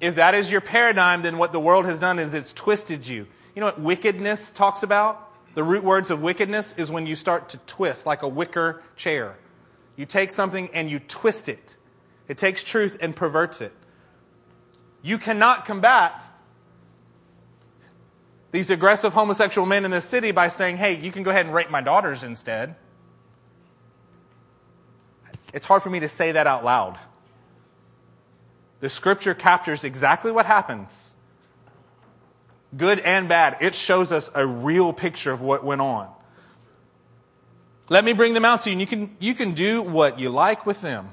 If 0.01 0.14
that 0.14 0.35
is 0.35 0.51
your 0.51 0.62
paradigm, 0.62 1.20
then 1.20 1.37
what 1.37 1.53
the 1.53 1.61
world 1.61 1.85
has 1.85 1.99
done 1.99 2.18
is 2.18 2.33
it's 2.33 2.55
twisted 2.55 3.07
you. 3.07 3.27
You 3.55 3.61
know 3.61 3.66
what 3.66 3.79
wickedness 3.79 4.51
talks 4.51 4.83
about? 4.83 5.31
The 5.55 5.62
root 5.62 5.85
words 5.85 6.11
of 6.11 6.23
wickedness 6.23 6.75
is 6.79 6.91
when 6.91 7.07
you 7.07 7.14
start 7.14 7.51
to 7.51 7.59
twist 7.59 8.07
like 8.07 8.23
a 8.23 8.29
wicker 8.29 8.83
chair. 8.97 9.37
You 9.97 10.07
take 10.07 10.33
something 10.33 10.70
and 10.73 10.91
you 10.91 10.99
twist 10.99 11.51
it. 11.51 11.77
It 12.27 12.39
takes 12.39 12.64
truth 12.64 12.97
and 13.03 13.14
perverts 13.14 13.61
it. 13.61 13.75
You 15.03 15.18
cannot 15.18 15.66
combat 15.66 16.25
these 18.53 18.71
aggressive 18.71 19.13
homosexual 19.13 19.67
men 19.67 19.85
in 19.85 19.91
this 19.91 20.05
city 20.05 20.31
by 20.31 20.49
saying, 20.49 20.77
hey, 20.77 20.95
you 20.95 21.11
can 21.11 21.23
go 21.23 21.31
ahead 21.31 21.47
and 21.47 21.55
rape 21.55 21.71
my 21.71 21.81
daughters 21.81 22.23
instead. 22.23 22.77
It's 25.53 25.67
hard 25.67 25.83
for 25.83 25.91
me 25.91 26.01
to 26.01 26.09
say 26.09 26.33
that 26.33 26.47
out 26.47 26.65
loud. 26.65 26.99
The 28.81 28.89
scripture 28.89 29.35
captures 29.35 29.85
exactly 29.85 30.31
what 30.31 30.47
happens 30.47 31.13
good 32.77 33.01
and 33.01 33.29
bad. 33.29 33.59
It 33.61 33.75
shows 33.75 34.13
us 34.13 34.31
a 34.35 34.47
real 34.47 34.93
picture 34.93 35.33
of 35.33 35.43
what 35.43 35.65
went 35.65 35.81
on. 35.81 36.09
Let 37.89 38.05
me 38.05 38.13
bring 38.13 38.33
them 38.33 38.45
out 38.45 38.63
to 38.63 38.71
you, 38.71 38.75
and 38.75 38.81
you 38.81 38.87
can, 38.87 39.17
you 39.19 39.35
can 39.35 39.53
do 39.53 39.83
what 39.83 40.19
you 40.19 40.31
like 40.31 40.65
with 40.65 40.81
them. 40.81 41.13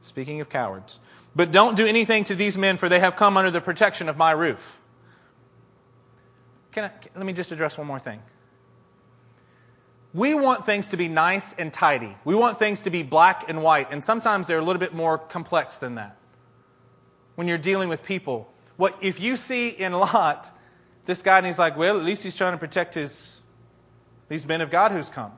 Speaking 0.00 0.40
of 0.40 0.48
cowards. 0.48 1.00
But 1.36 1.52
don't 1.52 1.76
do 1.76 1.86
anything 1.86 2.24
to 2.24 2.34
these 2.34 2.58
men, 2.58 2.76
for 2.76 2.88
they 2.88 2.98
have 2.98 3.14
come 3.14 3.36
under 3.36 3.50
the 3.50 3.60
protection 3.60 4.08
of 4.08 4.16
my 4.16 4.32
roof. 4.32 4.80
Can 6.78 6.84
I, 6.84 6.92
let 7.16 7.26
me 7.26 7.32
just 7.32 7.50
address 7.50 7.76
one 7.76 7.88
more 7.88 7.98
thing. 7.98 8.22
We 10.14 10.32
want 10.34 10.64
things 10.64 10.90
to 10.90 10.96
be 10.96 11.08
nice 11.08 11.52
and 11.54 11.72
tidy. 11.72 12.16
We 12.24 12.36
want 12.36 12.60
things 12.60 12.82
to 12.82 12.90
be 12.90 13.02
black 13.02 13.48
and 13.48 13.64
white, 13.64 13.90
and 13.90 14.02
sometimes 14.02 14.46
they're 14.46 14.60
a 14.60 14.64
little 14.64 14.78
bit 14.78 14.94
more 14.94 15.18
complex 15.18 15.74
than 15.74 15.96
that. 15.96 16.16
When 17.34 17.48
you're 17.48 17.58
dealing 17.58 17.88
with 17.88 18.04
people, 18.04 18.48
what 18.76 18.96
if 19.00 19.18
you 19.18 19.36
see 19.36 19.70
in 19.70 19.92
Lot 19.92 20.56
this 21.04 21.20
guy 21.20 21.38
and 21.38 21.46
he's 21.48 21.58
like, 21.58 21.76
well, 21.76 21.98
at 21.98 22.04
least 22.04 22.22
he's 22.22 22.36
trying 22.36 22.52
to 22.52 22.58
protect 22.58 22.94
his 22.94 23.40
these 24.28 24.46
men 24.46 24.60
of 24.60 24.70
God 24.70 24.92
who's 24.92 25.10
come. 25.10 25.32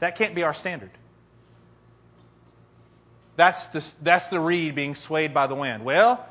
That 0.00 0.16
can't 0.16 0.34
be 0.34 0.42
our 0.42 0.52
standard. 0.52 0.90
That's 3.36 3.68
the, 3.68 3.90
that's 4.02 4.28
the 4.28 4.38
reed 4.38 4.74
being 4.74 4.94
swayed 4.94 5.32
by 5.32 5.46
the 5.46 5.54
wind. 5.54 5.82
Well, 5.82 6.27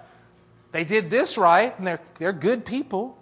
they 0.78 0.84
did 0.84 1.10
this 1.10 1.40
right, 1.40 1.76
and 1.80 1.88
they're, 1.88 2.00
they're 2.20 2.32
good 2.32 2.64
people. 2.64 3.18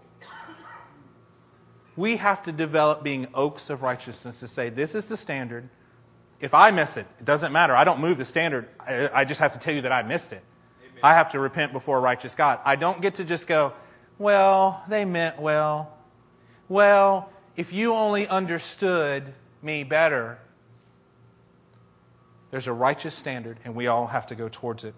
We 1.96 2.18
have 2.18 2.44
to 2.44 2.52
develop 2.52 3.02
being 3.02 3.28
oaks 3.34 3.70
of 3.70 3.82
righteousness 3.82 4.42
to 4.42 4.48
say, 4.50 4.68
this 4.68 4.94
is 4.94 5.08
the 5.08 5.16
standard. 5.16 5.70
If 6.42 6.54
I 6.54 6.72
miss 6.72 6.98
it, 6.98 7.08
it 7.18 7.24
doesn't 7.24 7.54
matter. 7.54 7.74
I 7.74 7.86
don't 7.86 8.02
move 8.02 8.18
the 8.18 8.26
standard. 8.26 8.68
I, 8.78 9.10
I 9.22 9.24
just 9.24 9.40
have 9.40 9.54
to 9.54 9.58
tell 9.58 9.74
you 9.74 9.84
that 9.84 9.94
I 9.94 10.04
missed 10.04 10.34
it. 10.34 10.44
Amen. 10.82 11.00
I 11.02 11.14
have 11.14 11.32
to 11.32 11.40
repent 11.40 11.72
before 11.72 11.98
a 12.00 12.02
righteous 12.02 12.36
God. 12.36 12.60
I 12.66 12.76
don't 12.76 13.02
get 13.02 13.16
to 13.16 13.24
just 13.24 13.48
go, 13.48 13.72
well, 14.20 14.84
they 14.90 15.06
meant 15.06 15.40
well. 15.40 15.98
Well, 16.68 17.30
if 17.56 17.72
you 17.72 17.94
only 17.94 18.28
understood 18.28 19.34
me 19.62 19.86
better, 19.86 20.40
there's 22.52 22.68
a 22.68 22.74
righteous 22.74 23.16
standard, 23.16 23.62
and 23.64 23.76
we 23.76 23.88
all 23.88 24.08
have 24.08 24.28
to 24.28 24.36
go 24.36 24.50
towards 24.50 24.84
it. 24.84 24.94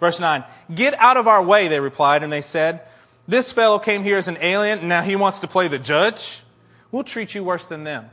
Verse 0.00 0.20
9 0.20 0.44
Get 0.74 0.94
out 0.94 1.16
of 1.16 1.26
our 1.26 1.42
way, 1.42 1.68
they 1.68 1.80
replied, 1.80 2.22
and 2.22 2.32
they 2.32 2.40
said, 2.40 2.82
This 3.26 3.52
fellow 3.52 3.78
came 3.78 4.02
here 4.02 4.16
as 4.16 4.28
an 4.28 4.38
alien, 4.40 4.80
and 4.80 4.88
now 4.88 5.02
he 5.02 5.16
wants 5.16 5.40
to 5.40 5.48
play 5.48 5.68
the 5.68 5.78
judge. 5.78 6.42
We'll 6.90 7.04
treat 7.04 7.34
you 7.34 7.44
worse 7.44 7.66
than 7.66 7.84
them. 7.84 8.10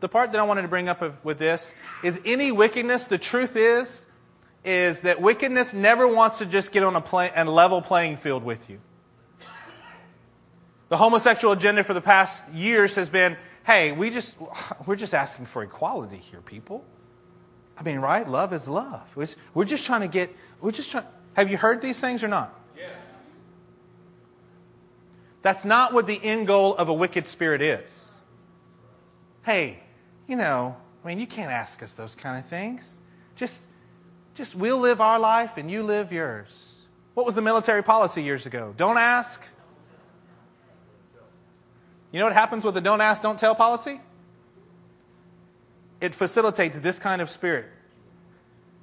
The 0.00 0.08
part 0.08 0.32
that 0.32 0.40
I 0.40 0.44
wanted 0.44 0.62
to 0.62 0.68
bring 0.68 0.88
up 0.88 1.24
with 1.24 1.38
this 1.38 1.74
is 2.04 2.20
any 2.24 2.52
wickedness, 2.52 3.06
the 3.06 3.18
truth 3.18 3.56
is, 3.56 4.06
is 4.64 5.00
that 5.00 5.20
wickedness 5.20 5.74
never 5.74 6.06
wants 6.06 6.38
to 6.38 6.46
just 6.46 6.72
get 6.72 6.82
on 6.82 6.94
a, 6.94 7.00
play, 7.00 7.30
a 7.34 7.44
level 7.44 7.82
playing 7.82 8.16
field 8.16 8.44
with 8.44 8.70
you. 8.70 8.80
The 10.88 10.96
homosexual 10.96 11.52
agenda 11.52 11.84
for 11.84 11.94
the 11.94 12.00
past 12.00 12.48
years 12.50 12.94
has 12.96 13.10
been, 13.10 13.36
hey, 13.66 13.92
we 13.92 14.10
just, 14.10 14.38
we're 14.86 14.96
just 14.96 15.14
asking 15.14 15.46
for 15.46 15.62
equality 15.62 16.16
here, 16.16 16.40
people. 16.40 16.84
I 17.78 17.82
mean, 17.84 17.98
right? 17.98 18.28
Love 18.28 18.52
is 18.52 18.68
love. 18.68 19.08
We're 19.54 19.64
just 19.64 19.86
trying 19.86 20.00
to 20.00 20.08
get 20.08 20.34
we're 20.60 20.72
just 20.72 20.90
trying. 20.90 21.06
Have 21.34 21.50
you 21.50 21.56
heard 21.56 21.80
these 21.80 22.00
things 22.00 22.24
or 22.24 22.28
not? 22.28 22.52
Yes. 22.76 22.90
That's 25.42 25.64
not 25.64 25.92
what 25.92 26.06
the 26.06 26.20
end 26.22 26.48
goal 26.48 26.74
of 26.74 26.88
a 26.88 26.94
wicked 26.94 27.28
spirit 27.28 27.62
is. 27.62 28.14
Hey, 29.44 29.78
you 30.26 30.34
know, 30.34 30.76
I 31.04 31.08
mean, 31.08 31.20
you 31.20 31.26
can't 31.26 31.52
ask 31.52 31.82
us 31.82 31.94
those 31.94 32.16
kind 32.16 32.36
of 32.36 32.44
things. 32.44 33.00
Just, 33.36 33.64
just 34.34 34.56
we'll 34.56 34.78
live 34.78 35.00
our 35.00 35.18
life 35.18 35.56
and 35.56 35.70
you 35.70 35.84
live 35.84 36.12
yours. 36.12 36.80
What 37.14 37.24
was 37.24 37.36
the 37.36 37.42
military 37.42 37.82
policy 37.82 38.22
years 38.22 38.46
ago? 38.46 38.74
Don't 38.76 38.98
ask. 38.98 39.54
You 42.10 42.18
know 42.18 42.26
what 42.26 42.34
happens 42.34 42.64
with 42.64 42.74
the 42.74 42.80
don't 42.80 43.00
ask, 43.00 43.22
don't 43.22 43.38
tell 43.38 43.54
policy? 43.54 44.00
It 46.00 46.14
facilitates 46.14 46.78
this 46.78 46.98
kind 46.98 47.20
of 47.20 47.30
spirit. 47.30 47.66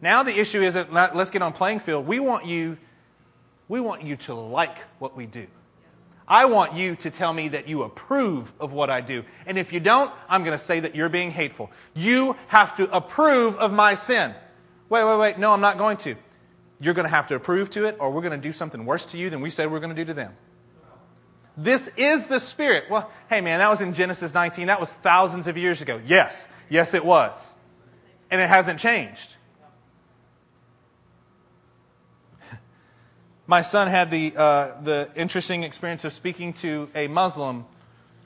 Now 0.01 0.23
the 0.23 0.37
issue 0.37 0.61
isn't 0.61 0.93
let's 0.93 1.29
get 1.31 1.41
on 1.41 1.53
playing 1.53 1.79
field. 1.79 2.05
We 2.05 2.19
want 2.19 2.45
you, 2.45 2.77
we 3.67 3.79
want 3.79 4.03
you 4.03 4.15
to 4.17 4.33
like 4.33 4.77
what 4.99 5.15
we 5.15 5.25
do. 5.25 5.47
I 6.27 6.45
want 6.45 6.73
you 6.73 6.95
to 6.97 7.11
tell 7.11 7.31
me 7.31 7.49
that 7.49 7.67
you 7.67 7.83
approve 7.83 8.51
of 8.59 8.73
what 8.73 8.89
I 8.89 9.01
do. 9.01 9.23
And 9.45 9.57
if 9.59 9.71
you 9.71 9.79
don't, 9.79 10.11
I'm 10.27 10.43
going 10.43 10.57
to 10.57 10.63
say 10.63 10.79
that 10.79 10.95
you're 10.95 11.09
being 11.09 11.29
hateful. 11.29 11.71
You 11.93 12.35
have 12.47 12.75
to 12.77 12.91
approve 12.95 13.55
of 13.57 13.71
my 13.71 13.93
sin. 13.93 14.33
Wait, 14.89 15.03
wait, 15.03 15.19
wait. 15.19 15.37
No, 15.37 15.51
I'm 15.51 15.61
not 15.61 15.77
going 15.77 15.97
to. 15.97 16.15
You're 16.79 16.95
going 16.95 17.05
to 17.05 17.11
have 17.11 17.27
to 17.27 17.35
approve 17.35 17.69
to 17.71 17.85
it, 17.85 17.97
or 17.99 18.11
we're 18.11 18.21
going 18.21 18.39
to 18.39 18.47
do 18.47 18.51
something 18.51 18.85
worse 18.85 19.05
to 19.07 19.17
you 19.17 19.29
than 19.29 19.41
we 19.41 19.49
said 19.49 19.71
we're 19.71 19.79
going 19.79 19.95
to 19.95 20.01
do 20.01 20.05
to 20.05 20.13
them. 20.13 20.35
This 21.57 21.89
is 21.95 22.27
the 22.27 22.39
Spirit. 22.39 22.85
Well, 22.89 23.09
hey, 23.29 23.41
man, 23.41 23.59
that 23.59 23.69
was 23.69 23.81
in 23.81 23.93
Genesis 23.93 24.33
19. 24.33 24.67
That 24.67 24.79
was 24.79 24.91
thousands 24.91 25.47
of 25.47 25.57
years 25.57 25.81
ago. 25.81 26.01
Yes, 26.05 26.47
yes, 26.69 26.93
it 26.93 27.05
was. 27.05 27.55
And 28.29 28.41
it 28.41 28.49
hasn't 28.49 28.79
changed. 28.79 29.35
My 33.47 33.61
son 33.61 33.87
had 33.87 34.11
the, 34.11 34.33
uh, 34.35 34.81
the 34.81 35.09
interesting 35.15 35.63
experience 35.63 36.03
of 36.03 36.13
speaking 36.13 36.53
to 36.53 36.89
a 36.93 37.07
Muslim 37.07 37.65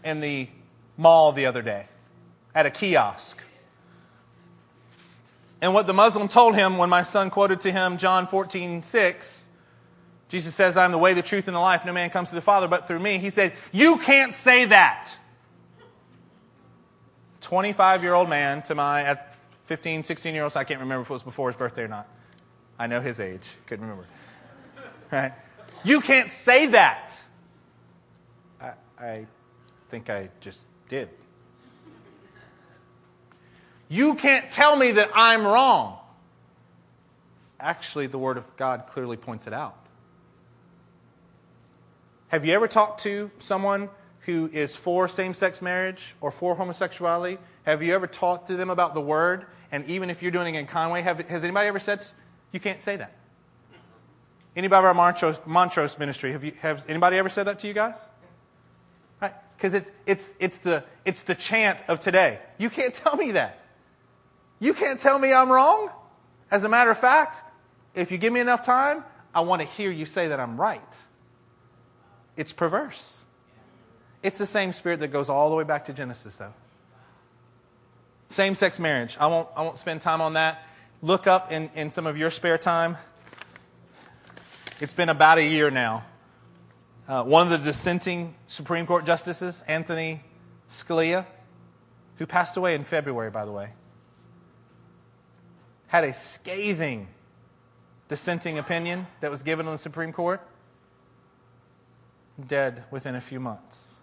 in 0.04 0.22
the 0.22 0.48
mall 0.98 1.32
the 1.32 1.46
other 1.46 1.62
day 1.62 1.86
at 2.56 2.66
a 2.66 2.72
kiosk. 2.72 3.44
And 5.62 5.74
what 5.74 5.88
the 5.88 5.94
Muslim 5.94 6.28
told 6.30 6.56
him 6.56 6.78
when 6.78 6.90
my 6.90 7.04
son 7.04 7.30
quoted 7.30 7.62
to 7.62 7.72
him 7.72 7.98
John 7.98 8.28
14, 8.28 8.82
6, 8.82 9.49
Jesus 10.30 10.54
says, 10.54 10.78
I'm 10.78 10.92
the 10.92 10.98
way, 10.98 11.14
the 11.14 11.24
truth, 11.24 11.48
and 11.48 11.56
the 11.56 11.60
life. 11.60 11.86
No 11.86 11.92
man 11.92 12.12
comes 12.12 12.30
to 12.30 12.36
the 12.36 12.42
Father 12.42 12.68
but 12.68 12.88
through 12.88 13.00
me. 13.00 13.18
He 13.18 13.32
said, 13.32 13.54
You 13.72 13.98
can't 13.98 14.34
say 14.34 14.66
that. 14.66 15.18
25 17.42 18.04
year 18.04 18.14
old 18.14 18.30
man 18.30 18.62
to 18.64 18.76
my 18.76 19.04
at 19.04 19.36
15, 19.64 20.04
16 20.04 20.34
year 20.34 20.44
olds. 20.44 20.56
I 20.56 20.64
can't 20.64 20.80
remember 20.80 21.02
if 21.02 21.10
it 21.10 21.14
was 21.14 21.24
before 21.24 21.50
his 21.50 21.56
birthday 21.56 21.84
or 21.84 21.88
not. 21.88 22.08
I 22.78 22.88
know 22.88 23.02
his 23.02 23.20
age. 23.20 23.56
Couldn't 23.66 23.86
remember. 23.86 24.08
Right? 25.12 25.34
You 25.84 26.02
can't 26.02 26.30
say 26.30 26.68
that. 26.68 27.20
I, 28.62 28.74
I 29.00 29.26
think 29.90 30.10
I 30.10 30.30
just 30.40 30.68
did. 30.88 31.10
You 33.88 34.14
can't 34.14 34.52
tell 34.52 34.76
me 34.76 34.92
that 34.92 35.10
I'm 35.16 35.46
wrong. 35.46 35.98
Actually, 37.60 38.06
the 38.06 38.20
Word 38.20 38.38
of 38.38 38.56
God 38.56 38.86
clearly 38.88 39.18
points 39.18 39.48
it 39.48 39.54
out. 39.54 39.76
Have 42.30 42.46
you 42.46 42.54
ever 42.54 42.68
talked 42.68 43.02
to 43.02 43.32
someone 43.40 43.90
who 44.22 44.52
is 44.54 44.76
for 44.76 45.08
same 45.08 45.34
sex 45.34 45.64
marriage 45.64 46.16
or 46.22 46.30
for 46.30 46.56
homosexuality? 46.56 47.40
Have 47.64 47.82
you 47.82 47.96
ever 47.96 48.06
talked 48.06 48.48
to 48.48 48.56
them 48.56 48.70
about 48.70 48.94
the 48.94 49.02
Word? 49.02 49.48
And 49.72 49.84
even 49.86 50.12
if 50.12 50.22
you're 50.22 50.32
doing 50.32 50.54
it 50.54 50.60
in 50.60 50.68
Conway, 50.68 51.02
have, 51.02 51.20
has 51.28 51.44
anybody 51.44 51.68
ever 51.68 51.80
said, 51.80 52.06
you 52.52 52.60
can't 52.60 52.82
say 52.82 52.98
that? 52.98 53.16
Anybody 54.56 54.78
of 54.80 54.86
our 54.86 54.94
Montrose, 54.94 55.40
Montrose 55.48 55.98
ministry, 55.98 56.32
have, 56.32 56.44
you, 56.44 56.52
have 56.60 56.86
anybody 56.88 57.18
ever 57.18 57.30
said 57.30 57.48
that 57.48 57.58
to 57.60 57.68
you 57.68 57.74
guys? 57.74 58.12
Right? 59.20 59.34
Because 59.58 59.74
it's, 59.74 59.92
it's, 60.06 60.36
it's, 60.40 60.60
the, 60.60 60.84
it's 61.06 61.24
the 61.24 61.34
chant 61.34 61.84
of 61.88 62.00
today. 62.00 62.40
You 62.60 62.70
can't 62.70 62.94
tell 62.94 63.16
me 63.16 63.32
that. 63.32 63.60
You 64.60 64.76
can't 64.76 65.00
tell 65.00 65.18
me 65.18 65.34
I'm 65.34 65.50
wrong. 65.50 65.90
As 66.52 66.64
a 66.64 66.70
matter 66.70 66.92
of 66.92 66.98
fact, 67.00 67.42
if 67.96 68.12
you 68.12 68.20
give 68.20 68.32
me 68.32 68.40
enough 68.40 68.64
time, 68.64 69.04
I 69.34 69.42
want 69.42 69.64
to 69.64 69.68
hear 69.68 69.90
you 69.90 70.06
say 70.06 70.28
that 70.28 70.40
I'm 70.40 70.62
right. 70.62 70.80
It's 72.40 72.54
perverse. 72.54 73.26
It's 74.24 74.38
the 74.38 74.46
same 74.46 74.72
spirit 74.72 75.02
that 75.02 75.10
goes 75.10 75.28
all 75.28 75.50
the 75.50 75.58
way 75.58 75.66
back 75.66 75.86
to 75.86 75.94
Genesis, 75.94 76.38
though. 76.38 76.54
Same 78.30 78.56
sex 78.56 78.80
marriage. 78.80 79.18
I 79.20 79.28
won't, 79.28 79.50
I 79.58 79.62
won't 79.62 79.78
spend 79.78 80.00
time 80.00 80.22
on 80.22 80.34
that. 80.34 80.64
Look 81.02 81.28
up 81.28 81.52
in, 81.52 81.70
in 81.76 81.92
some 81.92 82.08
of 82.08 82.16
your 82.16 82.30
spare 82.30 82.58
time. 82.58 82.96
It's 84.80 84.94
been 84.94 85.10
about 85.10 85.38
a 85.38 85.44
year 85.44 85.70
now. 85.70 86.06
Uh, 87.10 87.26
one 87.26 87.44
of 87.44 87.50
the 87.50 87.58
dissenting 87.58 88.34
Supreme 88.48 88.86
Court 88.86 89.06
justices, 89.06 89.62
Anthony 89.68 90.24
Scalia, 90.70 91.26
who 92.20 92.26
passed 92.26 92.56
away 92.56 92.74
in 92.74 92.86
February, 92.86 93.32
by 93.32 93.44
the 93.44 93.52
way, 93.52 93.72
had 95.88 96.06
a 96.06 96.14
scathing 96.14 97.10
dissenting 98.08 98.58
opinion 98.58 99.08
that 99.20 99.30
was 99.30 99.44
given 99.44 99.66
on 99.66 99.74
the 99.74 99.78
Supreme 99.78 100.14
Court. 100.14 100.42
Dead 102.48 102.84
within 102.92 103.16
a 103.16 103.22
few 103.22 103.40
months. 103.40 103.98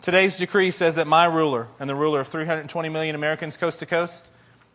Today's 0.00 0.36
decree 0.36 0.70
says 0.70 0.96
that 0.96 1.06
my 1.06 1.26
ruler 1.26 1.68
and 1.78 1.88
the 1.88 1.94
ruler 1.94 2.20
of 2.20 2.28
320 2.28 2.88
million 2.88 3.14
Americans 3.14 3.56
coast 3.56 3.78
to 3.80 3.86
coast 3.86 4.30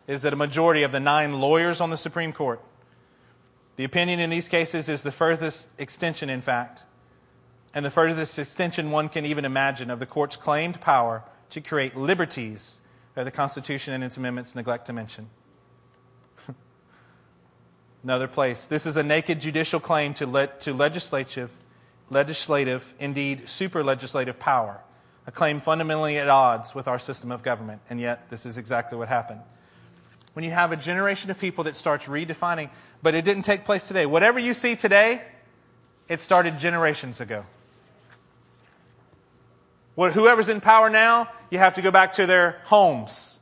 is 0.06 0.22
that 0.22 0.32
a 0.32 0.36
majority 0.36 0.82
of 0.82 0.90
the 0.90 1.00
nine 1.00 1.40
lawyers 1.40 1.80
on 1.80 1.90
the 1.90 1.96
Supreme 1.96 2.32
Court. 2.32 2.62
The 3.76 3.84
opinion 3.84 4.20
in 4.20 4.30
these 4.30 4.48
cases 4.48 4.88
is 4.88 5.02
the 5.02 5.12
furthest 5.12 5.72
extension, 5.78 6.30
in 6.30 6.40
fact, 6.40 6.84
and 7.74 7.84
the 7.84 7.90
furthest 7.90 8.38
extension 8.38 8.90
one 8.90 9.08
can 9.08 9.26
even 9.26 9.44
imagine 9.44 9.90
of 9.90 9.98
the 9.98 10.06
court's 10.06 10.36
claimed 10.36 10.80
power 10.80 11.22
to 11.50 11.60
create 11.60 11.96
liberties 11.96 12.80
that 13.14 13.24
the 13.24 13.30
Constitution 13.30 13.92
and 13.92 14.02
its 14.02 14.16
amendments 14.16 14.54
neglect 14.54 14.86
to 14.86 14.92
mention. 14.92 15.28
Another 18.04 18.28
place. 18.28 18.66
This 18.66 18.86
is 18.86 18.96
a 18.96 19.02
naked 19.02 19.40
judicial 19.40 19.80
claim 19.80 20.14
to, 20.14 20.26
le- 20.26 20.46
to 20.60 20.72
legislative, 20.72 21.52
legislative, 22.10 22.94
indeed 22.98 23.48
super 23.48 23.82
legislative 23.82 24.38
power, 24.38 24.80
a 25.26 25.30
claim 25.30 25.60
fundamentally 25.60 26.16
at 26.18 26.28
odds 26.28 26.74
with 26.74 26.86
our 26.86 26.98
system 26.98 27.32
of 27.32 27.42
government. 27.42 27.82
And 27.90 28.00
yet, 28.00 28.30
this 28.30 28.46
is 28.46 28.56
exactly 28.56 28.96
what 28.96 29.08
happened. 29.08 29.40
When 30.34 30.44
you 30.44 30.52
have 30.52 30.70
a 30.70 30.76
generation 30.76 31.30
of 31.30 31.38
people 31.38 31.64
that 31.64 31.74
starts 31.74 32.06
redefining, 32.06 32.70
but 33.02 33.14
it 33.14 33.24
didn't 33.24 33.42
take 33.42 33.64
place 33.64 33.88
today. 33.88 34.06
Whatever 34.06 34.38
you 34.38 34.54
see 34.54 34.76
today, 34.76 35.22
it 36.08 36.20
started 36.20 36.58
generations 36.58 37.20
ago. 37.20 37.44
Whoever's 39.96 40.48
in 40.48 40.60
power 40.60 40.88
now, 40.88 41.28
you 41.50 41.58
have 41.58 41.74
to 41.74 41.82
go 41.82 41.90
back 41.90 42.12
to 42.14 42.26
their 42.26 42.60
homes 42.64 43.40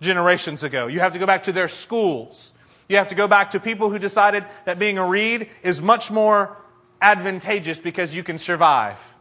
generations 0.00 0.62
ago. 0.62 0.86
You 0.86 1.00
have 1.00 1.14
to 1.14 1.18
go 1.18 1.26
back 1.26 1.44
to 1.44 1.52
their 1.52 1.68
schools. 1.68 2.52
You 2.88 2.96
have 2.96 3.08
to 3.08 3.14
go 3.14 3.28
back 3.28 3.50
to 3.50 3.60
people 3.60 3.90
who 3.90 3.98
decided 3.98 4.44
that 4.64 4.78
being 4.78 4.98
a 4.98 5.06
reed 5.06 5.50
is 5.62 5.82
much 5.82 6.10
more 6.10 6.56
advantageous 7.00 7.78
because 7.78 8.14
you 8.14 8.22
can 8.22 8.38
survive. 8.38 9.14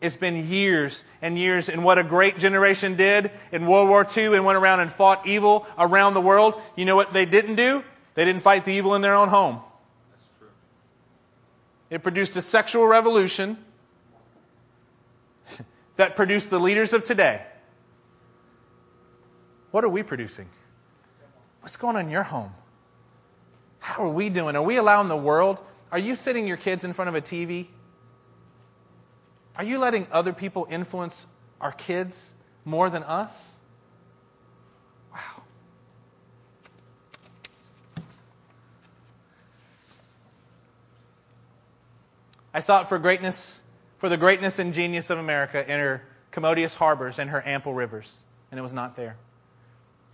It's 0.00 0.16
been 0.16 0.46
years 0.46 1.04
and 1.20 1.38
years, 1.38 1.68
and 1.68 1.82
what 1.82 1.98
a 1.98 2.04
great 2.04 2.38
generation 2.38 2.96
did 2.96 3.30
in 3.50 3.66
World 3.66 3.88
War 3.88 4.06
II 4.16 4.36
and 4.36 4.44
went 4.44 4.56
around 4.58 4.80
and 4.80 4.90
fought 4.90 5.26
evil 5.26 5.66
around 5.78 6.14
the 6.14 6.20
world. 6.20 6.60
You 6.76 6.84
know 6.84 6.96
what 6.96 7.12
they 7.12 7.24
didn't 7.24 7.56
do? 7.56 7.82
They 8.14 8.24
didn't 8.24 8.42
fight 8.42 8.64
the 8.64 8.72
evil 8.72 8.94
in 8.94 9.02
their 9.02 9.14
own 9.14 9.28
home. 9.28 9.60
That's 10.10 10.28
true. 10.38 10.48
It 11.90 12.02
produced 12.02 12.36
a 12.36 12.42
sexual 12.42 12.86
revolution 12.86 13.56
that 15.96 16.14
produced 16.14 16.50
the 16.50 16.60
leaders 16.60 16.92
of 16.92 17.02
today. 17.02 17.42
What 19.70 19.82
are 19.82 19.88
we 19.88 20.02
producing? 20.02 20.48
What's 21.66 21.76
going 21.76 21.96
on 21.96 22.04
in 22.04 22.12
your 22.12 22.22
home? 22.22 22.54
How 23.80 24.04
are 24.04 24.08
we 24.08 24.30
doing? 24.30 24.54
Are 24.54 24.62
we 24.62 24.76
allowing 24.76 25.08
the 25.08 25.16
world? 25.16 25.58
Are 25.90 25.98
you 25.98 26.14
sitting 26.14 26.46
your 26.46 26.56
kids 26.56 26.84
in 26.84 26.92
front 26.92 27.08
of 27.08 27.16
a 27.16 27.20
TV? 27.20 27.66
Are 29.56 29.64
you 29.64 29.80
letting 29.80 30.06
other 30.12 30.32
people 30.32 30.68
influence 30.70 31.26
our 31.60 31.72
kids 31.72 32.34
more 32.64 32.88
than 32.88 33.02
us? 33.02 33.56
Wow. 35.12 35.42
I 42.54 42.60
sought 42.60 42.88
for 42.88 43.00
greatness 43.00 43.60
for 43.98 44.08
the 44.08 44.16
greatness 44.16 44.60
and 44.60 44.72
genius 44.72 45.10
of 45.10 45.18
America 45.18 45.68
in 45.68 45.80
her 45.80 46.04
commodious 46.30 46.76
harbors 46.76 47.18
and 47.18 47.30
her 47.30 47.42
ample 47.44 47.74
rivers, 47.74 48.22
and 48.52 48.60
it 48.60 48.62
was 48.62 48.72
not 48.72 48.94
there. 48.94 49.16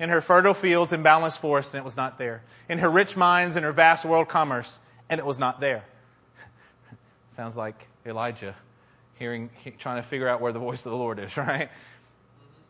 In 0.03 0.09
her 0.09 0.21
fertile 0.21 0.53
fields 0.53 0.93
and 0.93 1.05
boundless 1.05 1.37
forests, 1.37 1.73
and 1.73 1.81
it 1.81 1.85
was 1.85 1.97
not 1.97 2.19
there. 2.19 2.43
In 2.69 2.79
her 2.79 2.91
rich 2.91 3.17
mines 3.17 3.55
and 3.55 3.65
her 3.65 3.71
vast 3.71 4.05
world 4.05 4.29
commerce, 4.29 4.81
and 5.09 5.21
it 5.21 5.25
was 5.25 5.39
not 5.39 5.61
there. 5.61 5.85
Sounds 7.29 7.57
like 7.57 7.87
Elijah 8.05 8.57
hearing, 9.15 9.51
trying 9.79 10.03
to 10.03 10.03
figure 10.03 10.27
out 10.27 10.41
where 10.41 10.51
the 10.51 10.59
voice 10.59 10.85
of 10.85 10.91
the 10.91 10.99
Lord 10.99 11.21
is, 11.21 11.37
right? 11.37 11.71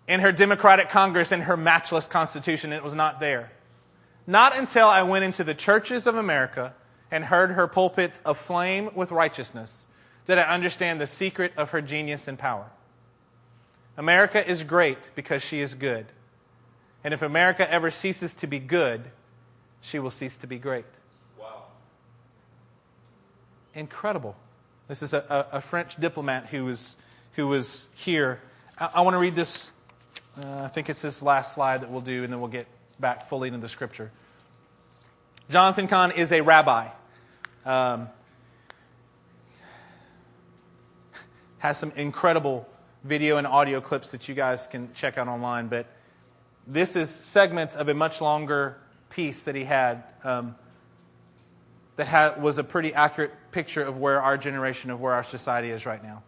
In 0.06 0.20
her 0.20 0.30
democratic 0.30 0.90
Congress 0.90 1.32
and 1.32 1.44
her 1.44 1.56
matchless 1.56 2.06
Constitution, 2.06 2.70
it 2.70 2.84
was 2.84 2.94
not 2.94 3.18
there. 3.18 3.50
Not 4.26 4.54
until 4.54 4.86
I 4.86 5.02
went 5.02 5.24
into 5.24 5.42
the 5.42 5.54
churches 5.54 6.06
of 6.06 6.16
America 6.16 6.74
and 7.10 7.24
heard 7.24 7.52
her 7.52 7.66
pulpits 7.66 8.20
aflame 8.26 8.90
with 8.94 9.10
righteousness 9.10 9.86
did 10.24 10.38
I 10.38 10.42
understand 10.42 11.00
the 11.00 11.06
secret 11.06 11.52
of 11.56 11.70
her 11.70 11.80
genius 11.80 12.28
and 12.28 12.38
power. 12.38 12.70
America 13.96 14.46
is 14.48 14.62
great 14.64 14.98
because 15.14 15.42
she 15.42 15.60
is 15.60 15.74
good. 15.74 16.06
And 17.04 17.12
if 17.12 17.22
America 17.22 17.70
ever 17.70 17.90
ceases 17.90 18.34
to 18.34 18.46
be 18.46 18.58
good, 18.58 19.10
she 19.80 19.98
will 19.98 20.10
cease 20.10 20.36
to 20.38 20.46
be 20.46 20.58
great. 20.58 20.84
Wow. 21.38 21.64
Incredible. 23.74 24.36
This 24.88 25.02
is 25.02 25.12
a, 25.12 25.48
a, 25.52 25.56
a 25.56 25.60
French 25.60 25.96
diplomat 25.96 26.46
who 26.46 26.64
was, 26.64 26.96
who 27.34 27.48
was 27.48 27.86
here. 27.94 28.40
I, 28.78 28.90
I 28.94 29.00
want 29.00 29.14
to 29.14 29.18
read 29.18 29.34
this. 29.34 29.72
Uh, 30.38 30.62
I 30.62 30.68
think 30.68 30.88
it's 30.88 31.02
this 31.02 31.22
last 31.22 31.54
slide 31.54 31.82
that 31.82 31.90
we'll 31.90 32.00
do, 32.00 32.24
and 32.24 32.32
then 32.32 32.40
we'll 32.40 32.50
get 32.50 32.66
back 33.00 33.28
fully 33.28 33.48
into 33.48 33.60
the 33.60 33.68
scripture. 33.68 34.10
Jonathan 35.50 35.88
Cahn 35.88 36.12
is 36.12 36.30
a 36.30 36.40
rabbi. 36.40 36.88
Um, 37.66 38.08
has 41.58 41.78
some 41.78 41.92
incredible 41.96 42.68
video 43.04 43.36
and 43.36 43.46
audio 43.46 43.80
clips 43.80 44.12
that 44.12 44.28
you 44.28 44.34
guys 44.34 44.66
can 44.66 44.92
check 44.94 45.18
out 45.18 45.28
online. 45.28 45.68
But 45.68 45.86
this 46.66 46.96
is 46.96 47.10
segments 47.10 47.76
of 47.76 47.88
a 47.88 47.94
much 47.94 48.20
longer 48.20 48.76
piece 49.10 49.42
that 49.44 49.54
he 49.54 49.64
had 49.64 50.04
um, 50.24 50.54
that 51.96 52.06
had, 52.06 52.42
was 52.42 52.58
a 52.58 52.64
pretty 52.64 52.94
accurate 52.94 53.32
picture 53.50 53.82
of 53.82 53.98
where 53.98 54.22
our 54.22 54.38
generation, 54.38 54.90
of 54.90 55.00
where 55.00 55.12
our 55.12 55.24
society 55.24 55.70
is 55.70 55.84
right 55.84 56.02
now. 56.02 56.22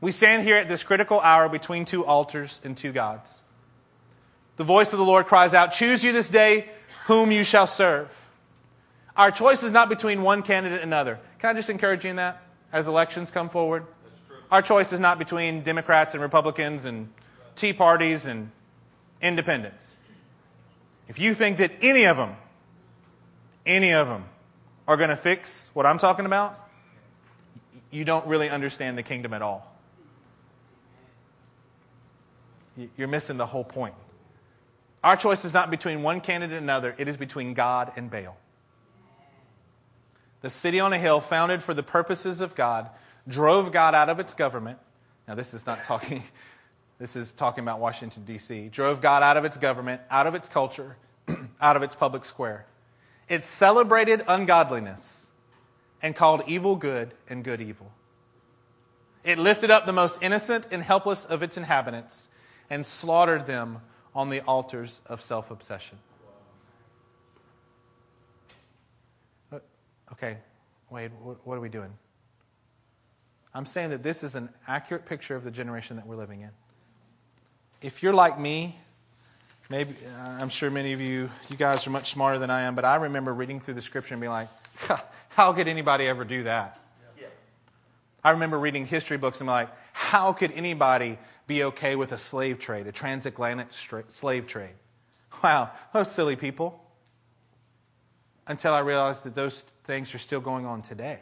We 0.00 0.12
stand 0.12 0.42
here 0.42 0.56
at 0.56 0.68
this 0.68 0.82
critical 0.82 1.20
hour 1.20 1.48
between 1.48 1.84
two 1.84 2.04
altars 2.04 2.60
and 2.64 2.76
two 2.76 2.92
gods. 2.92 3.42
The 4.56 4.64
voice 4.64 4.92
of 4.92 4.98
the 4.98 5.04
Lord 5.04 5.26
cries 5.26 5.54
out, 5.54 5.72
Choose 5.72 6.04
you 6.04 6.12
this 6.12 6.28
day 6.28 6.68
whom 7.06 7.30
you 7.30 7.44
shall 7.44 7.66
serve. 7.66 8.30
Our 9.16 9.30
choice 9.30 9.62
is 9.62 9.72
not 9.72 9.88
between 9.88 10.22
one 10.22 10.42
candidate 10.42 10.82
and 10.82 10.92
another. 10.92 11.20
Can 11.38 11.50
I 11.50 11.52
just 11.54 11.70
encourage 11.70 12.04
you 12.04 12.10
in 12.10 12.16
that 12.16 12.42
as 12.72 12.88
elections 12.88 13.30
come 13.30 13.48
forward? 13.48 13.86
Our 14.50 14.62
choice 14.62 14.92
is 14.92 15.00
not 15.00 15.18
between 15.18 15.62
Democrats 15.62 16.14
and 16.14 16.22
Republicans 16.22 16.84
and 16.84 17.08
Tea 17.56 17.72
Parties 17.72 18.26
and 18.26 18.50
independents. 19.20 19.96
If 21.08 21.18
you 21.18 21.34
think 21.34 21.58
that 21.58 21.72
any 21.80 22.04
of 22.04 22.16
them, 22.16 22.36
any 23.66 23.92
of 23.92 24.08
them 24.08 24.24
are 24.86 24.96
going 24.96 25.10
to 25.10 25.16
fix 25.16 25.70
what 25.74 25.86
I'm 25.86 25.98
talking 25.98 26.26
about, 26.26 26.60
you 27.90 28.04
don't 28.04 28.26
really 28.26 28.50
understand 28.50 28.98
the 28.98 29.02
kingdom 29.02 29.32
at 29.32 29.42
all. 29.42 29.70
You're 32.96 33.08
missing 33.08 33.36
the 33.36 33.46
whole 33.46 33.64
point. 33.64 33.94
Our 35.04 35.16
choice 35.16 35.44
is 35.44 35.54
not 35.54 35.70
between 35.70 36.02
one 36.02 36.20
candidate 36.20 36.56
and 36.56 36.64
another, 36.64 36.94
it 36.98 37.08
is 37.08 37.16
between 37.16 37.54
God 37.54 37.92
and 37.94 38.10
Baal. 38.10 38.36
The 40.40 40.50
city 40.50 40.80
on 40.80 40.92
a 40.92 40.98
hill, 40.98 41.20
founded 41.20 41.62
for 41.62 41.72
the 41.72 41.82
purposes 41.82 42.40
of 42.40 42.54
God, 42.54 42.90
drove 43.28 43.70
God 43.70 43.94
out 43.94 44.08
of 44.08 44.18
its 44.18 44.34
government. 44.34 44.78
Now, 45.28 45.34
this 45.34 45.54
is 45.54 45.66
not 45.66 45.84
talking, 45.84 46.22
this 47.04 47.16
is 47.16 47.34
talking 47.34 47.62
about 47.62 47.80
Washington, 47.80 48.24
D.C. 48.24 48.70
Drove 48.70 49.02
God 49.02 49.22
out 49.22 49.36
of 49.36 49.44
its 49.44 49.58
government, 49.58 50.00
out 50.10 50.26
of 50.26 50.34
its 50.34 50.48
culture, 50.48 50.96
out 51.60 51.76
of 51.76 51.82
its 51.82 51.94
public 51.94 52.24
square. 52.24 52.64
It 53.28 53.44
celebrated 53.44 54.24
ungodliness 54.26 55.26
and 56.00 56.16
called 56.16 56.44
evil 56.46 56.76
good 56.76 57.12
and 57.28 57.44
good 57.44 57.60
evil. 57.60 57.92
It 59.22 59.38
lifted 59.38 59.70
up 59.70 59.84
the 59.84 59.92
most 59.92 60.22
innocent 60.22 60.68
and 60.70 60.82
helpless 60.82 61.26
of 61.26 61.42
its 61.42 61.58
inhabitants 61.58 62.30
and 62.70 62.86
slaughtered 62.86 63.44
them 63.44 63.82
on 64.14 64.30
the 64.30 64.40
altars 64.40 65.02
of 65.04 65.20
self 65.20 65.50
obsession. 65.50 65.98
Uh, 69.52 69.58
okay, 70.12 70.38
Wade, 70.88 71.10
what 71.20 71.54
are 71.54 71.60
we 71.60 71.68
doing? 71.68 71.92
I'm 73.52 73.66
saying 73.66 73.90
that 73.90 74.02
this 74.02 74.24
is 74.24 74.34
an 74.34 74.48
accurate 74.66 75.04
picture 75.04 75.36
of 75.36 75.44
the 75.44 75.50
generation 75.50 75.96
that 75.96 76.06
we're 76.06 76.16
living 76.16 76.40
in. 76.40 76.50
If 77.84 78.02
you're 78.02 78.14
like 78.14 78.40
me, 78.40 78.78
maybe 79.68 79.94
uh, 80.06 80.38
I'm 80.40 80.48
sure 80.48 80.70
many 80.70 80.94
of 80.94 81.02
you, 81.02 81.28
you 81.50 81.56
guys 81.58 81.86
are 81.86 81.90
much 81.90 82.12
smarter 82.12 82.38
than 82.38 82.48
I 82.48 82.62
am, 82.62 82.74
but 82.74 82.86
I 82.86 82.94
remember 82.94 83.34
reading 83.34 83.60
through 83.60 83.74
the 83.74 83.82
scripture 83.82 84.14
and 84.14 84.22
being 84.22 84.30
like, 84.30 84.48
how 85.28 85.52
could 85.52 85.68
anybody 85.68 86.06
ever 86.06 86.24
do 86.24 86.44
that? 86.44 86.80
Yeah. 87.20 87.26
I 88.24 88.30
remember 88.30 88.58
reading 88.58 88.86
history 88.86 89.18
books 89.18 89.42
and 89.42 89.48
being 89.48 89.56
like, 89.56 89.68
how 89.92 90.32
could 90.32 90.50
anybody 90.52 91.18
be 91.46 91.62
okay 91.64 91.94
with 91.94 92.12
a 92.12 92.16
slave 92.16 92.58
trade, 92.58 92.86
a 92.86 92.92
transatlantic 92.92 93.66
slave 94.08 94.46
trade? 94.46 94.74
Wow, 95.42 95.70
those 95.92 96.10
silly 96.10 96.36
people. 96.36 96.82
Until 98.46 98.72
I 98.72 98.78
realized 98.78 99.24
that 99.24 99.34
those 99.34 99.60
things 99.84 100.14
are 100.14 100.18
still 100.18 100.40
going 100.40 100.64
on 100.64 100.80
today. 100.80 101.18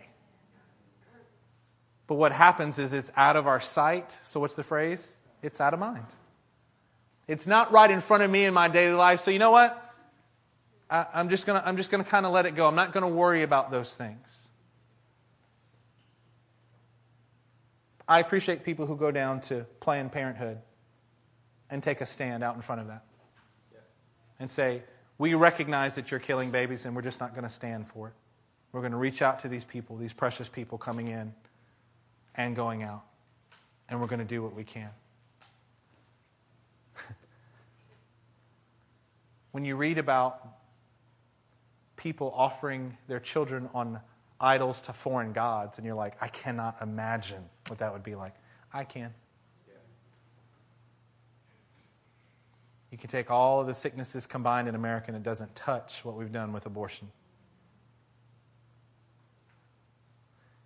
But 2.06 2.14
what 2.14 2.30
happens 2.30 2.78
is 2.78 2.92
it's 2.92 3.10
out 3.16 3.34
of 3.34 3.48
our 3.48 3.60
sight. 3.60 4.16
So, 4.22 4.38
what's 4.38 4.54
the 4.54 4.62
phrase? 4.62 5.16
It's 5.42 5.60
out 5.60 5.74
of 5.74 5.80
mind. 5.80 6.06
It's 7.32 7.46
not 7.46 7.72
right 7.72 7.90
in 7.90 8.02
front 8.02 8.22
of 8.22 8.30
me 8.30 8.44
in 8.44 8.52
my 8.52 8.68
daily 8.68 8.94
life. 8.94 9.20
So, 9.20 9.30
you 9.30 9.38
know 9.38 9.50
what? 9.50 9.78
I, 10.90 11.06
am 11.14 11.30
just 11.30 11.46
to 11.46 11.66
I'm 11.66 11.78
just 11.78 11.90
going 11.90 12.04
to 12.04 12.08
kind 12.08 12.26
of 12.26 12.32
let 12.32 12.44
it 12.44 12.54
go. 12.54 12.68
I'm 12.68 12.74
not 12.74 12.92
going 12.92 13.04
to 13.04 13.08
worry 13.08 13.42
about 13.42 13.70
those 13.70 13.94
things. 13.94 14.50
I 18.06 18.20
appreciate 18.20 18.64
people 18.64 18.84
who 18.84 18.96
go 18.96 19.10
down 19.10 19.40
to 19.42 19.64
Planned 19.80 20.12
Parenthood 20.12 20.58
and 21.70 21.82
take 21.82 22.02
a 22.02 22.06
stand 22.06 22.44
out 22.44 22.54
in 22.54 22.60
front 22.60 22.82
of 22.82 22.88
that 22.88 23.02
and 24.38 24.50
say, 24.50 24.82
We 25.16 25.32
recognize 25.32 25.94
that 25.94 26.10
you're 26.10 26.20
killing 26.20 26.50
babies 26.50 26.84
and 26.84 26.94
we're 26.94 27.00
just 27.00 27.18
not 27.18 27.32
going 27.32 27.44
to 27.44 27.50
stand 27.50 27.88
for 27.88 28.08
it. 28.08 28.14
We're 28.72 28.80
going 28.82 28.92
to 28.92 28.98
reach 28.98 29.22
out 29.22 29.38
to 29.38 29.48
these 29.48 29.64
people, 29.64 29.96
these 29.96 30.12
precious 30.12 30.50
people 30.50 30.76
coming 30.76 31.08
in 31.08 31.32
and 32.34 32.54
going 32.54 32.82
out. 32.82 33.04
And 33.88 34.02
we're 34.02 34.06
going 34.06 34.18
to 34.18 34.26
do 34.26 34.42
what 34.42 34.54
we 34.54 34.64
can. 34.64 34.90
When 39.52 39.64
you 39.64 39.76
read 39.76 39.98
about 39.98 40.46
people 41.96 42.32
offering 42.34 42.96
their 43.06 43.20
children 43.20 43.68
on 43.72 44.00
idols 44.40 44.80
to 44.82 44.92
foreign 44.92 45.32
gods, 45.32 45.78
and 45.78 45.86
you're 45.86 45.94
like, 45.94 46.16
I 46.20 46.28
cannot 46.28 46.82
imagine 46.82 47.44
what 47.68 47.78
that 47.78 47.92
would 47.92 48.02
be 48.02 48.16
like. 48.16 48.34
I 48.72 48.84
can. 48.84 49.14
You 52.90 52.98
can 52.98 53.08
take 53.08 53.30
all 53.30 53.60
of 53.60 53.66
the 53.66 53.74
sicknesses 53.74 54.26
combined 54.26 54.68
in 54.68 54.74
America, 54.74 55.06
and 55.08 55.16
it 55.16 55.22
doesn't 55.22 55.54
touch 55.54 56.04
what 56.04 56.16
we've 56.16 56.32
done 56.32 56.52
with 56.52 56.66
abortion. 56.66 57.10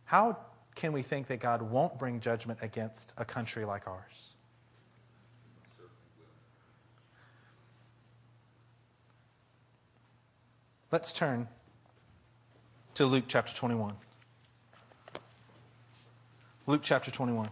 How 0.04 0.38
can 0.74 0.92
we 0.92 1.02
think 1.02 1.26
that 1.26 1.40
God 1.40 1.62
won't 1.62 1.98
bring 1.98 2.20
judgment 2.20 2.60
against 2.62 3.12
a 3.16 3.24
country 3.24 3.64
like 3.64 3.86
ours? 3.86 4.35
Let's 10.92 11.12
turn 11.12 11.48
to 12.94 13.06
Luke 13.06 13.24
chapter 13.26 13.52
21. 13.52 13.94
Luke 16.68 16.80
chapter 16.84 17.10
21. 17.10 17.50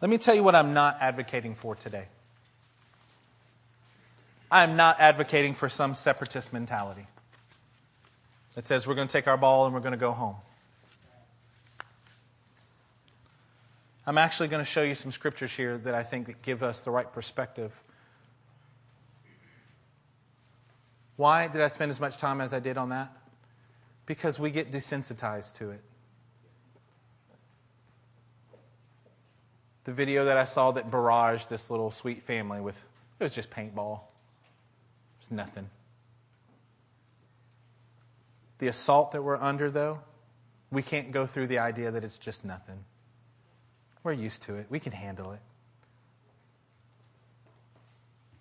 Let 0.00 0.10
me 0.10 0.16
tell 0.16 0.34
you 0.34 0.42
what 0.42 0.54
I'm 0.54 0.72
not 0.72 0.96
advocating 1.00 1.54
for 1.54 1.74
today. 1.74 2.06
I'm 4.50 4.76
not 4.76 4.98
advocating 5.00 5.52
for 5.52 5.68
some 5.68 5.94
separatist 5.94 6.50
mentality 6.54 7.06
that 8.54 8.66
says 8.66 8.86
we're 8.86 8.94
going 8.94 9.08
to 9.08 9.12
take 9.12 9.28
our 9.28 9.36
ball 9.36 9.66
and 9.66 9.74
we're 9.74 9.80
going 9.80 9.92
to 9.92 9.98
go 9.98 10.12
home. 10.12 10.36
I'm 14.08 14.16
actually 14.18 14.48
going 14.48 14.64
to 14.64 14.70
show 14.70 14.82
you 14.82 14.94
some 14.94 15.12
scriptures 15.12 15.54
here 15.54 15.76
that 15.78 15.94
I 15.94 16.02
think 16.02 16.26
that 16.26 16.40
give 16.42 16.62
us 16.62 16.80
the 16.80 16.90
right 16.90 17.12
perspective. 17.12 17.84
Why 21.16 21.46
did 21.46 21.60
I 21.60 21.68
spend 21.68 21.90
as 21.90 22.00
much 22.00 22.16
time 22.16 22.40
as 22.40 22.52
I 22.52 22.58
did 22.58 22.78
on 22.78 22.88
that? 22.88 23.12
Because 24.06 24.38
we 24.38 24.50
get 24.50 24.72
desensitized 24.72 25.58
to 25.58 25.70
it. 25.70 25.82
the 29.88 29.94
video 29.94 30.26
that 30.26 30.36
I 30.36 30.44
saw 30.44 30.70
that 30.72 30.90
barraged 30.90 31.48
this 31.48 31.70
little 31.70 31.90
sweet 31.90 32.22
family 32.22 32.60
with, 32.60 32.84
it 33.18 33.24
was 33.24 33.34
just 33.34 33.50
paintball. 33.50 34.00
It 34.00 35.20
was 35.20 35.30
nothing. 35.30 35.70
The 38.58 38.68
assault 38.68 39.12
that 39.12 39.22
we're 39.22 39.38
under, 39.38 39.70
though, 39.70 40.00
we 40.70 40.82
can't 40.82 41.10
go 41.10 41.24
through 41.24 41.46
the 41.46 41.60
idea 41.60 41.90
that 41.90 42.04
it's 42.04 42.18
just 42.18 42.44
nothing. 42.44 42.84
We're 44.02 44.12
used 44.12 44.42
to 44.44 44.56
it, 44.56 44.66
we 44.68 44.80
can 44.80 44.92
handle 44.92 45.32
it. 45.32 45.40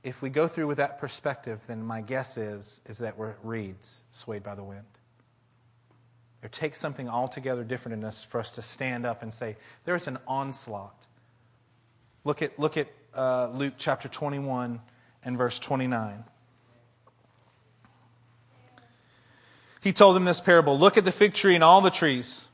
If 0.03 0.21
we 0.21 0.29
go 0.29 0.47
through 0.47 0.67
with 0.67 0.77
that 0.77 0.99
perspective, 0.99 1.59
then 1.67 1.83
my 1.83 2.01
guess 2.01 2.37
is, 2.37 2.79
is 2.85 2.99
that 2.99 3.17
we're 3.17 3.35
reeds 3.43 4.03
swayed 4.11 4.43
by 4.43 4.55
the 4.55 4.63
wind. 4.63 4.85
It 6.43 6.51
takes 6.51 6.77
something 6.77 7.09
altogether 7.09 7.63
different 7.63 7.97
in 7.97 8.03
us 8.05 8.23
for 8.23 8.39
us 8.39 8.51
to 8.53 8.61
stand 8.61 9.05
up 9.05 9.21
and 9.21 9.33
say, 9.33 9.57
there's 9.83 10.07
an 10.07 10.17
onslaught 10.27 11.07
Look 12.27 12.41
at, 12.41 12.59
look 12.59 12.75
at 12.75 12.89
uh, 13.15 13.47
Luke 13.53 13.75
chapter 13.77 14.09
21 14.09 14.81
and 15.23 15.37
verse 15.37 15.59
29. 15.59 16.25
He 19.79 19.93
told 19.93 20.17
them 20.17 20.25
this 20.25 20.41
parable 20.41 20.77
Look 20.77 20.97
at 20.97 21.05
the 21.05 21.13
fig 21.13 21.33
tree 21.33 21.55
and 21.55 21.63
all 21.63 21.79
the 21.79 21.89
trees. 21.89 22.47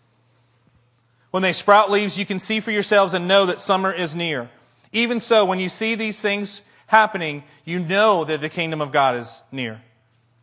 When 1.33 1.41
they 1.41 1.51
sprout 1.51 1.89
leaves, 1.89 2.15
you 2.15 2.27
can 2.27 2.39
see 2.39 2.59
for 2.59 2.69
yourselves 2.69 3.15
and 3.15 3.27
know 3.27 3.47
that 3.47 3.59
summer 3.59 3.91
is 3.91 4.15
near. 4.15 4.51
Even 4.91 5.19
so, 5.19 5.45
when 5.45 5.59
you 5.59 5.67
see 5.67 5.95
these 5.95 6.21
things 6.21 6.61
happening, 6.85 7.43
you 7.65 7.79
know 7.79 8.23
that 8.23 8.39
the 8.39 8.49
kingdom 8.49 8.81
of 8.81 8.91
God 8.91 9.15
is 9.15 9.43
near. 9.51 9.81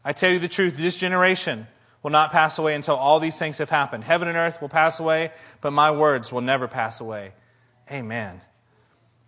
I 0.04 0.12
tell 0.12 0.32
you 0.32 0.40
the 0.40 0.48
truth, 0.48 0.76
this 0.76 0.96
generation 0.96 1.68
will 2.02 2.10
not 2.10 2.32
pass 2.32 2.58
away 2.58 2.74
until 2.74 2.96
all 2.96 3.20
these 3.20 3.38
things 3.38 3.58
have 3.58 3.70
happened. 3.70 4.02
Heaven 4.02 4.26
and 4.26 4.36
earth 4.36 4.60
will 4.60 4.68
pass 4.68 4.98
away, 4.98 5.30
but 5.60 5.70
my 5.72 5.92
words 5.92 6.32
will 6.32 6.40
never 6.40 6.66
pass 6.66 7.00
away. 7.00 7.34
Amen. 7.88 8.40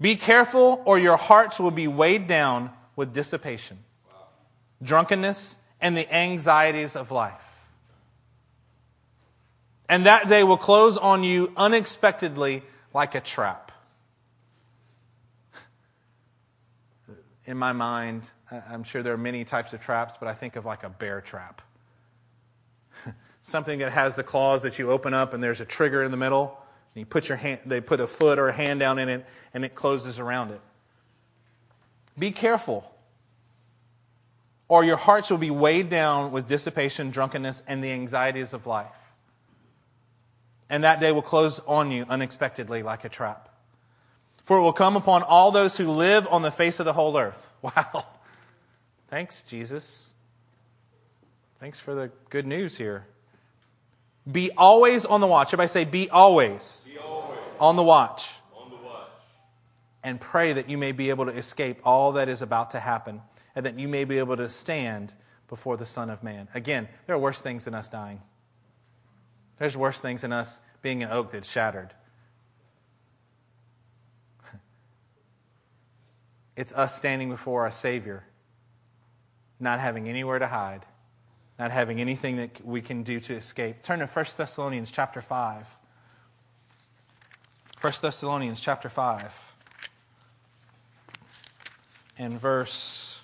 Be 0.01 0.17
careful, 0.17 0.83
or 0.85 0.99
your 0.99 1.17
hearts 1.17 1.61
will 1.61 1.71
be 1.71 1.87
weighed 1.87 2.27
down 2.27 2.73
with 2.97 3.15
dissipation, 3.15 3.79
drunkenness, 4.83 5.57
and 5.81 5.97
the 5.97 6.13
anxieties 6.13 6.97
of 6.97 7.13
life. 7.13 7.52
And 9.93 10.07
that 10.07 10.26
day 10.26 10.43
will 10.43 10.57
close 10.57 10.97
on 10.97 11.22
you 11.22 11.53
unexpectedly 11.55 12.62
like 12.95 13.14
a 13.14 13.20
trap. 13.20 13.72
In 17.45 17.59
my 17.59 17.74
mind, 17.74 18.26
I'm 18.70 18.84
sure 18.84 19.03
there 19.03 19.12
are 19.12 19.18
many 19.18 19.45
types 19.45 19.74
of 19.74 19.82
traps, 19.82 20.14
but 20.18 20.28
I 20.30 20.32
think 20.32 20.57
of 20.57 20.64
like 20.64 20.82
a 20.82 20.88
bear 20.88 21.20
trap. 21.20 21.61
Something 23.43 23.80
that 23.80 23.93
has 23.93 24.14
the 24.14 24.22
claws 24.22 24.62
that 24.62 24.78
you 24.78 24.90
open 24.90 25.12
up 25.12 25.34
and 25.34 25.45
there's 25.45 25.61
a 25.61 25.66
trigger 25.66 26.03
in 26.03 26.11
the 26.11 26.16
middle 26.16 26.59
and 26.95 27.01
you 27.01 27.05
put 27.05 27.28
your 27.28 27.36
hand, 27.36 27.61
they 27.66 27.82
put 27.82 28.01
a 28.01 28.07
foot 28.07 28.38
or 28.38 28.49
a 28.49 28.53
hand 28.55 28.80
down 28.80 28.99
in 28.99 29.11
it, 29.11 29.26
and 29.53 29.62
it 29.62 29.74
closes 29.74 30.18
around 30.18 30.53
it. 30.53 30.61
Be 32.18 32.30
careful, 32.30 32.90
or 34.68 34.84
your 34.84 34.97
hearts 34.97 35.28
will 35.28 35.36
be 35.36 35.51
weighed 35.51 35.90
down 35.90 36.32
with 36.32 36.49
dissipation, 36.49 37.11
drunkenness, 37.11 37.62
and 37.66 37.84
the 37.84 37.90
anxieties 37.90 38.55
of 38.55 38.66
life. 38.66 38.88
And 40.73 40.85
that 40.85 41.01
day 41.01 41.12
will 41.12 41.20
close 41.20 41.61
on 41.66 41.91
you 41.91 42.07
unexpectedly 42.09 42.83
like 42.83 43.05
a 43.05 43.09
trap. 43.11 43.51
For 44.45 44.57
it 44.57 44.62
will 44.62 44.73
come 44.73 44.97
upon 44.97 45.23
all 45.23 45.51
those 45.53 45.77
who 45.77 45.87
live 45.87 46.27
on 46.29 46.41
the 46.41 46.51
face 46.51 46.81
of 46.81 46.87
the 46.87 46.95
whole 46.95 47.16
earth. 47.16 47.53
Wow. 47.62 48.07
Thanks, 49.09 49.43
Jesus. 49.43 50.11
Thanks 51.61 51.79
for 51.79 51.95
the 51.95 52.11
good 52.31 52.47
news 52.47 52.79
here. 52.79 53.07
Be 54.31 54.51
always 54.57 55.05
on 55.05 55.20
the 55.20 55.27
watch. 55.27 55.49
Everybody 55.49 55.68
say, 55.68 55.85
be 55.85 56.09
always, 56.09 56.89
be 56.91 56.97
always 56.97 57.39
on 57.61 57.77
the 57.77 57.83
watch. 57.83 58.35
On 58.57 58.70
the 58.70 58.77
watch. 58.77 59.09
And 60.03 60.18
pray 60.18 60.55
that 60.55 60.70
you 60.70 60.79
may 60.79 60.93
be 60.93 61.11
able 61.11 61.27
to 61.27 61.33
escape 61.33 61.81
all 61.85 62.12
that 62.12 62.31
is 62.31 62.41
about 62.41 62.70
to 62.70 62.81
happen 62.81 63.20
and 63.55 63.66
that 63.66 63.79
you 63.79 63.87
may 63.89 64.05
be 64.05 64.18
able 64.18 64.39
to 64.39 64.49
stand 64.49 65.12
before 65.49 65.77
the 65.77 65.87
Son 65.87 66.09
of 66.09 66.23
Man. 66.23 66.49
Again, 66.55 66.89
there 67.07 67.14
are 67.14 67.18
worse 67.18 67.43
things 67.43 67.66
than 67.66 67.75
us 67.75 67.91
dying. 67.91 68.23
There's 69.63 69.77
worse 69.77 70.01
things 70.01 70.23
than 70.23 70.33
us 70.33 70.61
being 70.83 71.05
an 71.05 71.13
oak 71.13 71.31
that's 71.31 71.49
shattered. 71.49 71.95
It's 76.57 76.73
us 76.73 76.97
standing 76.97 77.29
before 77.31 77.63
our 77.63 77.71
Savior, 77.71 78.25
not 79.61 79.79
having 79.79 80.09
anywhere 80.09 80.41
to 80.41 80.49
hide, 80.49 80.85
not 81.61 81.71
having 81.71 82.01
anything 82.01 82.39
that 82.39 82.67
we 82.67 82.81
can 82.81 83.05
do 83.05 83.21
to 83.21 83.35
escape. 83.35 83.85
Turn 83.85 84.01
to 84.01 84.07
1 84.07 84.25
Thessalonians 84.37 84.91
chapter 84.91 85.23
5. 85.23 85.77
1 87.81 87.93
Thessalonians 88.03 88.61
chapter 88.61 88.89
5 88.89 89.55
and 92.19 92.37
verse 92.37 93.21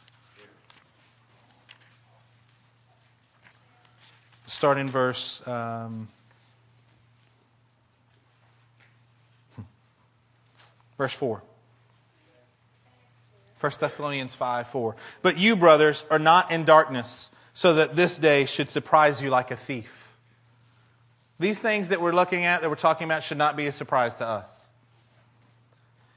start 4.46 4.78
in 4.78 4.86
verse 4.86 5.44
um, 5.48 6.08
verse 10.98 11.14
4 11.14 11.42
1 13.60 13.72
Thessalonians 13.80 14.34
5 14.34 14.68
4. 14.68 14.96
But 15.22 15.38
you, 15.38 15.56
brothers, 15.56 16.04
are 16.10 16.18
not 16.18 16.50
in 16.50 16.64
darkness, 16.64 17.30
so 17.52 17.74
that 17.74 17.96
this 17.96 18.16
day 18.18 18.44
should 18.44 18.70
surprise 18.70 19.22
you 19.22 19.30
like 19.30 19.50
a 19.50 19.56
thief. 19.56 20.12
These 21.40 21.60
things 21.60 21.88
that 21.88 22.00
we're 22.00 22.12
looking 22.12 22.44
at, 22.44 22.60
that 22.60 22.70
we're 22.70 22.76
talking 22.76 23.04
about, 23.04 23.22
should 23.22 23.38
not 23.38 23.56
be 23.56 23.66
a 23.66 23.72
surprise 23.72 24.14
to 24.16 24.26
us. 24.26 24.66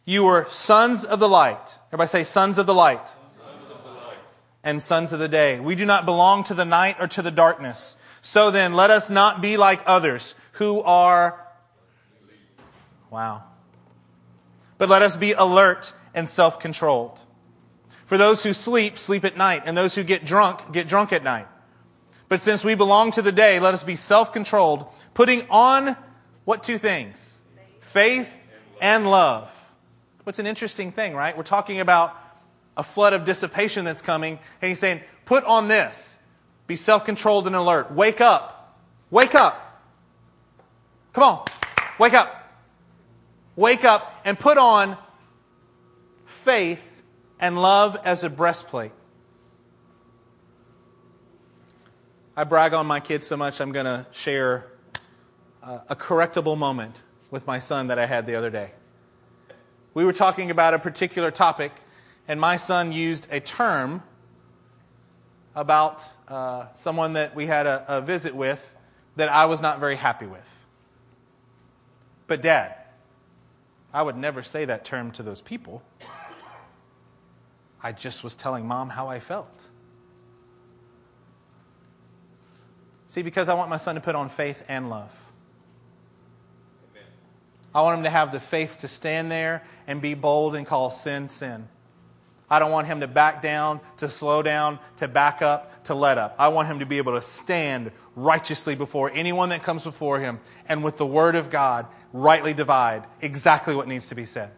You 0.06 0.24
were 0.24 0.48
sons 0.50 1.04
of 1.04 1.20
the 1.20 1.30
light. 1.30 1.78
Everybody 1.90 2.08
say, 2.08 2.24
sons 2.24 2.58
of 2.58 2.66
the 2.66 2.74
light. 2.74 3.08
Sons 3.08 3.72
of 3.72 3.84
the 3.84 3.92
light. 3.92 4.18
And 4.64 4.82
sons 4.82 5.14
of 5.14 5.20
the 5.20 5.28
day. 5.28 5.60
We 5.60 5.76
do 5.76 5.86
not 5.86 6.06
belong 6.06 6.44
to 6.46 6.54
the 6.54 6.66
night 6.66 6.98
or 7.00 7.08
to 7.08 7.22
the 7.22 7.32
darkness. 7.32 7.98
So 8.22 8.52
then, 8.52 8.74
let 8.74 8.92
us 8.92 9.10
not 9.10 9.42
be 9.42 9.58
like 9.58 9.82
others 9.86 10.36
who 10.54 10.82
are. 10.82 11.40
Wow. 13.10 13.44
But 14.82 14.90
let 14.90 15.04
us 15.04 15.16
be 15.16 15.34
alert 15.34 15.94
and 16.16 16.28
self 16.28 16.60
controlled. 16.60 17.22
For 18.04 18.18
those 18.18 18.44
who 18.44 18.52
sleep, 18.52 18.98
sleep 18.98 19.24
at 19.24 19.38
night, 19.38 19.62
and 19.68 19.78
those 19.78 19.94
who 19.94 20.04
get 20.04 20.26
drunk, 20.26 20.74
get 20.74 20.88
drunk 20.88 21.14
at 21.14 21.24
night. 21.24 21.48
But 22.30 22.42
since 22.42 22.66
we 22.66 22.74
belong 22.74 23.12
to 23.12 23.22
the 23.22 23.32
day, 23.32 23.60
let 23.60 23.76
us 23.76 23.84
be 23.84 23.96
self 23.96 24.34
controlled, 24.34 24.88
putting 25.14 25.48
on 25.52 25.96
what 26.46 26.64
two 26.64 26.80
things? 26.80 27.40
Faith 27.82 28.28
and 28.82 29.12
love. 29.12 29.56
What's 30.24 30.40
an 30.40 30.48
interesting 30.48 30.92
thing, 30.92 31.14
right? 31.14 31.38
We're 31.38 31.44
talking 31.44 31.80
about 31.80 32.18
a 32.76 32.82
flood 32.82 33.14
of 33.14 33.24
dissipation 33.24 33.86
that's 33.86 34.02
coming, 34.02 34.40
and 34.64 34.70
he's 34.70 34.80
saying, 34.80 35.02
put 35.26 35.44
on 35.44 35.68
this. 35.68 36.18
Be 36.66 36.76
self 36.76 37.06
controlled 37.06 37.46
and 37.46 37.56
alert. 37.56 37.92
Wake 37.92 38.20
up. 38.20 38.80
Wake 39.12 39.36
up. 39.36 39.84
Come 41.14 41.24
on. 41.24 41.46
Wake 42.00 42.16
up. 42.16 42.41
Wake 43.56 43.84
up 43.84 44.22
and 44.24 44.40
put 44.40 44.58
on 44.58 44.98
faith 46.26 47.04
and 47.40 47.62
love 47.62 47.98
as 48.06 48.24
a 48.24 48.30
breastplate. 48.30 48.92
I 52.36 52.46
brag 52.46 52.74
on 52.74 52.86
my 52.86 53.02
kids 53.02 53.28
so 53.28 53.36
much, 53.36 53.60
I'm 53.60 53.72
going 53.72 53.86
to 53.86 54.06
share 54.12 54.72
a 55.62 55.96
correctable 55.96 56.58
moment 56.58 57.02
with 57.30 57.46
my 57.46 57.60
son 57.60 57.88
that 57.88 58.00
I 58.00 58.06
had 58.06 58.26
the 58.26 58.36
other 58.36 58.50
day. 58.50 58.72
We 59.94 60.06
were 60.06 60.14
talking 60.14 60.50
about 60.50 60.74
a 60.74 60.80
particular 60.80 61.30
topic, 61.30 61.74
and 62.28 62.40
my 62.40 62.56
son 62.56 62.94
used 62.94 63.28
a 63.32 63.40
term 63.40 64.02
about 65.54 66.04
uh, 66.28 66.72
someone 66.74 67.14
that 67.14 67.36
we 67.36 67.46
had 67.46 67.68
a, 67.68 67.98
a 67.98 68.02
visit 68.02 68.34
with 68.34 68.76
that 69.18 69.30
I 69.30 69.46
was 69.46 69.62
not 69.62 69.80
very 69.80 69.98
happy 69.98 70.26
with. 70.26 70.66
But, 72.28 72.42
Dad, 72.42 72.76
I 73.94 74.02
would 74.02 74.16
never 74.16 74.44
say 74.44 74.66
that 74.66 74.86
term 74.86 75.12
to 75.12 75.24
those 75.24 75.42
people. 75.42 75.84
I 77.84 77.92
just 77.92 78.24
was 78.24 78.36
telling 78.36 78.68
mom 78.68 78.90
how 78.90 79.08
I 79.08 79.20
felt. 79.20 79.68
See, 83.08 83.24
because 83.24 83.50
I 83.50 83.56
want 83.56 83.70
my 83.70 83.78
son 83.78 83.96
to 83.96 84.02
put 84.02 84.16
on 84.16 84.30
faith 84.30 84.64
and 84.70 84.90
love. 84.90 85.12
I 87.74 87.82
want 87.82 88.00
him 88.00 88.04
to 88.04 88.10
have 88.10 88.32
the 88.32 88.40
faith 88.40 88.80
to 88.80 88.88
stand 88.88 89.32
there 89.32 89.64
and 89.88 90.02
be 90.02 90.14
bold 90.14 90.56
and 90.56 90.66
call 90.66 90.92
sin, 90.92 91.30
sin. 91.30 91.68
I 92.50 92.60
don't 92.60 92.72
want 92.72 92.88
him 92.88 93.00
to 93.00 93.08
back 93.08 93.42
down, 93.42 93.80
to 93.98 94.10
slow 94.10 94.42
down, 94.42 94.80
to 94.98 95.08
back 95.08 95.42
up, 95.42 95.86
to 95.86 95.96
let 95.96 96.18
up. 96.18 96.36
I 96.38 96.50
want 96.50 96.68
him 96.68 96.80
to 96.80 96.86
be 96.86 96.98
able 96.98 97.14
to 97.14 97.22
stand 97.22 97.92
righteously 98.16 98.76
before 98.76 99.10
anyone 99.14 99.50
that 99.50 99.64
comes 99.64 99.86
before 99.86 100.20
him 100.20 100.40
and 100.68 100.84
with 100.84 100.98
the 100.98 101.06
word 101.06 101.36
of 101.36 101.50
God 101.50 101.88
rightly 102.14 102.54
divide 102.54 103.04
exactly 103.22 103.76
what 103.76 103.88
needs 103.88 104.08
to 104.08 104.16
be 104.16 104.26
said. 104.26 104.52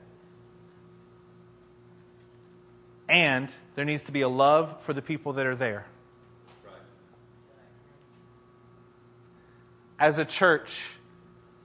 And 3.08 3.54
there 3.76 3.86
needs 3.86 4.04
to 4.04 4.12
be 4.12 4.22
a 4.22 4.30
love 4.30 4.82
for 4.82 4.94
the 4.94 5.02
people 5.02 5.34
that 5.34 5.46
are 5.46 5.56
there. 5.56 5.86
As 10.00 10.18
a 10.18 10.26
church, 10.26 10.98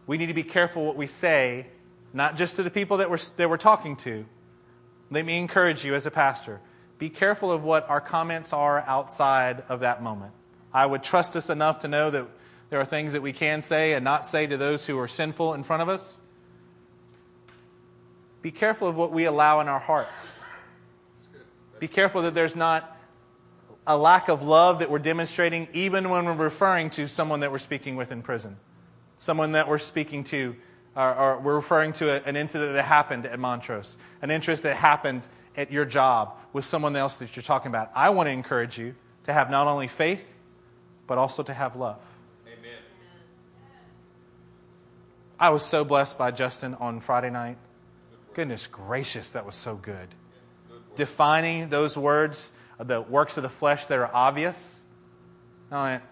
we 0.06 0.18
need 0.18 0.26
to 0.26 0.34
be 0.34 0.42
careful 0.42 0.84
what 0.84 0.96
we 0.96 1.06
say, 1.06 1.66
not 2.12 2.36
just 2.36 2.56
to 2.56 2.62
the 2.62 2.70
people 2.70 2.98
that 2.98 3.10
we're, 3.10 3.18
that 3.36 3.48
we're 3.48 3.56
talking 3.56 3.96
to. 3.96 4.26
Let 5.10 5.24
me 5.24 5.38
encourage 5.38 5.84
you 5.84 5.94
as 5.94 6.06
a 6.06 6.10
pastor 6.10 6.60
be 6.98 7.08
careful 7.08 7.52
of 7.52 7.64
what 7.64 7.88
our 7.88 8.00
comments 8.00 8.52
are 8.52 8.80
outside 8.80 9.62
of 9.68 9.80
that 9.80 10.02
moment. 10.02 10.32
I 10.72 10.84
would 10.84 11.02
trust 11.02 11.36
us 11.36 11.48
enough 11.48 11.80
to 11.80 11.88
know 11.88 12.10
that 12.10 12.26
there 12.70 12.80
are 12.80 12.84
things 12.84 13.12
that 13.14 13.22
we 13.22 13.32
can 13.32 13.62
say 13.62 13.94
and 13.94 14.04
not 14.04 14.26
say 14.26 14.46
to 14.46 14.56
those 14.56 14.86
who 14.86 14.98
are 14.98 15.08
sinful 15.08 15.54
in 15.54 15.62
front 15.62 15.82
of 15.82 15.88
us. 15.88 16.20
Be 18.42 18.50
careful 18.50 18.88
of 18.88 18.96
what 18.96 19.10
we 19.10 19.24
allow 19.24 19.60
in 19.60 19.68
our 19.68 19.78
hearts. 19.78 20.42
Be 21.78 21.88
careful 21.88 22.22
that 22.22 22.34
there's 22.34 22.56
not 22.56 22.96
a 23.86 23.96
lack 23.96 24.28
of 24.28 24.42
love 24.42 24.80
that 24.80 24.90
we're 24.90 24.98
demonstrating 24.98 25.66
even 25.72 26.10
when 26.10 26.26
we're 26.26 26.34
referring 26.34 26.90
to 26.90 27.08
someone 27.08 27.40
that 27.40 27.50
we're 27.50 27.58
speaking 27.58 27.96
with 27.96 28.12
in 28.12 28.22
prison, 28.22 28.56
someone 29.16 29.52
that 29.52 29.66
we're 29.66 29.78
speaking 29.78 30.24
to, 30.24 30.54
or, 30.94 31.14
or 31.14 31.38
we're 31.40 31.56
referring 31.56 31.92
to 31.94 32.10
a, 32.10 32.28
an 32.28 32.36
incident 32.36 32.74
that 32.74 32.84
happened 32.84 33.24
at 33.24 33.38
Montrose, 33.38 33.96
an 34.20 34.30
interest 34.30 34.64
that 34.64 34.76
happened 34.76 35.26
at 35.56 35.72
your 35.72 35.84
job 35.84 36.36
with 36.52 36.64
someone 36.64 36.94
else 36.96 37.16
that 37.16 37.34
you're 37.34 37.42
talking 37.42 37.70
about. 37.70 37.90
I 37.94 38.10
want 38.10 38.26
to 38.26 38.30
encourage 38.30 38.78
you 38.78 38.94
to 39.24 39.32
have 39.32 39.50
not 39.50 39.66
only 39.66 39.88
faith, 39.88 40.36
but 41.06 41.16
also 41.16 41.42
to 41.42 41.54
have 41.54 41.74
love. 41.74 41.98
I 45.40 45.50
was 45.50 45.64
so 45.64 45.84
blessed 45.84 46.18
by 46.18 46.30
Justin 46.32 46.74
on 46.74 47.00
Friday 47.00 47.30
night. 47.30 47.58
Goodness 48.34 48.66
gracious, 48.66 49.32
that 49.32 49.46
was 49.46 49.54
so 49.54 49.76
good. 49.76 50.08
Defining 50.96 51.68
those 51.68 51.96
words, 51.96 52.52
the 52.78 53.00
works 53.00 53.36
of 53.36 53.42
the 53.42 53.48
flesh 53.48 53.86
that 53.86 53.98
are 53.98 54.10
obvious. 54.12 54.82
I 55.70 55.90
went. 55.90 56.02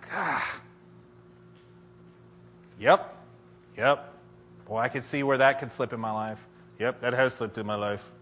Yep, 2.78 3.16
yep. 3.76 4.12
Boy, 4.66 4.78
I 4.78 4.88
could 4.88 5.02
see 5.02 5.22
where 5.22 5.38
that 5.38 5.58
could 5.58 5.72
slip 5.72 5.92
in 5.92 6.00
my 6.00 6.10
life. 6.10 6.46
Yep, 6.78 7.00
that 7.00 7.14
has 7.14 7.34
slipped 7.34 7.56
in 7.58 7.66
my 7.66 7.76
life. 7.76 8.12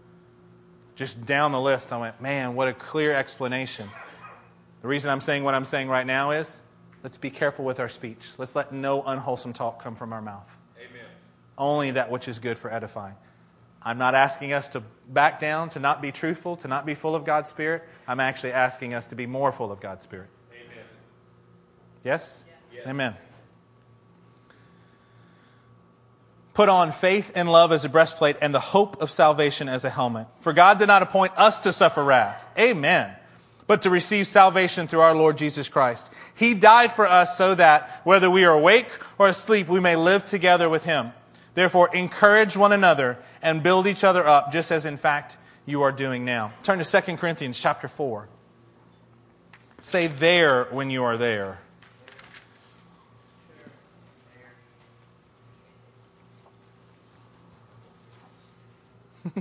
Just 0.95 1.25
down 1.25 1.51
the 1.51 1.59
list, 1.59 1.91
I 1.91 1.97
went, 1.97 2.21
man, 2.21 2.55
what 2.55 2.67
a 2.67 2.73
clear 2.73 3.11
explanation. 3.11 3.89
The 4.81 4.87
reason 4.87 5.11
I'm 5.11 5.21
saying 5.21 5.43
what 5.43 5.53
I'm 5.53 5.65
saying 5.65 5.89
right 5.89 6.05
now 6.07 6.31
is 6.31 6.61
let's 7.03 7.17
be 7.17 7.29
careful 7.29 7.65
with 7.65 7.79
our 7.79 7.89
speech. 7.89 8.29
Let's 8.37 8.55
let 8.55 8.71
no 8.71 9.03
unwholesome 9.03 9.53
talk 9.53 9.83
come 9.83 9.95
from 9.95 10.13
our 10.13 10.21
mouth. 10.21 10.54
Only 11.57 11.91
that 11.91 12.11
which 12.11 12.27
is 12.27 12.39
good 12.39 12.57
for 12.57 12.71
edifying. 12.71 13.15
I'm 13.81 13.97
not 13.97 14.15
asking 14.15 14.51
us 14.51 14.69
to 14.69 14.81
back 15.07 15.39
down, 15.39 15.69
to 15.69 15.79
not 15.79 16.01
be 16.01 16.11
truthful, 16.11 16.57
to 16.57 16.67
not 16.67 16.85
be 16.85 16.95
full 16.95 17.15
of 17.15 17.23
God's 17.23 17.49
Spirit. 17.51 17.83
I'm 18.07 18.19
actually 18.19 18.51
asking 18.51 18.93
us 18.95 19.07
to 19.07 19.15
be 19.15 19.27
more 19.27 19.51
full 19.51 19.71
of 19.71 19.79
God's 19.79 20.03
Spirit. 20.03 20.27
Amen. 20.51 20.83
Yes? 22.03 22.43
Yes. 22.73 22.87
Amen. 22.87 23.13
Put 26.55 26.67
on 26.69 26.91
faith 26.91 27.31
and 27.35 27.51
love 27.51 27.71
as 27.71 27.85
a 27.85 27.89
breastplate 27.89 28.37
and 28.41 28.55
the 28.55 28.59
hope 28.59 29.01
of 29.01 29.11
salvation 29.11 29.69
as 29.69 29.85
a 29.85 29.89
helmet. 29.89 30.27
For 30.39 30.53
God 30.53 30.79
did 30.79 30.87
not 30.87 31.03
appoint 31.03 31.33
us 31.37 31.59
to 31.59 31.73
suffer 31.73 32.03
wrath. 32.03 32.43
Amen. 32.57 33.13
but 33.67 33.81
to 33.81 33.89
receive 33.89 34.27
salvation 34.27 34.87
through 34.87 34.99
our 34.99 35.15
Lord 35.15 35.37
Jesus 35.37 35.69
Christ. 35.69 36.11
He 36.35 36.53
died 36.53 36.91
for 36.91 37.07
us 37.07 37.37
so 37.37 37.55
that, 37.55 38.01
whether 38.03 38.29
we 38.29 38.45
are 38.45 38.53
awake 38.53 38.89
or 39.17 39.27
asleep, 39.27 39.67
we 39.67 39.79
may 39.79 39.95
live 39.95 40.25
together 40.25 40.69
with 40.69 40.83
him. 40.83 41.11
Therefore, 41.55 41.89
encourage 41.95 42.57
one 42.57 42.73
another 42.73 43.17
and 43.41 43.63
build 43.63 43.87
each 43.87 44.03
other 44.03 44.27
up, 44.27 44.51
just 44.51 44.71
as 44.71 44.85
in 44.85 44.97
fact 44.97 45.37
you 45.65 45.81
are 45.83 45.91
doing 45.91 46.25
now. 46.25 46.51
Turn 46.63 46.79
to 46.79 47.01
2 47.01 47.15
Corinthians 47.15 47.57
chapter 47.57 47.87
4. 47.87 48.27
Say 49.81 50.07
there 50.07 50.65
when 50.65 50.89
you 50.89 51.03
are 51.03 51.17
there. 51.17 51.59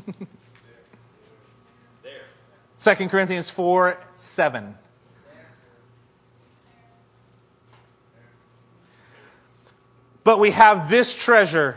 There. 2.03 2.95
2 2.97 3.09
Corinthians 3.09 3.51
4 3.51 3.99
7. 4.17 4.75
But 10.23 10.39
we 10.39 10.53
have 10.53 10.89
this 10.89 11.15
treasure 11.15 11.77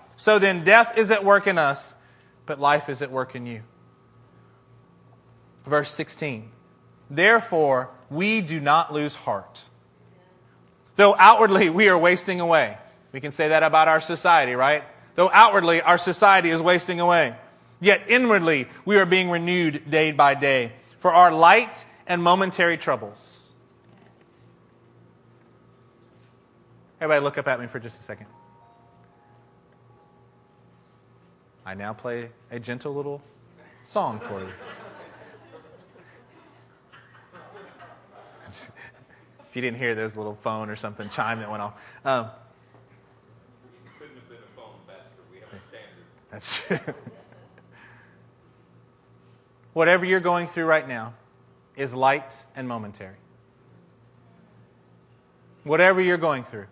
So 0.21 0.37
then 0.37 0.63
death 0.63 0.99
is 0.99 1.09
at 1.09 1.25
work 1.25 1.47
in 1.47 1.57
us, 1.57 1.95
but 2.45 2.59
life 2.59 2.89
is 2.89 3.01
at 3.01 3.09
work 3.09 3.35
in 3.35 3.47
you. 3.47 3.63
Verse 5.65 5.89
16. 5.89 6.47
Therefore, 7.09 7.89
we 8.07 8.41
do 8.41 8.59
not 8.59 8.93
lose 8.93 9.15
heart. 9.15 9.63
Though 10.95 11.15
outwardly 11.17 11.71
we 11.71 11.89
are 11.89 11.97
wasting 11.97 12.39
away. 12.39 12.77
We 13.11 13.19
can 13.19 13.31
say 13.31 13.47
that 13.47 13.63
about 13.63 13.87
our 13.87 13.99
society, 13.99 14.53
right? 14.53 14.83
Though 15.15 15.31
outwardly 15.33 15.81
our 15.81 15.97
society 15.97 16.51
is 16.51 16.61
wasting 16.61 16.99
away. 16.99 17.35
Yet 17.79 18.03
inwardly 18.07 18.67
we 18.85 18.97
are 18.97 19.07
being 19.07 19.31
renewed 19.31 19.89
day 19.89 20.11
by 20.11 20.35
day 20.35 20.73
for 20.99 21.11
our 21.11 21.31
light 21.31 21.83
and 22.05 22.21
momentary 22.21 22.77
troubles. 22.77 23.55
Everybody 26.99 27.23
look 27.23 27.39
up 27.39 27.47
at 27.47 27.59
me 27.59 27.65
for 27.65 27.79
just 27.79 27.99
a 27.99 28.03
second. 28.03 28.27
I 31.65 31.75
now 31.75 31.93
play 31.93 32.31
a 32.49 32.59
gentle 32.59 32.93
little 32.93 33.21
song 33.83 34.19
for 34.19 34.39
you. 34.39 34.47
if 38.51 39.55
you 39.55 39.61
didn't 39.61 39.77
hear, 39.77 39.93
there's 39.93 40.15
a 40.15 40.17
little 40.17 40.33
phone 40.33 40.69
or 40.69 40.75
something 40.75 41.07
chime 41.09 41.39
that 41.39 41.49
went 41.51 41.61
off. 41.61 41.81
Um, 42.03 42.29
Couldn't 43.99 44.15
have 44.15 44.29
been 44.29 44.37
a 44.37 44.55
phone 44.55 44.73
master. 44.87 45.21
We 45.31 45.39
have 45.39 45.53
a 45.53 45.59
standard. 45.61 46.05
that's 46.31 46.61
true. 46.61 46.79
Whatever 49.73 50.05
you're 50.05 50.19
going 50.19 50.47
through 50.47 50.65
right 50.65 50.87
now 50.87 51.13
is 51.75 51.93
light 51.93 52.45
and 52.55 52.67
momentary. 52.67 53.15
Whatever 55.63 56.01
you're 56.01 56.17
going 56.17 56.43
through, 56.43 56.65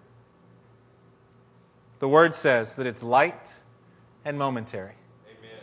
the 1.99 2.09
word 2.09 2.33
says 2.33 2.75
that 2.75 2.87
it's 2.87 3.03
light 3.03 3.58
and 4.25 4.37
momentary. 4.37 4.93
Amen. 5.27 5.59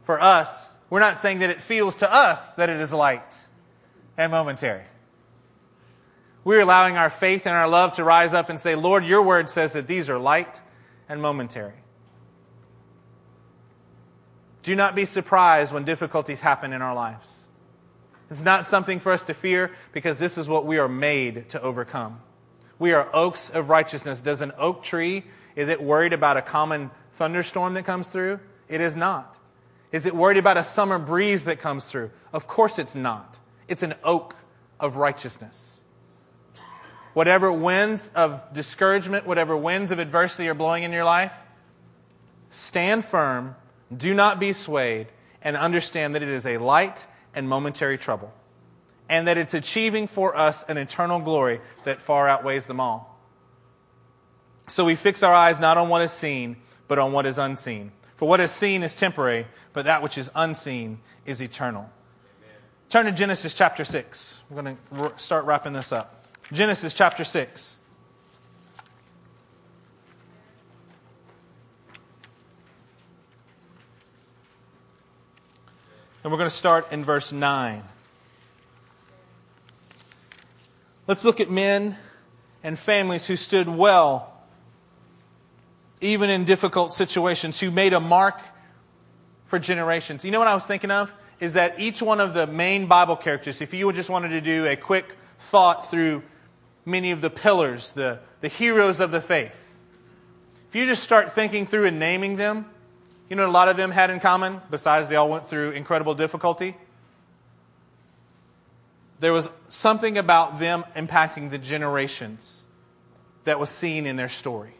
For 0.00 0.20
us, 0.20 0.74
we're 0.90 1.00
not 1.00 1.18
saying 1.20 1.40
that 1.40 1.50
it 1.50 1.60
feels 1.60 1.96
to 1.96 2.12
us 2.12 2.52
that 2.52 2.68
it 2.68 2.80
is 2.80 2.92
light 2.92 3.38
and 4.16 4.30
momentary. 4.30 4.84
We're 6.44 6.60
allowing 6.60 6.96
our 6.96 7.10
faith 7.10 7.46
and 7.46 7.56
our 7.56 7.68
love 7.68 7.94
to 7.94 8.04
rise 8.04 8.34
up 8.34 8.50
and 8.50 8.60
say, 8.60 8.74
Lord, 8.74 9.04
your 9.04 9.22
word 9.22 9.48
says 9.48 9.72
that 9.72 9.86
these 9.86 10.10
are 10.10 10.18
light 10.18 10.60
and 11.08 11.22
momentary. 11.22 11.72
Do 14.62 14.74
not 14.74 14.94
be 14.94 15.04
surprised 15.04 15.72
when 15.72 15.84
difficulties 15.84 16.40
happen 16.40 16.72
in 16.72 16.82
our 16.82 16.94
lives. 16.94 17.48
It's 18.30 18.42
not 18.42 18.66
something 18.66 19.00
for 19.00 19.12
us 19.12 19.22
to 19.24 19.34
fear 19.34 19.70
because 19.92 20.18
this 20.18 20.38
is 20.38 20.48
what 20.48 20.66
we 20.66 20.78
are 20.78 20.88
made 20.88 21.48
to 21.50 21.62
overcome. 21.62 22.20
We 22.78 22.92
are 22.92 23.08
oaks 23.12 23.50
of 23.50 23.68
righteousness. 23.68 24.22
Does 24.22 24.40
an 24.40 24.52
oak 24.58 24.82
tree, 24.82 25.24
is 25.56 25.68
it 25.68 25.82
worried 25.82 26.12
about 26.12 26.36
a 26.36 26.42
common 26.42 26.90
thunderstorm 27.12 27.74
that 27.74 27.84
comes 27.84 28.08
through? 28.08 28.40
It 28.68 28.80
is 28.80 28.96
not. 28.96 29.38
Is 29.92 30.06
it 30.06 30.16
worried 30.16 30.38
about 30.38 30.56
a 30.56 30.64
summer 30.64 30.98
breeze 30.98 31.44
that 31.44 31.60
comes 31.60 31.84
through? 31.84 32.10
Of 32.32 32.46
course 32.46 32.78
it's 32.78 32.94
not. 32.94 33.38
It's 33.68 33.82
an 33.82 33.94
oak 34.02 34.34
of 34.80 34.96
righteousness. 34.96 35.84
Whatever 37.12 37.52
winds 37.52 38.10
of 38.14 38.42
discouragement, 38.52 39.24
whatever 39.24 39.56
winds 39.56 39.92
of 39.92 40.00
adversity 40.00 40.48
are 40.48 40.54
blowing 40.54 40.82
in 40.82 40.90
your 40.90 41.04
life, 41.04 41.32
stand 42.50 43.04
firm, 43.04 43.54
do 43.96 44.14
not 44.14 44.40
be 44.40 44.52
swayed, 44.52 45.06
and 45.40 45.56
understand 45.56 46.16
that 46.16 46.22
it 46.22 46.28
is 46.28 46.44
a 46.44 46.58
light 46.58 47.06
and 47.32 47.48
momentary 47.48 47.98
trouble, 47.98 48.32
and 49.08 49.28
that 49.28 49.38
it's 49.38 49.54
achieving 49.54 50.08
for 50.08 50.36
us 50.36 50.64
an 50.64 50.76
eternal 50.76 51.20
glory 51.20 51.60
that 51.84 52.02
far 52.02 52.28
outweighs 52.28 52.66
them 52.66 52.80
all. 52.80 53.13
So 54.68 54.84
we 54.84 54.94
fix 54.94 55.22
our 55.22 55.34
eyes 55.34 55.60
not 55.60 55.76
on 55.76 55.88
what 55.88 56.02
is 56.02 56.12
seen, 56.12 56.56
but 56.88 56.98
on 56.98 57.12
what 57.12 57.26
is 57.26 57.38
unseen. 57.38 57.92
For 58.16 58.28
what 58.28 58.40
is 58.40 58.50
seen 58.50 58.82
is 58.82 58.96
temporary, 58.96 59.46
but 59.72 59.84
that 59.84 60.02
which 60.02 60.16
is 60.16 60.30
unseen 60.34 61.00
is 61.26 61.42
eternal. 61.42 61.90
Turn 62.88 63.06
to 63.06 63.12
Genesis 63.12 63.54
chapter 63.54 63.84
6. 63.84 64.40
We're 64.50 64.62
going 64.62 64.78
to 64.94 65.12
start 65.16 65.44
wrapping 65.46 65.72
this 65.72 65.92
up. 65.92 66.26
Genesis 66.52 66.94
chapter 66.94 67.24
6. 67.24 67.78
And 76.22 76.32
we're 76.32 76.38
going 76.38 76.48
to 76.48 76.56
start 76.56 76.90
in 76.90 77.04
verse 77.04 77.32
9. 77.32 77.82
Let's 81.06 81.22
look 81.22 81.38
at 81.38 81.50
men 81.50 81.98
and 82.62 82.78
families 82.78 83.26
who 83.26 83.36
stood 83.36 83.68
well, 83.68 84.33
even 86.04 86.28
in 86.28 86.44
difficult 86.44 86.92
situations, 86.92 87.58
who 87.58 87.70
made 87.70 87.94
a 87.94 88.00
mark 88.00 88.40
for 89.46 89.58
generations. 89.58 90.24
You 90.24 90.30
know 90.30 90.38
what 90.38 90.48
I 90.48 90.54
was 90.54 90.66
thinking 90.66 90.90
of? 90.90 91.16
Is 91.40 91.54
that 91.54 91.80
each 91.80 92.02
one 92.02 92.20
of 92.20 92.34
the 92.34 92.46
main 92.46 92.86
Bible 92.86 93.16
characters, 93.16 93.60
if 93.60 93.74
you 93.74 93.90
just 93.92 94.10
wanted 94.10 94.28
to 94.28 94.40
do 94.40 94.66
a 94.66 94.76
quick 94.76 95.16
thought 95.38 95.90
through 95.90 96.22
many 96.84 97.10
of 97.10 97.20
the 97.20 97.30
pillars, 97.30 97.92
the, 97.92 98.20
the 98.40 98.48
heroes 98.48 99.00
of 99.00 99.10
the 99.10 99.20
faith, 99.20 99.76
if 100.68 100.76
you 100.76 100.86
just 100.86 101.02
start 101.02 101.32
thinking 101.32 101.66
through 101.66 101.86
and 101.86 101.98
naming 101.98 102.36
them, 102.36 102.66
you 103.30 103.36
know 103.36 103.48
a 103.48 103.50
lot 103.50 103.68
of 103.68 103.76
them 103.76 103.90
had 103.90 104.10
in 104.10 104.20
common, 104.20 104.60
besides 104.70 105.08
they 105.08 105.16
all 105.16 105.30
went 105.30 105.46
through 105.46 105.70
incredible 105.70 106.14
difficulty? 106.14 106.76
There 109.20 109.32
was 109.32 109.50
something 109.68 110.18
about 110.18 110.58
them 110.58 110.84
impacting 110.94 111.48
the 111.48 111.58
generations 111.58 112.66
that 113.44 113.58
was 113.58 113.70
seen 113.70 114.06
in 114.06 114.16
their 114.16 114.28
story. 114.28 114.74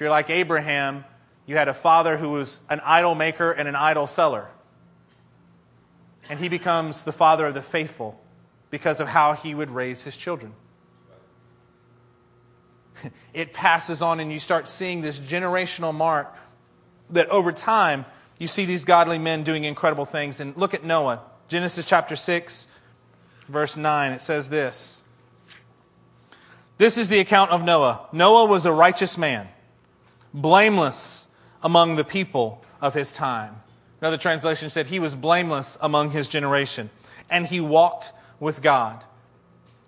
If 0.00 0.04
you're 0.04 0.10
like 0.10 0.30
Abraham, 0.30 1.04
you 1.44 1.58
had 1.58 1.68
a 1.68 1.74
father 1.74 2.16
who 2.16 2.30
was 2.30 2.62
an 2.70 2.80
idol 2.86 3.14
maker 3.14 3.52
and 3.52 3.68
an 3.68 3.76
idol 3.76 4.06
seller. 4.06 4.48
And 6.30 6.40
he 6.40 6.48
becomes 6.48 7.04
the 7.04 7.12
father 7.12 7.48
of 7.48 7.52
the 7.52 7.60
faithful 7.60 8.18
because 8.70 9.00
of 9.00 9.08
how 9.08 9.34
he 9.34 9.54
would 9.54 9.70
raise 9.70 10.04
his 10.04 10.16
children. 10.16 10.54
It 13.34 13.52
passes 13.52 14.00
on, 14.00 14.20
and 14.20 14.32
you 14.32 14.38
start 14.38 14.70
seeing 14.70 15.02
this 15.02 15.20
generational 15.20 15.94
mark 15.94 16.34
that 17.10 17.28
over 17.28 17.52
time 17.52 18.06
you 18.38 18.48
see 18.48 18.64
these 18.64 18.86
godly 18.86 19.18
men 19.18 19.44
doing 19.44 19.64
incredible 19.64 20.06
things. 20.06 20.40
And 20.40 20.56
look 20.56 20.72
at 20.72 20.82
Noah. 20.82 21.20
Genesis 21.48 21.84
chapter 21.84 22.16
6, 22.16 22.68
verse 23.48 23.76
9. 23.76 24.12
It 24.12 24.22
says 24.22 24.48
this 24.48 25.02
This 26.78 26.96
is 26.96 27.10
the 27.10 27.20
account 27.20 27.50
of 27.50 27.62
Noah. 27.62 28.06
Noah 28.12 28.46
was 28.46 28.64
a 28.64 28.72
righteous 28.72 29.18
man, 29.18 29.46
blameless 30.32 31.28
among 31.62 31.96
the 31.96 32.04
people 32.04 32.64
of 32.80 32.94
his 32.94 33.12
time. 33.12 33.56
Another 34.00 34.16
translation 34.16 34.70
said 34.70 34.86
he 34.86 34.98
was 34.98 35.14
blameless 35.14 35.76
among 35.80 36.10
his 36.10 36.28
generation, 36.28 36.90
and 37.28 37.46
he 37.46 37.60
walked 37.60 38.12
with 38.38 38.62
God. 38.62 39.04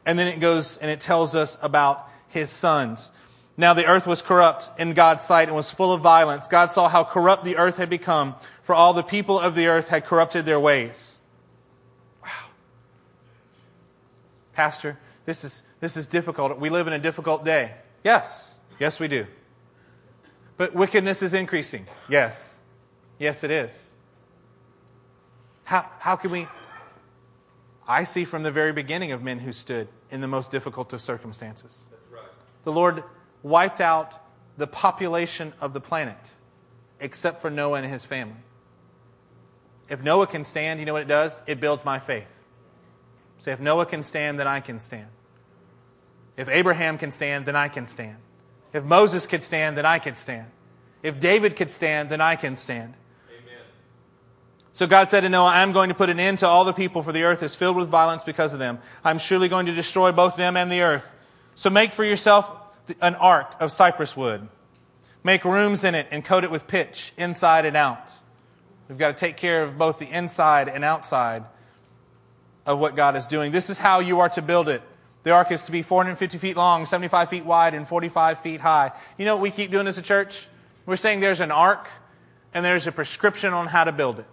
And 0.05 0.19
then 0.19 0.27
it 0.27 0.41
goes 0.41 0.77
and 0.79 0.91
it 0.91 1.01
tells 1.01 1.35
us 1.35 1.57
about 1.63 2.09
his 2.29 2.51
sons. 2.51 3.13
Now 3.57 3.75
the 3.75 3.87
earth 3.87 4.07
was 4.07 4.23
corrupt 4.23 4.69
in 4.81 4.95
God's 4.95 5.25
sight 5.25 5.49
and 5.49 5.57
was 5.57 5.71
full 5.71 5.93
of 5.93 6.01
violence. 6.01 6.49
God 6.49 6.73
saw 6.73 6.89
how 6.89 7.05
corrupt 7.05 7.45
the 7.45 7.57
earth 7.57 7.77
had 7.77 7.89
become, 7.89 8.35
for 8.63 8.75
all 8.75 8.93
the 8.93 9.03
people 9.03 9.39
of 9.39 9.55
the 9.55 9.69
earth 9.69 9.89
had 9.89 10.05
corrupted 10.05 10.45
their 10.45 10.59
ways. 10.59 11.21
Wow. 12.23 12.31
Pastor, 14.55 14.99
this 15.25 15.45
is, 15.45 15.63
this 15.81 15.97
is 15.97 16.07
difficult. 16.07 16.59
We 16.59 16.71
live 16.71 16.87
in 16.87 16.93
a 16.93 16.99
difficult 16.99 17.45
day. 17.45 17.73
Yes. 18.03 18.59
Yes, 18.81 18.99
we 18.99 19.09
do. 19.09 19.27
But 20.63 20.77
wickedness 20.77 21.25
is 21.25 21.35
increasing. 21.35 21.89
Yes. 22.09 22.61
Yes, 23.19 23.43
it 23.43 23.51
is. 23.51 23.91
How, 25.65 25.91
how 25.99 26.15
can 26.15 26.31
we? 26.31 26.47
I 27.89 28.05
see 28.05 28.25
from 28.25 28.45
the 28.45 28.53
very 28.53 28.73
beginning 28.73 29.11
of 29.11 29.25
men 29.25 29.41
who 29.41 29.53
stood 29.53 29.89
in 30.13 30.21
the 30.21 30.29
most 30.29 30.53
difficult 30.53 30.93
of 30.93 31.03
circumstances. 31.03 31.89
That's 31.91 32.13
right. 32.13 32.33
The 32.63 32.71
Lord 32.71 33.03
wiped 33.43 33.81
out 33.81 34.15
the 34.57 34.69
population 34.69 35.53
of 35.61 35.73
the 35.73 35.81
planet 35.81 36.31
except 37.01 37.43
for 37.43 37.51
Noah 37.51 37.79
and 37.79 37.93
his 37.93 38.05
family. 38.05 38.45
If 39.89 40.01
Noah 40.01 40.29
can 40.29 40.45
stand, 40.45 40.79
you 40.79 40.87
know 40.87 40.93
what 40.93 41.03
it 41.03 41.09
does? 41.09 41.43
It 41.49 41.59
builds 41.59 41.85
my 41.85 41.99
faith. 41.99 42.39
Say, 43.39 43.51
if 43.51 43.59
Noah 43.59 43.87
can 43.87 44.05
stand, 44.05 44.39
then 44.39 44.47
I 44.47 44.61
can 44.61 44.79
stand. 44.79 45.09
If 46.37 46.49
Abraham 46.49 46.99
can 46.99 47.11
stand, 47.11 47.47
then 47.47 47.57
I 47.57 47.67
can 47.67 47.89
stand. 47.89 48.19
If 48.73 48.85
Moses 48.85 49.27
could 49.27 49.43
stand, 49.43 49.77
then 49.77 49.87
I 49.87 49.99
could 49.99 50.17
stand. 50.17 50.47
If 51.03 51.21
David 51.21 51.57
could 51.57 51.71
stand, 51.71 52.09
then 52.09 52.21
I 52.21 52.37
can 52.37 52.57
stand. 52.57 52.95
Amen. 53.29 53.61
So 54.73 54.87
God 54.87 55.11
said 55.11 55.21
to 55.23 55.29
Noah, 55.29 55.49
I 55.49 55.63
am 55.63 55.73
going 55.73 55.89
to 55.89 55.95
put 55.95 56.09
an 56.09 56.21
end 56.21 56.39
to 56.41 56.47
all 56.47 56.65
the 56.65 56.73
people, 56.73 57.03
for 57.03 57.13
the 57.13 57.25
earth 57.25 57.43
is 57.43 57.55
filled 57.55 57.77
with 57.77 57.89
violence 57.89 58.23
because 58.23 58.53
of 58.53 58.59
them. 58.59 58.79
I'm 59.05 59.19
surely 59.19 59.49
going 59.49 59.67
to 59.67 59.75
destroy 59.75 60.13
both 60.13 60.37
them 60.37 60.57
and 60.57 60.71
the 60.71 60.81
earth. 60.81 61.11
So 61.55 61.71
make 61.71 61.93
for 61.93 62.05
yourself 62.05 62.51
an 63.01 63.15
ark 63.17 63.57
of 63.61 63.73
cypress 63.73 64.17
wood. 64.17 64.49
Make 65.25 65.45
rooms 65.45 65.85
in 65.85 65.95
it 65.95 66.09
and 66.11 66.25
coat 66.25 66.45
it 66.45 66.51
with 66.51 66.67
pitch, 66.67 67.13
inside 67.17 67.67
and 67.67 67.77
out. 67.77 68.13
We've 68.89 68.99
got 68.99 69.17
to 69.17 69.21
take 69.21 69.37
care 69.37 69.63
of 69.63 69.79
both 69.79 69.99
the 69.99 70.11
inside 70.11 70.69
and 70.69 70.85
outside 70.85 71.45
of 72.67 72.79
what 72.79 72.97
God 72.97 73.17
is 73.17 73.27
doing. 73.27 73.53
This 73.53 73.71
is 73.71 73.79
how 73.79 74.01
you 74.01 74.21
are 74.21 74.29
to 74.31 74.43
build 74.43 74.69
it. 74.69 74.83
The 75.23 75.31
ark 75.31 75.53
is 75.53 75.63
to 75.63 75.73
be 75.73 75.83
450 75.83 76.39
feet 76.39 76.57
long, 76.57 76.85
75 76.87 77.29
feet 77.29 77.45
wide, 77.45 77.75
and 77.75 77.87
45 77.87 78.41
feet 78.41 78.61
high. 78.61 78.93
You 79.17 79.25
know 79.25 79.37
what 79.37 79.43
we 79.43 79.51
keep 79.51 79.71
doing 79.71 79.87
as 79.87 79.99
a 79.99 80.03
church? 80.03 80.49
We're 80.85 80.97
saying 80.97 81.21
there's 81.21 81.41
an 81.41 81.53
ark 81.53 81.89
and 82.53 82.65
there's 82.65 82.87
a 82.87 82.93
prescription 82.93 83.53
on 83.53 83.69
how 83.69 83.85
to 83.85 83.93
build 83.93 84.19
it. 84.19 84.27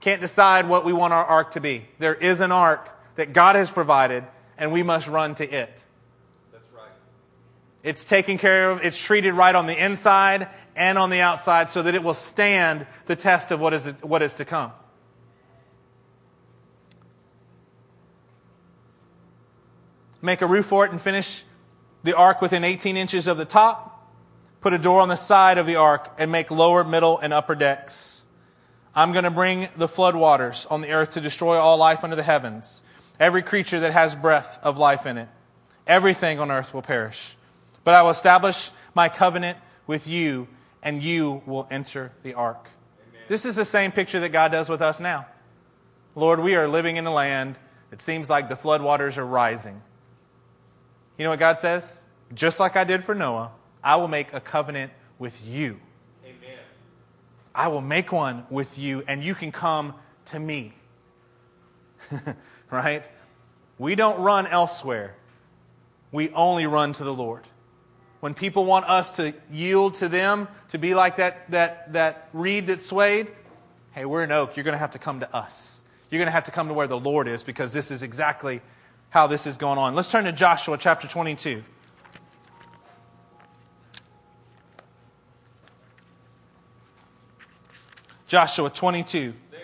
Can't 0.00 0.20
decide 0.20 0.68
what 0.68 0.84
we 0.84 0.92
want 0.92 1.12
our 1.12 1.24
ark 1.24 1.52
to 1.52 1.60
be. 1.60 1.86
There 1.98 2.14
is 2.14 2.40
an 2.40 2.52
ark 2.52 2.90
that 3.16 3.32
God 3.32 3.56
has 3.56 3.70
provided, 3.70 4.24
and 4.58 4.72
we 4.72 4.82
must 4.82 5.08
run 5.08 5.34
to 5.36 5.44
it. 5.44 5.82
That's 6.52 6.64
right. 6.74 6.90
It's 7.82 8.04
taken 8.04 8.38
care 8.38 8.70
of, 8.70 8.84
it's 8.84 8.98
treated 8.98 9.34
right 9.34 9.54
on 9.54 9.66
the 9.66 9.82
inside 9.82 10.48
and 10.74 10.98
on 10.98 11.10
the 11.10 11.20
outside 11.20 11.70
so 11.70 11.82
that 11.82 11.94
it 11.94 12.02
will 12.02 12.14
stand 12.14 12.86
the 13.06 13.16
test 13.16 13.50
of 13.50 13.60
what 13.60 13.72
is, 13.72 13.86
what 14.02 14.22
is 14.22 14.34
to 14.34 14.44
come. 14.44 14.72
Make 20.24 20.40
a 20.40 20.46
roof 20.46 20.64
for 20.64 20.86
it 20.86 20.90
and 20.90 20.98
finish 20.98 21.44
the 22.02 22.16
ark 22.16 22.40
within 22.40 22.64
18 22.64 22.96
inches 22.96 23.26
of 23.26 23.36
the 23.36 23.44
top. 23.44 24.10
Put 24.62 24.72
a 24.72 24.78
door 24.78 25.02
on 25.02 25.08
the 25.10 25.16
side 25.16 25.58
of 25.58 25.66
the 25.66 25.76
ark 25.76 26.14
and 26.16 26.32
make 26.32 26.50
lower, 26.50 26.82
middle, 26.82 27.18
and 27.18 27.34
upper 27.34 27.54
decks. 27.54 28.24
I'm 28.94 29.12
going 29.12 29.24
to 29.24 29.30
bring 29.30 29.68
the 29.76 29.86
floodwaters 29.86 30.66
on 30.70 30.80
the 30.80 30.92
earth 30.92 31.10
to 31.10 31.20
destroy 31.20 31.58
all 31.58 31.76
life 31.76 32.04
under 32.04 32.16
the 32.16 32.22
heavens, 32.22 32.82
every 33.20 33.42
creature 33.42 33.80
that 33.80 33.92
has 33.92 34.14
breath 34.14 34.58
of 34.62 34.78
life 34.78 35.04
in 35.04 35.18
it. 35.18 35.28
Everything 35.86 36.40
on 36.40 36.50
earth 36.50 36.72
will 36.72 36.80
perish. 36.80 37.36
But 37.84 37.92
I 37.92 38.00
will 38.00 38.08
establish 38.08 38.70
my 38.94 39.10
covenant 39.10 39.58
with 39.86 40.08
you, 40.08 40.48
and 40.82 41.02
you 41.02 41.42
will 41.44 41.68
enter 41.70 42.12
the 42.22 42.32
ark. 42.32 42.70
This 43.28 43.44
is 43.44 43.56
the 43.56 43.66
same 43.66 43.92
picture 43.92 44.20
that 44.20 44.30
God 44.30 44.52
does 44.52 44.70
with 44.70 44.80
us 44.80 45.00
now. 45.00 45.26
Lord, 46.14 46.40
we 46.40 46.56
are 46.56 46.66
living 46.66 46.96
in 46.96 47.04
a 47.04 47.12
land 47.12 47.58
that 47.90 48.00
seems 48.00 48.30
like 48.30 48.48
the 48.48 48.54
floodwaters 48.54 49.18
are 49.18 49.26
rising. 49.26 49.82
You 51.16 51.24
know 51.24 51.30
what 51.30 51.38
God 51.38 51.58
says? 51.58 52.02
Just 52.34 52.58
like 52.58 52.76
I 52.76 52.84
did 52.84 53.04
for 53.04 53.14
Noah, 53.14 53.52
I 53.82 53.96
will 53.96 54.08
make 54.08 54.32
a 54.32 54.40
covenant 54.40 54.92
with 55.18 55.46
you. 55.46 55.80
Amen. 56.24 56.58
I 57.54 57.68
will 57.68 57.80
make 57.80 58.10
one 58.10 58.46
with 58.50 58.78
you, 58.78 59.04
and 59.06 59.22
you 59.22 59.34
can 59.34 59.52
come 59.52 59.94
to 60.26 60.40
me. 60.40 60.72
right? 62.70 63.04
We 63.78 63.94
don't 63.94 64.20
run 64.20 64.46
elsewhere, 64.46 65.14
we 66.12 66.30
only 66.30 66.66
run 66.66 66.92
to 66.94 67.04
the 67.04 67.14
Lord. 67.14 67.42
When 68.20 68.32
people 68.32 68.64
want 68.64 68.86
us 68.86 69.10
to 69.12 69.34
yield 69.52 69.94
to 69.94 70.08
them, 70.08 70.48
to 70.70 70.78
be 70.78 70.94
like 70.94 71.16
that, 71.16 71.50
that, 71.50 71.92
that 71.92 72.30
reed 72.32 72.68
that 72.68 72.80
swayed, 72.80 73.28
hey, 73.92 74.06
we're 74.06 74.22
an 74.22 74.32
oak. 74.32 74.56
You're 74.56 74.64
going 74.64 74.72
to 74.72 74.78
have 74.78 74.92
to 74.92 74.98
come 74.98 75.20
to 75.20 75.36
us. 75.36 75.82
You're 76.10 76.20
going 76.20 76.28
to 76.28 76.32
have 76.32 76.44
to 76.44 76.50
come 76.50 76.68
to 76.68 76.74
where 76.74 76.86
the 76.86 76.98
Lord 76.98 77.28
is 77.28 77.42
because 77.42 77.72
this 77.74 77.90
is 77.90 78.02
exactly 78.02 78.62
how 79.14 79.28
this 79.28 79.46
is 79.46 79.56
going 79.56 79.78
on. 79.78 79.94
Let's 79.94 80.10
turn 80.10 80.24
to 80.24 80.32
Joshua 80.32 80.76
chapter 80.76 81.06
22. 81.06 81.62
Joshua 88.26 88.68
22. 88.70 89.32
There. 89.52 89.60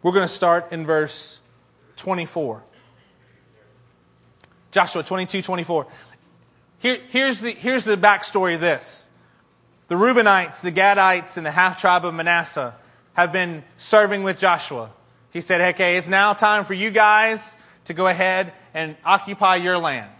We're 0.00 0.12
going 0.12 0.22
to 0.22 0.32
start 0.32 0.70
in 0.70 0.86
verse 0.86 1.40
24. 1.96 2.62
Joshua 4.70 5.02
22, 5.02 5.42
24. 5.42 5.88
Here, 6.78 7.00
here's, 7.08 7.40
the, 7.40 7.50
here's 7.50 7.82
the 7.82 7.96
backstory 7.96 8.54
of 8.54 8.60
this. 8.60 9.08
The 9.88 9.96
Reubenites, 9.96 10.60
the 10.60 10.70
Gadites, 10.70 11.36
and 11.36 11.44
the 11.44 11.50
half 11.50 11.80
tribe 11.80 12.04
of 12.04 12.14
Manasseh 12.14 12.76
have 13.14 13.32
been 13.32 13.64
serving 13.76 14.22
with 14.22 14.38
Joshua. 14.38 14.92
He 15.34 15.40
said, 15.40 15.60
okay, 15.74 15.96
it's 15.96 16.06
now 16.06 16.32
time 16.32 16.64
for 16.64 16.74
you 16.74 16.92
guys 16.92 17.56
to 17.86 17.92
go 17.92 18.06
ahead 18.06 18.52
and 18.72 18.96
occupy 19.04 19.56
your 19.56 19.78
land. 19.78 20.12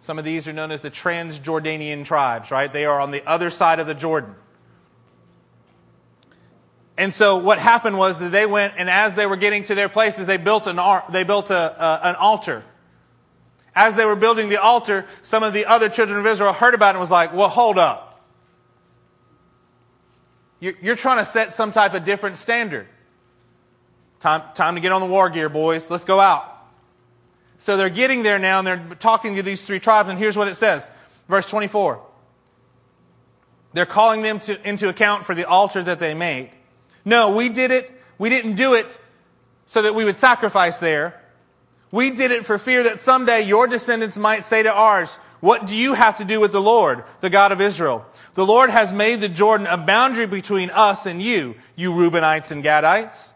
Some 0.00 0.18
of 0.18 0.24
these 0.24 0.48
are 0.48 0.52
known 0.52 0.72
as 0.72 0.80
the 0.80 0.90
Transjordanian 0.90 2.04
tribes, 2.04 2.50
right? 2.50 2.70
They 2.70 2.84
are 2.84 3.00
on 3.00 3.12
the 3.12 3.24
other 3.24 3.50
side 3.50 3.78
of 3.78 3.86
the 3.86 3.94
Jordan. 3.94 4.34
And 6.98 7.14
so 7.14 7.36
what 7.36 7.60
happened 7.60 7.96
was 7.96 8.18
that 8.18 8.32
they 8.32 8.44
went, 8.44 8.74
and 8.76 8.90
as 8.90 9.14
they 9.14 9.26
were 9.26 9.36
getting 9.36 9.62
to 9.64 9.76
their 9.76 9.88
places, 9.88 10.26
they 10.26 10.38
built 10.38 10.66
an, 10.66 10.80
they 11.12 11.22
built 11.22 11.50
a, 11.50 11.54
a, 11.80 12.00
an 12.08 12.16
altar. 12.16 12.64
As 13.76 13.94
they 13.94 14.04
were 14.04 14.16
building 14.16 14.48
the 14.48 14.60
altar, 14.60 15.06
some 15.22 15.44
of 15.44 15.52
the 15.52 15.66
other 15.66 15.88
children 15.88 16.18
of 16.18 16.26
Israel 16.26 16.52
heard 16.52 16.74
about 16.74 16.90
it 16.90 16.94
and 16.96 17.00
was 17.00 17.12
like, 17.12 17.32
well, 17.32 17.48
hold 17.48 17.78
up. 17.78 18.20
You- 20.58 20.76
You're 20.82 20.96
trying 20.96 21.18
to 21.18 21.24
set 21.24 21.52
some 21.54 21.70
type 21.70 21.94
of 21.94 22.04
different 22.04 22.38
standard. 22.38 22.88
Time, 24.22 24.44
time 24.54 24.76
to 24.76 24.80
get 24.80 24.92
on 24.92 25.00
the 25.00 25.08
war 25.08 25.28
gear, 25.30 25.48
boys. 25.48 25.90
Let's 25.90 26.04
go 26.04 26.20
out. 26.20 26.48
So 27.58 27.76
they're 27.76 27.90
getting 27.90 28.22
there 28.22 28.38
now 28.38 28.60
and 28.60 28.66
they're 28.66 28.96
talking 29.00 29.34
to 29.34 29.42
these 29.42 29.64
three 29.64 29.80
tribes, 29.80 30.08
and 30.08 30.16
here's 30.16 30.36
what 30.36 30.46
it 30.46 30.54
says. 30.54 30.88
Verse 31.28 31.44
24. 31.46 32.00
They're 33.72 33.84
calling 33.84 34.22
them 34.22 34.38
to, 34.38 34.68
into 34.68 34.88
account 34.88 35.24
for 35.24 35.34
the 35.34 35.44
altar 35.44 35.82
that 35.82 35.98
they 35.98 36.14
made. 36.14 36.50
No, 37.04 37.34
we 37.34 37.48
did 37.48 37.72
it. 37.72 37.90
We 38.16 38.28
didn't 38.28 38.54
do 38.54 38.74
it 38.74 38.96
so 39.66 39.82
that 39.82 39.96
we 39.96 40.04
would 40.04 40.14
sacrifice 40.14 40.78
there. 40.78 41.20
We 41.90 42.10
did 42.10 42.30
it 42.30 42.46
for 42.46 42.58
fear 42.58 42.84
that 42.84 43.00
someday 43.00 43.42
your 43.42 43.66
descendants 43.66 44.16
might 44.16 44.44
say 44.44 44.62
to 44.62 44.72
ours, 44.72 45.16
What 45.40 45.66
do 45.66 45.74
you 45.74 45.94
have 45.94 46.18
to 46.18 46.24
do 46.24 46.38
with 46.38 46.52
the 46.52 46.60
Lord, 46.60 47.02
the 47.22 47.30
God 47.30 47.50
of 47.50 47.60
Israel? 47.60 48.06
The 48.34 48.46
Lord 48.46 48.70
has 48.70 48.92
made 48.92 49.20
the 49.20 49.28
Jordan 49.28 49.66
a 49.66 49.76
boundary 49.76 50.26
between 50.26 50.70
us 50.70 51.06
and 51.06 51.20
you, 51.20 51.56
you 51.74 51.90
Reubenites 51.90 52.52
and 52.52 52.62
Gadites. 52.62 53.31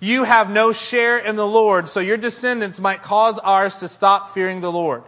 You 0.00 0.24
have 0.24 0.50
no 0.50 0.72
share 0.72 1.18
in 1.18 1.36
the 1.36 1.46
Lord, 1.46 1.88
so 1.88 2.00
your 2.00 2.16
descendants 2.16 2.80
might 2.80 3.02
cause 3.02 3.38
ours 3.38 3.76
to 3.76 3.88
stop 3.88 4.30
fearing 4.30 4.62
the 4.62 4.72
Lord. 4.72 5.04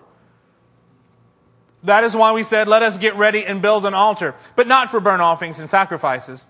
That 1.85 2.05
is 2.05 2.15
why 2.15 2.33
we 2.33 2.43
said, 2.43 2.69
Let 2.69 2.83
us 2.83 2.99
get 2.99 3.17
ready 3.17 3.45
and 3.45 3.63
build 3.63 3.87
an 3.87 3.95
altar, 3.95 4.35
but 4.55 4.69
not 4.69 4.91
for 4.91 5.01
burnt 5.01 5.23
offerings 5.23 5.59
and 5.59 5.69
sacrifices. 5.69 6.47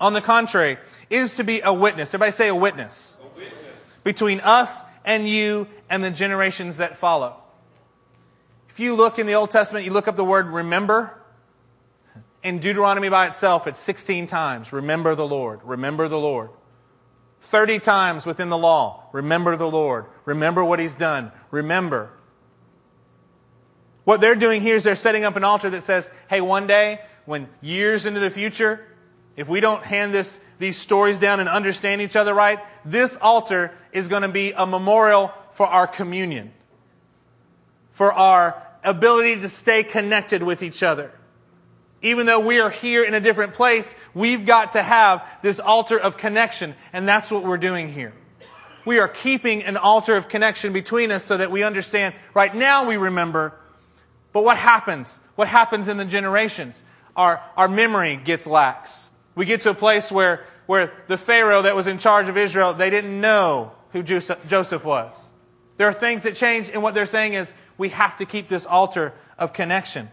On 0.00 0.14
the 0.14 0.22
contrary, 0.22 0.78
is 1.10 1.36
to 1.36 1.44
be 1.44 1.60
a 1.60 1.72
witness. 1.72 2.08
Everybody 2.12 2.32
say 2.32 2.48
a 2.48 2.54
witness. 2.54 3.20
A 3.22 3.38
witness. 3.38 4.00
Between 4.02 4.40
us 4.40 4.82
and 5.04 5.28
you 5.28 5.68
and 5.88 6.02
the 6.02 6.10
generations 6.10 6.78
that 6.78 6.96
follow. 6.96 7.36
If 8.68 8.80
you 8.80 8.94
look 8.94 9.18
in 9.18 9.26
the 9.26 9.34
Old 9.34 9.50
Testament, 9.50 9.84
you 9.84 9.92
look 9.92 10.08
up 10.08 10.16
the 10.16 10.24
word 10.24 10.46
remember. 10.46 11.18
In 12.42 12.58
Deuteronomy 12.58 13.10
by 13.10 13.26
itself, 13.28 13.66
it's 13.66 13.78
16 13.78 14.26
times. 14.26 14.72
Remember 14.72 15.14
the 15.14 15.26
Lord. 15.26 15.60
Remember 15.62 16.08
the 16.08 16.18
Lord. 16.18 16.50
30 17.42 17.80
times 17.80 18.24
within 18.24 18.48
the 18.48 18.56
law. 18.56 19.04
Remember 19.12 19.56
the 19.56 19.68
Lord. 19.68 20.06
Remember 20.24 20.64
what 20.64 20.78
He's 20.78 20.94
done. 20.94 21.32
Remember. 21.50 22.10
What 24.04 24.20
they're 24.20 24.36
doing 24.36 24.62
here 24.62 24.76
is 24.76 24.84
they're 24.84 24.94
setting 24.94 25.24
up 25.24 25.36
an 25.36 25.44
altar 25.44 25.68
that 25.70 25.82
says, 25.82 26.10
hey, 26.30 26.40
one 26.40 26.66
day, 26.66 27.00
when 27.24 27.48
years 27.60 28.06
into 28.06 28.20
the 28.20 28.30
future, 28.30 28.84
if 29.36 29.48
we 29.48 29.60
don't 29.60 29.84
hand 29.84 30.14
this, 30.14 30.40
these 30.58 30.76
stories 30.76 31.18
down 31.18 31.40
and 31.40 31.48
understand 31.48 32.00
each 32.00 32.16
other 32.16 32.32
right, 32.32 32.60
this 32.84 33.16
altar 33.20 33.72
is 33.92 34.08
going 34.08 34.22
to 34.22 34.28
be 34.28 34.52
a 34.52 34.66
memorial 34.66 35.32
for 35.50 35.66
our 35.66 35.86
communion, 35.86 36.52
for 37.90 38.12
our 38.12 38.62
ability 38.84 39.40
to 39.40 39.48
stay 39.48 39.82
connected 39.82 40.42
with 40.42 40.62
each 40.62 40.82
other. 40.82 41.12
Even 42.02 42.26
though 42.26 42.40
we 42.40 42.60
are 42.60 42.70
here 42.70 43.04
in 43.04 43.14
a 43.14 43.20
different 43.20 43.54
place, 43.54 43.94
we've 44.12 44.44
got 44.44 44.72
to 44.72 44.82
have 44.82 45.26
this 45.40 45.60
altar 45.60 45.98
of 45.98 46.16
connection, 46.16 46.74
and 46.92 47.08
that's 47.08 47.30
what 47.30 47.44
we're 47.44 47.56
doing 47.56 47.88
here. 47.88 48.12
We 48.84 48.98
are 48.98 49.06
keeping 49.06 49.62
an 49.62 49.76
altar 49.76 50.16
of 50.16 50.28
connection 50.28 50.72
between 50.72 51.12
us 51.12 51.22
so 51.22 51.36
that 51.36 51.52
we 51.52 51.62
understand 51.62 52.14
right 52.34 52.52
now 52.52 52.84
we 52.84 52.96
remember, 52.96 53.54
but 54.32 54.42
what 54.42 54.56
happens? 54.56 55.20
What 55.36 55.46
happens 55.46 55.86
in 55.86 55.96
the 55.96 56.04
generations? 56.04 56.82
Our, 57.14 57.40
our 57.56 57.68
memory 57.68 58.16
gets 58.16 58.48
lax. 58.48 59.08
We 59.36 59.46
get 59.46 59.60
to 59.62 59.70
a 59.70 59.74
place 59.74 60.10
where, 60.10 60.44
where 60.66 60.92
the 61.06 61.16
Pharaoh 61.16 61.62
that 61.62 61.76
was 61.76 61.86
in 61.86 61.98
charge 61.98 62.28
of 62.28 62.36
Israel, 62.36 62.74
they 62.74 62.90
didn't 62.90 63.20
know 63.20 63.72
who 63.90 64.02
Joseph 64.02 64.84
was. 64.84 65.30
There 65.76 65.86
are 65.86 65.92
things 65.92 66.24
that 66.24 66.34
change, 66.34 66.68
and 66.68 66.82
what 66.82 66.94
they're 66.94 67.06
saying 67.06 67.34
is 67.34 67.52
we 67.78 67.90
have 67.90 68.16
to 68.16 68.24
keep 68.24 68.48
this 68.48 68.66
altar 68.66 69.12
of 69.38 69.52
connection. 69.52 70.10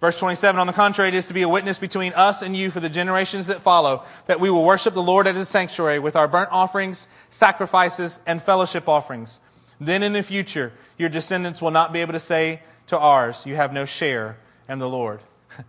Verse 0.00 0.18
27, 0.18 0.58
on 0.58 0.66
the 0.66 0.72
contrary, 0.72 1.08
it 1.08 1.14
is 1.14 1.26
to 1.26 1.34
be 1.34 1.42
a 1.42 1.48
witness 1.48 1.78
between 1.78 2.14
us 2.14 2.40
and 2.40 2.56
you 2.56 2.70
for 2.70 2.80
the 2.80 2.88
generations 2.88 3.48
that 3.48 3.60
follow, 3.60 4.02
that 4.26 4.40
we 4.40 4.48
will 4.48 4.64
worship 4.64 4.94
the 4.94 5.02
Lord 5.02 5.26
at 5.26 5.34
his 5.34 5.48
sanctuary 5.48 5.98
with 5.98 6.16
our 6.16 6.26
burnt 6.26 6.48
offerings, 6.50 7.06
sacrifices, 7.28 8.18
and 8.26 8.40
fellowship 8.40 8.88
offerings. 8.88 9.40
Then 9.78 10.02
in 10.02 10.14
the 10.14 10.22
future, 10.22 10.72
your 10.96 11.10
descendants 11.10 11.60
will 11.60 11.70
not 11.70 11.92
be 11.92 12.00
able 12.00 12.14
to 12.14 12.20
say 12.20 12.62
to 12.86 12.98
ours, 12.98 13.44
you 13.44 13.56
have 13.56 13.74
no 13.74 13.84
share 13.84 14.38
in 14.70 14.78
the 14.78 14.88
Lord. 14.88 15.20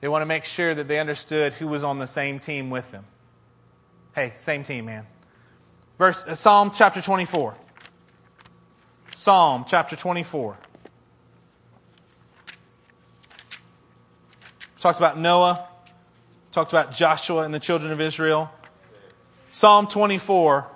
they 0.00 0.08
want 0.08 0.22
to 0.22 0.26
make 0.26 0.44
sure 0.44 0.72
that 0.72 0.86
they 0.86 1.00
understood 1.00 1.54
who 1.54 1.66
was 1.66 1.82
on 1.82 1.98
the 1.98 2.06
same 2.06 2.38
team 2.38 2.70
with 2.70 2.92
them. 2.92 3.06
Hey, 4.14 4.32
same 4.36 4.62
team, 4.62 4.84
man. 4.84 5.06
Verse, 5.98 6.24
uh, 6.24 6.36
Psalm 6.36 6.70
chapter 6.72 7.02
24. 7.02 7.56
Psalm 9.14 9.64
chapter 9.66 9.96
24. 9.96 10.56
Talked 14.80 14.98
about 14.98 15.18
Noah. 15.18 15.66
Talked 16.52 16.72
about 16.72 16.92
Joshua 16.92 17.42
and 17.42 17.52
the 17.52 17.60
children 17.60 17.90
of 17.92 18.00
Israel. 18.00 18.50
Psalm 19.50 19.88
24. 19.88 20.66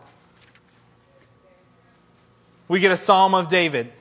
We 2.69 2.81
get 2.81 2.91
a 2.91 2.97
psalm 2.97 3.35
of 3.35 3.49
David. 3.49 3.93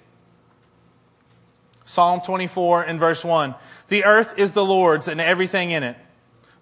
Psalm 1.85 2.21
24 2.21 2.83
and 2.83 2.99
verse 2.99 3.23
1. 3.23 3.53
The 3.89 4.05
earth 4.05 4.39
is 4.39 4.53
the 4.53 4.65
Lord's 4.65 5.07
and 5.07 5.19
everything 5.19 5.71
in 5.71 5.83
it, 5.83 5.97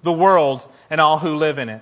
the 0.01 0.11
world 0.11 0.67
and 0.89 0.99
all 0.99 1.19
who 1.19 1.35
live 1.35 1.59
in 1.59 1.69
it. 1.69 1.81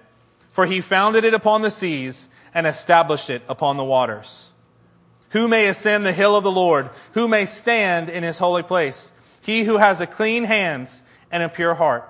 For 0.51 0.65
he 0.65 0.81
founded 0.81 1.23
it 1.23 1.33
upon 1.33 1.61
the 1.61 1.71
seas 1.71 2.29
and 2.53 2.67
established 2.67 3.29
it 3.29 3.41
upon 3.47 3.77
the 3.77 3.83
waters. 3.83 4.51
Who 5.29 5.47
may 5.47 5.67
ascend 5.67 6.05
the 6.05 6.13
hill 6.13 6.35
of 6.35 6.43
the 6.43 6.51
Lord? 6.51 6.89
Who 7.13 7.27
may 7.27 7.45
stand 7.45 8.09
in 8.09 8.23
his 8.23 8.37
holy 8.37 8.63
place? 8.63 9.11
He 9.41 9.63
who 9.63 9.77
has 9.77 10.01
a 10.01 10.07
clean 10.07 10.43
hands 10.43 11.03
and 11.31 11.43
a 11.43 11.49
pure 11.49 11.75
heart, 11.75 12.09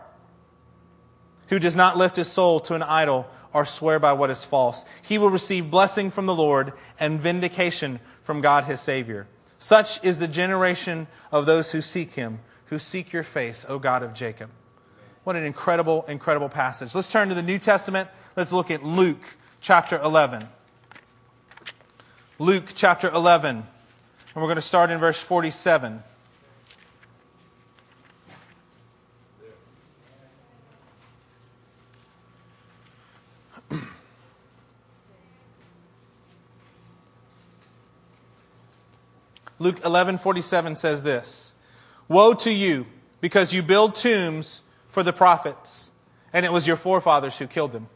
who 1.49 1.59
does 1.59 1.75
not 1.75 1.97
lift 1.97 2.15
his 2.15 2.27
soul 2.27 2.59
to 2.61 2.73
an 2.73 2.83
idol 2.83 3.27
or 3.53 3.65
swear 3.65 3.99
by 3.99 4.13
what 4.13 4.29
is 4.29 4.45
false. 4.45 4.85
He 5.01 5.17
will 5.17 5.29
receive 5.29 5.71
blessing 5.71 6.11
from 6.11 6.25
the 6.25 6.35
Lord 6.35 6.73
and 6.99 7.19
vindication 7.19 7.99
from 8.21 8.41
God 8.41 8.65
his 8.65 8.81
Savior. 8.81 9.27
Such 9.57 10.03
is 10.03 10.19
the 10.19 10.27
generation 10.27 11.07
of 11.31 11.45
those 11.45 11.71
who 11.71 11.81
seek 11.81 12.13
him, 12.13 12.39
who 12.65 12.77
seek 12.77 13.11
your 13.11 13.23
face, 13.23 13.65
O 13.67 13.79
God 13.79 14.03
of 14.03 14.13
Jacob. 14.13 14.49
What 15.23 15.35
an 15.35 15.43
incredible, 15.43 16.05
incredible 16.07 16.49
passage. 16.49 16.93
Let's 16.93 17.11
turn 17.11 17.29
to 17.29 17.35
the 17.35 17.43
New 17.43 17.59
Testament. 17.59 18.09
Let's 18.35 18.51
look 18.51 18.69
at 18.69 18.83
Luke 18.83 19.35
chapter 19.59 19.97
11. 19.97 20.47
Luke 22.39 22.71
chapter 22.75 23.09
11. 23.09 23.55
And 23.57 23.65
we're 24.35 24.43
going 24.43 24.55
to 24.55 24.61
start 24.61 24.91
in 24.91 24.99
verse 24.99 25.19
47. 25.19 26.03
Luke 39.59 39.81
11:47 39.81 40.75
says 40.75 41.03
this: 41.03 41.55
Woe 42.07 42.33
to 42.35 42.51
you 42.51 42.85
because 43.21 43.53
you 43.53 43.63
build 43.63 43.95
tombs 43.95 44.63
for 44.87 45.03
the 45.03 45.13
prophets 45.13 45.91
and 46.33 46.45
it 46.45 46.51
was 46.51 46.67
your 46.67 46.75
forefathers 46.75 47.37
who 47.37 47.47
killed 47.47 47.71
them. 47.71 47.87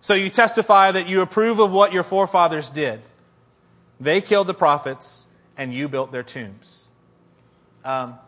So 0.00 0.14
you 0.14 0.30
testify 0.30 0.92
that 0.92 1.08
you 1.08 1.20
approve 1.20 1.58
of 1.58 1.72
what 1.72 1.92
your 1.92 2.02
forefathers 2.02 2.70
did. 2.70 3.00
They 4.00 4.20
killed 4.20 4.46
the 4.46 4.54
prophets 4.54 5.26
and 5.56 5.74
you 5.74 5.88
built 5.88 6.12
their 6.12 6.22
tombs. 6.22 6.88
Um, 7.84 8.18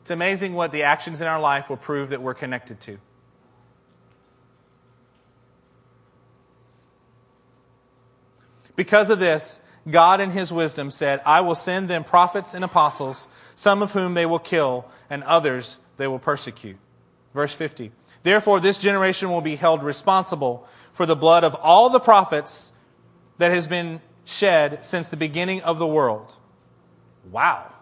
it's 0.00 0.10
amazing 0.10 0.54
what 0.54 0.72
the 0.72 0.84
actions 0.84 1.20
in 1.20 1.26
our 1.26 1.40
life 1.40 1.68
will 1.68 1.76
prove 1.76 2.10
that 2.10 2.22
we're 2.22 2.34
connected 2.34 2.80
to. 2.82 2.98
Because 8.78 9.10
of 9.10 9.18
this, 9.18 9.60
God 9.90 10.20
in 10.20 10.30
his 10.30 10.52
wisdom 10.52 10.92
said, 10.92 11.20
I 11.26 11.40
will 11.40 11.56
send 11.56 11.90
them 11.90 12.04
prophets 12.04 12.54
and 12.54 12.62
apostles, 12.62 13.28
some 13.56 13.82
of 13.82 13.90
whom 13.90 14.14
they 14.14 14.24
will 14.24 14.38
kill, 14.38 14.88
and 15.10 15.24
others 15.24 15.80
they 15.96 16.06
will 16.06 16.20
persecute. 16.20 16.76
Verse 17.34 17.52
50. 17.52 17.90
Therefore, 18.22 18.60
this 18.60 18.78
generation 18.78 19.30
will 19.30 19.40
be 19.40 19.56
held 19.56 19.82
responsible 19.82 20.64
for 20.92 21.06
the 21.06 21.16
blood 21.16 21.42
of 21.42 21.56
all 21.56 21.90
the 21.90 21.98
prophets 21.98 22.72
that 23.38 23.50
has 23.50 23.66
been 23.66 24.00
shed 24.24 24.86
since 24.86 25.08
the 25.08 25.16
beginning 25.16 25.60
of 25.62 25.80
the 25.80 25.86
world. 25.86 26.36
Wow. 27.32 27.74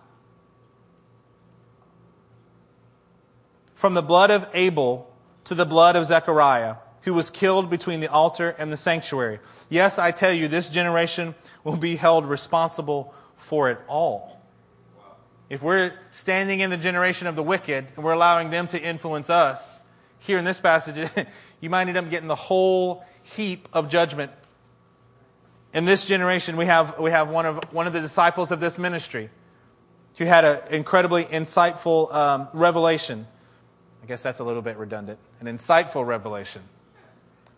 From 3.75 3.93
the 3.93 4.03
blood 4.03 4.31
of 4.31 4.49
Abel 4.55 5.15
to 5.45 5.55
the 5.55 5.67
blood 5.67 5.95
of 5.95 6.07
Zechariah 6.07 6.77
who 7.07 7.15
was 7.15 7.31
killed 7.31 7.71
between 7.71 8.01
the 8.01 8.09
altar 8.09 8.57
and 8.59 8.73
the 8.73 8.77
sanctuary. 8.77 9.39
Yes, 9.71 9.97
I 9.97 10.11
tell 10.11 10.33
you, 10.33 10.49
this 10.49 10.69
generation 10.69 11.37
will 11.63 11.77
be 11.77 11.95
held 11.95 12.27
responsible 12.27 13.15
for 13.37 13.71
it 13.71 13.79
all. 13.87 14.43
If 15.49 15.63
we're 15.63 15.93
standing 16.11 16.59
in 16.59 16.71
the 16.71 16.77
generation 16.77 17.29
of 17.29 17.37
the 17.37 17.45
wicked 17.45 17.87
and 17.95 18.05
we're 18.05 18.13
allowing 18.13 18.51
them 18.51 18.67
to 18.69 18.83
influence 18.83 19.31
us, 19.31 19.85
here 20.19 20.37
in 20.37 20.45
this 20.45 20.59
passage, 20.59 21.09
you 21.61 21.71
might 21.71 21.87
end 21.87 21.97
up 21.97 22.11
getting 22.11 22.27
the 22.27 22.35
whole 22.35 23.05
heap 23.23 23.69
of 23.73 23.89
judgment. 23.89 24.33
In 25.73 25.85
this 25.85 26.05
generation, 26.05 26.57
we 26.57 26.67
have, 26.67 26.99
we 26.99 27.13
have 27.13 27.31
one, 27.31 27.47
of, 27.47 27.73
one 27.73 27.87
of 27.87 27.93
the 27.93 28.01
disciples 28.01 28.51
of 28.51 28.59
this 28.59 28.79
ministry 28.79 29.31
who 30.19 30.25
had 30.25 30.45
an 30.45 30.59
incredibly 30.71 31.23
insightful 31.25 32.13
um, 32.13 32.49
revelation. 32.53 33.29
I 34.03 34.07
guess 34.07 34.25
that's 34.25 34.41
a 34.41 34.45
little 34.45 34.63
bit 34.63 34.77
redundant. 34.77 35.21
An 35.39 35.47
insightful 35.47 36.05
revelation. 36.05 36.63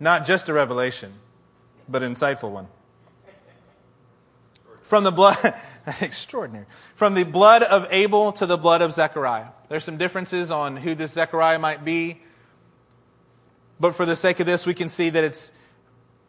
Not 0.00 0.26
just 0.26 0.48
a 0.48 0.52
revelation, 0.52 1.14
but 1.88 2.02
an 2.02 2.14
insightful 2.14 2.50
one. 2.50 2.68
From 4.82 5.04
the 5.04 5.12
blood, 5.12 5.54
extraordinary. 6.00 6.66
From 6.94 7.14
the 7.14 7.24
blood 7.24 7.62
of 7.62 7.86
Abel 7.90 8.32
to 8.32 8.46
the 8.46 8.56
blood 8.56 8.80
of 8.80 8.92
Zechariah. 8.92 9.48
There's 9.68 9.84
some 9.84 9.98
differences 9.98 10.50
on 10.50 10.76
who 10.78 10.94
this 10.94 11.12
Zechariah 11.12 11.58
might 11.58 11.84
be. 11.84 12.22
But 13.78 13.94
for 13.94 14.06
the 14.06 14.16
sake 14.16 14.40
of 14.40 14.46
this, 14.46 14.64
we 14.64 14.74
can 14.74 14.88
see 14.88 15.10
that 15.10 15.22
it's, 15.22 15.52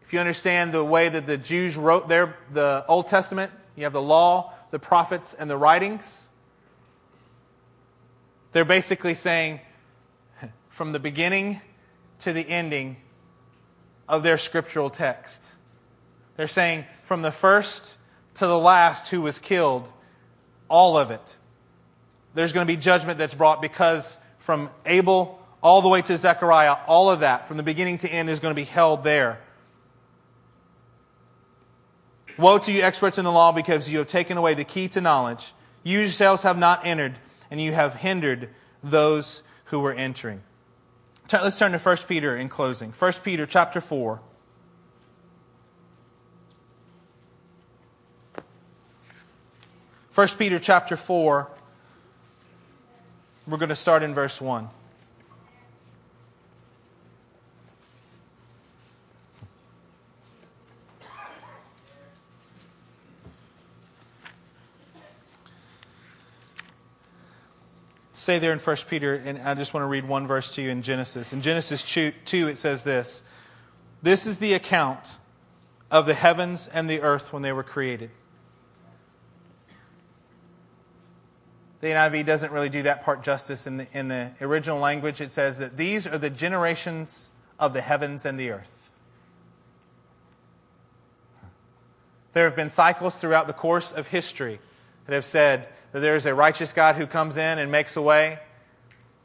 if 0.02 0.12
you 0.12 0.20
understand 0.20 0.74
the 0.74 0.84
way 0.84 1.08
that 1.08 1.26
the 1.26 1.38
Jews 1.38 1.78
wrote 1.78 2.10
their, 2.10 2.36
the 2.52 2.84
Old 2.88 3.08
Testament, 3.08 3.52
you 3.76 3.86
have 3.86 3.94
the 3.94 4.02
law, 4.02 4.54
the 4.72 4.80
prophets, 4.80 5.34
and 5.34 5.50
the 5.50 5.58
writings. 5.58 6.30
They're 8.52 8.66
basically 8.66 9.14
saying, 9.14 9.62
from 10.70 10.92
the 10.92 11.00
beginning 11.00 11.62
to 12.20 12.34
the 12.34 12.42
ending, 12.42 12.98
of 14.10 14.24
their 14.24 14.38
scriptural 14.38 14.90
text. 14.90 15.50
They're 16.36 16.48
saying 16.48 16.86
from 17.04 17.22
the 17.22 17.32
first 17.32 17.98
to 18.36 18.48
the 18.48 18.58
last 18.58 19.10
who 19.10 19.22
was 19.22 19.40
killed, 19.40 19.92
all 20.68 20.98
of 20.98 21.12
it. 21.12 21.38
There's 22.34 22.54
going 22.54 22.66
to 22.66 22.72
be 22.72 22.78
judgment 22.78 23.18
that's 23.18 23.34
brought 23.34 23.62
because 23.62 24.18
from 24.38 24.70
Abel 24.86 25.40
all 25.62 25.82
the 25.82 25.90
way 25.90 26.02
to 26.02 26.18
Zechariah, 26.18 26.78
all 26.88 27.10
of 27.10 27.20
that, 27.22 27.48
from 27.48 27.58
the 27.58 27.64
beginning 27.64 27.98
to 28.00 28.10
end, 28.10 28.30
is 28.30 28.40
going 28.40 28.52
to 28.52 28.60
be 28.60 28.66
held 28.66 29.04
there. 29.04 29.40
Woe 32.38 32.58
to 32.60 32.72
you, 32.72 32.82
experts 32.82 33.18
in 33.18 33.26
the 33.26 33.32
law, 33.32 33.52
because 33.52 33.90
you 33.90 33.98
have 33.98 34.08
taken 34.08 34.38
away 34.38 34.54
the 34.54 34.64
key 34.64 34.88
to 34.90 35.02
knowledge. 35.02 35.54
You 35.84 36.00
yourselves 36.00 36.44
have 36.44 36.58
not 36.58 36.86
entered, 36.86 37.16
and 37.52 37.62
you 37.62 37.74
have 37.74 37.96
hindered 37.96 38.50
those 38.82 39.44
who 39.66 39.82
were 39.82 39.94
entering. 39.94 40.42
Let's 41.32 41.58
turn 41.58 41.74
to 41.74 41.78
1 41.78 41.98
Peter 42.08 42.36
in 42.36 42.50
closing. 42.50 42.92
1 42.92 43.14
Peter 43.24 43.46
chapter 43.46 43.80
4. 43.80 44.20
First 50.10 50.40
Peter 50.40 50.58
chapter 50.60 50.98
4, 50.98 51.50
we're 53.48 53.58
going 53.58 53.70
to 53.70 53.76
start 53.76 54.02
in 54.02 54.14
verse 54.14 54.42
1. 54.42 54.70
Stay 68.20 68.38
there 68.38 68.52
in 68.52 68.60
1 68.60 68.76
Peter, 68.90 69.16
and 69.16 69.40
I 69.40 69.54
just 69.54 69.74
want 69.74 69.84
to 69.84 69.88
read 69.88 70.06
one 70.06 70.28
verse 70.28 70.54
to 70.56 70.62
you 70.62 70.70
in 70.70 70.82
Genesis. 70.82 71.32
In 71.32 71.42
Genesis 71.42 71.84
2, 71.84 72.48
it 72.48 72.58
says 72.58 72.84
this 72.84 73.24
This 74.02 74.28
is 74.28 74.40
the 74.40 74.54
account 74.54 75.18
of 75.90 76.06
the 76.06 76.14
heavens 76.14 76.68
and 76.68 76.90
the 76.90 77.02
earth 77.02 77.32
when 77.32 77.42
they 77.42 77.54
were 77.54 77.64
created. 77.64 78.12
The 81.80 81.88
NIV 81.88 82.26
doesn't 82.26 82.52
really 82.52 82.68
do 82.68 82.84
that 82.84 83.06
part 83.06 83.24
justice. 83.24 83.66
In 83.66 83.78
the, 83.78 83.88
in 83.94 84.10
the 84.10 84.32
original 84.42 84.80
language, 84.80 85.22
it 85.22 85.32
says 85.32 85.58
that 85.60 85.78
these 85.78 86.06
are 86.06 86.18
the 86.18 86.30
generations 86.30 87.32
of 87.58 87.72
the 87.74 87.80
heavens 87.80 88.26
and 88.26 88.38
the 88.38 88.52
earth. 88.52 88.92
There 92.34 92.44
have 92.44 92.56
been 92.56 92.70
cycles 92.70 93.16
throughout 93.16 93.48
the 93.48 93.54
course 93.54 93.94
of 93.94 94.08
history 94.08 94.60
that 95.06 95.14
have 95.14 95.24
said 95.26 95.70
that 95.92 96.00
there 96.00 96.16
is 96.16 96.26
a 96.26 96.34
righteous 96.34 96.74
God 96.74 96.96
who 96.96 97.08
comes 97.08 97.38
in 97.38 97.60
and 97.60 97.72
makes 97.72 97.96
a 97.96 98.02
way. 98.02 98.40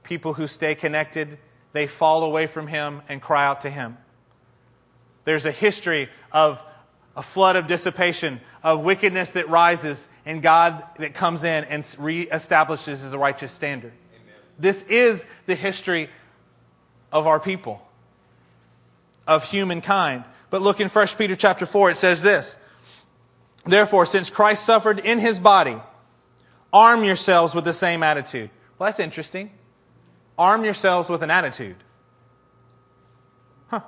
People 0.03 0.35
who 0.35 0.47
stay 0.47 0.75
connected, 0.75 1.39
they 1.73 1.87
fall 1.87 2.23
away 2.23 2.47
from 2.47 2.67
him 2.67 3.03
and 3.09 3.21
cry 3.21 3.45
out 3.47 3.63
to 3.63 3.71
him. 3.71 3.97
There's 5.25 5.47
a 5.47 5.51
history 5.53 6.09
of 6.33 6.63
a 7.17 7.23
flood 7.23 7.57
of 7.57 7.67
dissipation, 7.67 8.41
of 8.63 8.81
wickedness 8.81 9.33
that 9.33 9.49
rises, 9.49 10.09
and 10.27 10.43
God 10.43 10.85
that 10.99 11.15
comes 11.15 11.45
in 11.45 11.65
and 11.65 11.83
reestablishes 11.83 13.09
the 13.09 13.19
righteous 13.19 13.53
standard. 13.53 13.93
Amen. 14.15 14.35
This 14.59 14.83
is 14.85 15.25
the 15.47 15.55
history 15.55 16.11
of 17.13 17.27
our 17.27 17.39
people, 17.39 17.87
of 19.27 19.45
humankind. 19.45 20.25
But 20.51 20.61
look 20.63 20.81
in 20.81 20.89
1 20.89 21.07
Peter 21.19 21.37
chapter 21.37 21.67
4, 21.67 21.91
it 21.91 21.97
says 21.97 22.21
this 22.21 22.59
Therefore, 23.65 24.07
since 24.07 24.29
Christ 24.29 24.65
suffered 24.65 24.99
in 24.99 25.19
his 25.19 25.39
body, 25.39 25.77
arm 26.75 27.05
yourselves 27.05 27.55
with 27.55 27.65
the 27.65 27.73
same 27.73 28.03
attitude. 28.03 28.51
Well, 28.79 28.89
that's 28.89 28.99
interesting. 28.99 29.51
Arm 30.37 30.65
yourselves 30.65 31.09
with 31.09 31.23
an 31.23 31.31
attitude. 31.31 31.77
Huh. 33.69 33.83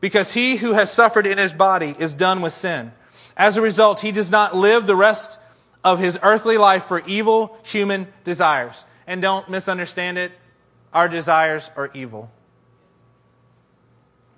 Because 0.00 0.32
he 0.32 0.56
who 0.56 0.72
has 0.72 0.92
suffered 0.92 1.26
in 1.26 1.36
his 1.36 1.52
body 1.52 1.94
is 1.98 2.14
done 2.14 2.40
with 2.40 2.52
sin. 2.52 2.92
As 3.36 3.56
a 3.56 3.60
result, 3.60 4.00
he 4.00 4.12
does 4.12 4.30
not 4.30 4.56
live 4.56 4.86
the 4.86 4.96
rest 4.96 5.40
of 5.82 5.98
his 5.98 6.18
earthly 6.22 6.56
life 6.56 6.84
for 6.84 7.02
evil 7.06 7.58
human 7.64 8.06
desires. 8.22 8.84
And 9.06 9.20
don't 9.20 9.48
misunderstand 9.50 10.18
it, 10.18 10.30
our 10.92 11.08
desires 11.08 11.70
are 11.76 11.90
evil. 11.94 12.30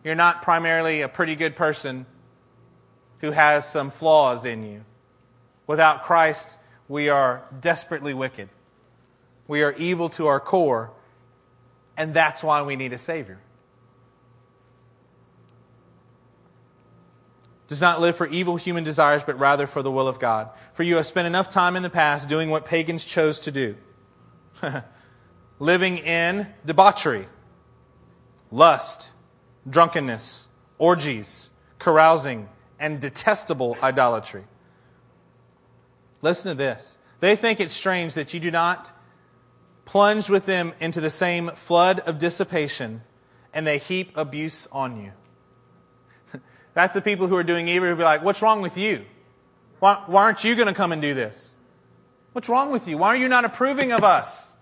You're 0.02 0.14
not 0.14 0.42
primarily 0.42 1.02
a 1.02 1.08
pretty 1.08 1.36
good 1.36 1.56
person 1.56 2.06
who 3.18 3.32
has 3.32 3.68
some 3.68 3.90
flaws 3.90 4.44
in 4.44 4.64
you. 4.64 4.84
Without 5.66 6.04
Christ, 6.04 6.56
we 6.92 7.08
are 7.08 7.42
desperately 7.58 8.12
wicked. 8.12 8.50
We 9.48 9.62
are 9.62 9.72
evil 9.78 10.10
to 10.10 10.26
our 10.26 10.38
core, 10.38 10.90
and 11.96 12.12
that's 12.12 12.44
why 12.44 12.60
we 12.60 12.76
need 12.76 12.92
a 12.92 12.98
Savior. 12.98 13.38
Does 17.66 17.80
not 17.80 18.02
live 18.02 18.14
for 18.14 18.26
evil 18.26 18.56
human 18.56 18.84
desires, 18.84 19.22
but 19.22 19.38
rather 19.38 19.66
for 19.66 19.80
the 19.80 19.90
will 19.90 20.06
of 20.06 20.18
God. 20.18 20.50
For 20.74 20.82
you 20.82 20.96
have 20.96 21.06
spent 21.06 21.26
enough 21.26 21.48
time 21.48 21.76
in 21.76 21.82
the 21.82 21.88
past 21.88 22.28
doing 22.28 22.50
what 22.50 22.66
pagans 22.66 23.06
chose 23.06 23.40
to 23.40 23.50
do 23.50 23.74
living 25.58 25.96
in 25.96 26.46
debauchery, 26.66 27.24
lust, 28.50 29.12
drunkenness, 29.66 30.46
orgies, 30.76 31.48
carousing 31.78 32.50
and 32.78 33.00
detestable 33.00 33.78
idolatry. 33.82 34.44
Listen 36.22 36.50
to 36.50 36.54
this. 36.54 36.98
They 37.20 37.36
think 37.36 37.60
it's 37.60 37.74
strange 37.74 38.14
that 38.14 38.32
you 38.32 38.40
do 38.40 38.50
not 38.50 38.92
plunge 39.84 40.30
with 40.30 40.46
them 40.46 40.72
into 40.80 41.00
the 41.00 41.10
same 41.10 41.50
flood 41.50 42.00
of 42.00 42.18
dissipation 42.18 43.02
and 43.52 43.66
they 43.66 43.78
heap 43.78 44.16
abuse 44.16 44.66
on 44.72 44.98
you. 45.02 45.12
That's 46.74 46.94
the 46.94 47.02
people 47.02 47.26
who 47.26 47.36
are 47.36 47.44
doing 47.44 47.68
evil 47.68 47.88
who 47.88 47.96
be 47.96 48.02
like, 48.02 48.22
What's 48.24 48.40
wrong 48.40 48.62
with 48.62 48.78
you? 48.78 49.04
Why, 49.80 50.02
why 50.06 50.24
aren't 50.24 50.44
you 50.44 50.54
going 50.54 50.68
to 50.68 50.74
come 50.74 50.92
and 50.92 51.02
do 51.02 51.12
this? 51.12 51.56
What's 52.32 52.48
wrong 52.48 52.70
with 52.70 52.88
you? 52.88 52.96
Why 52.96 53.08
are 53.08 53.16
you 53.16 53.28
not 53.28 53.44
approving 53.44 53.92
of 53.92 54.04
us? 54.04 54.56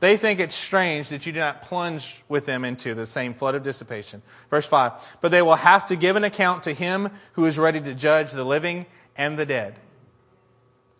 They 0.00 0.16
think 0.16 0.40
it's 0.40 0.54
strange 0.54 1.08
that 1.08 1.24
you 1.24 1.32
do 1.32 1.40
not 1.40 1.62
plunge 1.62 2.22
with 2.28 2.44
them 2.46 2.64
into 2.64 2.94
the 2.94 3.06
same 3.06 3.32
flood 3.32 3.54
of 3.54 3.62
dissipation. 3.62 4.22
Verse 4.50 4.66
5 4.66 5.18
But 5.20 5.30
they 5.30 5.42
will 5.42 5.56
have 5.56 5.86
to 5.86 5.96
give 5.96 6.16
an 6.16 6.24
account 6.24 6.64
to 6.64 6.72
him 6.72 7.10
who 7.32 7.46
is 7.46 7.58
ready 7.58 7.80
to 7.80 7.94
judge 7.94 8.32
the 8.32 8.44
living 8.44 8.86
and 9.16 9.38
the 9.38 9.46
dead. 9.46 9.78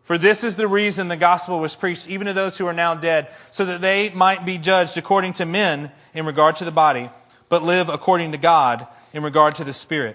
For 0.06 0.18
this 0.18 0.44
is 0.44 0.54
the 0.54 0.68
reason 0.68 1.08
the 1.08 1.16
gospel 1.16 1.58
was 1.58 1.74
preached 1.74 2.08
even 2.08 2.28
to 2.28 2.32
those 2.32 2.56
who 2.56 2.66
are 2.68 2.72
now 2.72 2.94
dead, 2.94 3.26
so 3.50 3.64
that 3.64 3.80
they 3.80 4.10
might 4.10 4.46
be 4.46 4.56
judged 4.56 4.96
according 4.96 5.32
to 5.32 5.44
men 5.44 5.90
in 6.14 6.24
regard 6.24 6.54
to 6.58 6.64
the 6.64 6.70
body, 6.70 7.10
but 7.48 7.64
live 7.64 7.88
according 7.88 8.30
to 8.30 8.38
God 8.38 8.86
in 9.12 9.24
regard 9.24 9.56
to 9.56 9.64
the 9.64 9.72
spirit. 9.72 10.14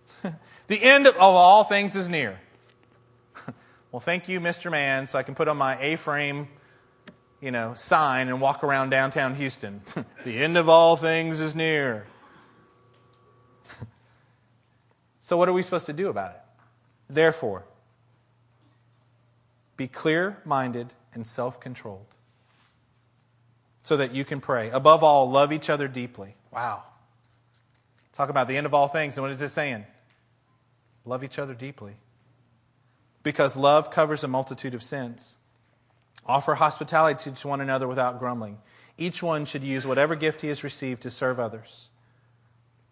the 0.66 0.82
end 0.82 1.06
of 1.06 1.16
all 1.16 1.62
things 1.62 1.94
is 1.94 2.08
near. 2.08 2.40
well, 3.92 4.00
thank 4.00 4.28
you, 4.28 4.40
Mr. 4.40 4.68
Man, 4.68 5.06
so 5.06 5.16
I 5.16 5.22
can 5.22 5.36
put 5.36 5.46
on 5.46 5.56
my 5.58 5.80
A 5.80 5.94
frame 5.94 6.48
you 7.40 7.52
know, 7.52 7.74
sign 7.74 8.26
and 8.26 8.40
walk 8.40 8.64
around 8.64 8.90
downtown 8.90 9.36
Houston. 9.36 9.82
the 10.24 10.42
end 10.42 10.56
of 10.56 10.68
all 10.68 10.96
things 10.96 11.38
is 11.38 11.54
near. 11.54 12.04
so, 15.20 15.36
what 15.36 15.48
are 15.48 15.52
we 15.52 15.62
supposed 15.62 15.86
to 15.86 15.92
do 15.92 16.08
about 16.08 16.32
it? 16.32 16.40
Therefore, 17.08 17.64
be 19.76 19.88
clear 19.88 20.38
minded 20.44 20.92
and 21.12 21.26
self 21.26 21.60
controlled 21.60 22.06
so 23.82 23.96
that 23.96 24.14
you 24.14 24.24
can 24.24 24.40
pray. 24.40 24.70
Above 24.70 25.04
all, 25.04 25.30
love 25.30 25.52
each 25.52 25.70
other 25.70 25.88
deeply. 25.88 26.34
Wow. 26.52 26.84
Talk 28.12 28.30
about 28.30 28.48
the 28.48 28.56
end 28.56 28.66
of 28.66 28.74
all 28.74 28.88
things. 28.88 29.16
And 29.16 29.22
what 29.22 29.32
is 29.32 29.42
it 29.42 29.50
saying? 29.50 29.84
Love 31.04 31.22
each 31.22 31.38
other 31.38 31.54
deeply. 31.54 31.94
Because 33.22 33.56
love 33.56 33.90
covers 33.90 34.24
a 34.24 34.28
multitude 34.28 34.74
of 34.74 34.82
sins. 34.82 35.36
Offer 36.26 36.54
hospitality 36.54 37.30
to 37.30 37.48
one 37.48 37.60
another 37.60 37.86
without 37.86 38.18
grumbling. 38.18 38.58
Each 38.96 39.22
one 39.22 39.44
should 39.44 39.62
use 39.62 39.86
whatever 39.86 40.14
gift 40.14 40.40
he 40.40 40.48
has 40.48 40.64
received 40.64 41.02
to 41.02 41.10
serve 41.10 41.40
others, 41.40 41.90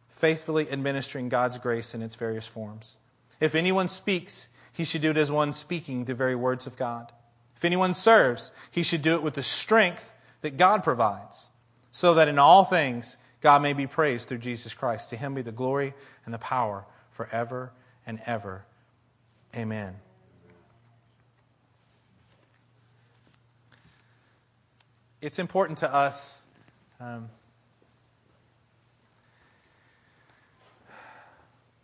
faithfully 0.09 0.71
administering 0.71 1.29
God's 1.29 1.59
grace 1.59 1.95
in 1.95 2.03
its 2.03 2.17
various 2.17 2.47
forms. 2.47 2.99
If 3.41 3.55
anyone 3.55 3.89
speaks, 3.89 4.49
he 4.73 4.85
should 4.85 5.03
do 5.03 5.11
it 5.11 5.17
as 5.17 5.31
one 5.31 5.53
speaking 5.53 6.05
the 6.05 6.15
very 6.15 6.35
words 6.35 6.67
of 6.67 6.77
God. 6.77 7.13
If 7.57 7.65
anyone 7.65 7.95
serves, 7.95 8.51
he 8.71 8.83
should 8.83 9.03
do 9.03 9.15
it 9.15 9.23
with 9.23 9.35
the 9.35 9.43
strength 9.43 10.13
that 10.41 10.57
God 10.57 10.83
provides, 10.83 11.51
so 11.91 12.15
that 12.15 12.29
in 12.29 12.39
all 12.39 12.65
things 12.65 13.17
God 13.41 13.63
may 13.63 13.73
be 13.73 13.87
praised 13.87 14.29
through 14.29 14.39
Jesus 14.39 14.75
Christ. 14.75 15.11
To 15.11 15.17
him 15.17 15.35
be 15.35 15.43
the 15.43 15.53
glory 15.53 15.95
and 16.25 16.35
the 16.35 16.39
power 16.39 16.85
forever 17.11 17.73
and 18.07 18.21
ever. 18.27 18.65
Amen. 19.57 19.97
it's 25.23 25.39
important 25.39 25.79
to 25.79 25.95
us. 25.95 26.45
Um, 27.01 27.31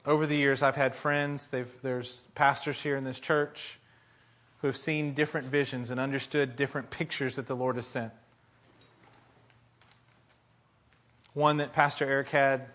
over 0.06 0.26
the 0.26 0.36
years, 0.36 0.62
I've 0.62 0.76
had 0.76 0.94
friends, 0.94 1.50
there's 1.82 2.26
pastors 2.34 2.80
here 2.80 2.96
in 2.96 3.04
this 3.04 3.20
church 3.20 3.78
who 4.60 4.66
have 4.66 4.76
seen 4.76 5.14
different 5.14 5.48
visions 5.48 5.90
and 5.90 6.00
understood 6.00 6.56
different 6.56 6.90
pictures 6.90 7.36
that 7.36 7.46
the 7.46 7.54
Lord 7.54 7.76
has 7.76 7.86
sent. 7.86 8.12
One 11.34 11.58
that 11.58 11.72
Pastor 11.72 12.04
Eric 12.04 12.30
had 12.30 12.66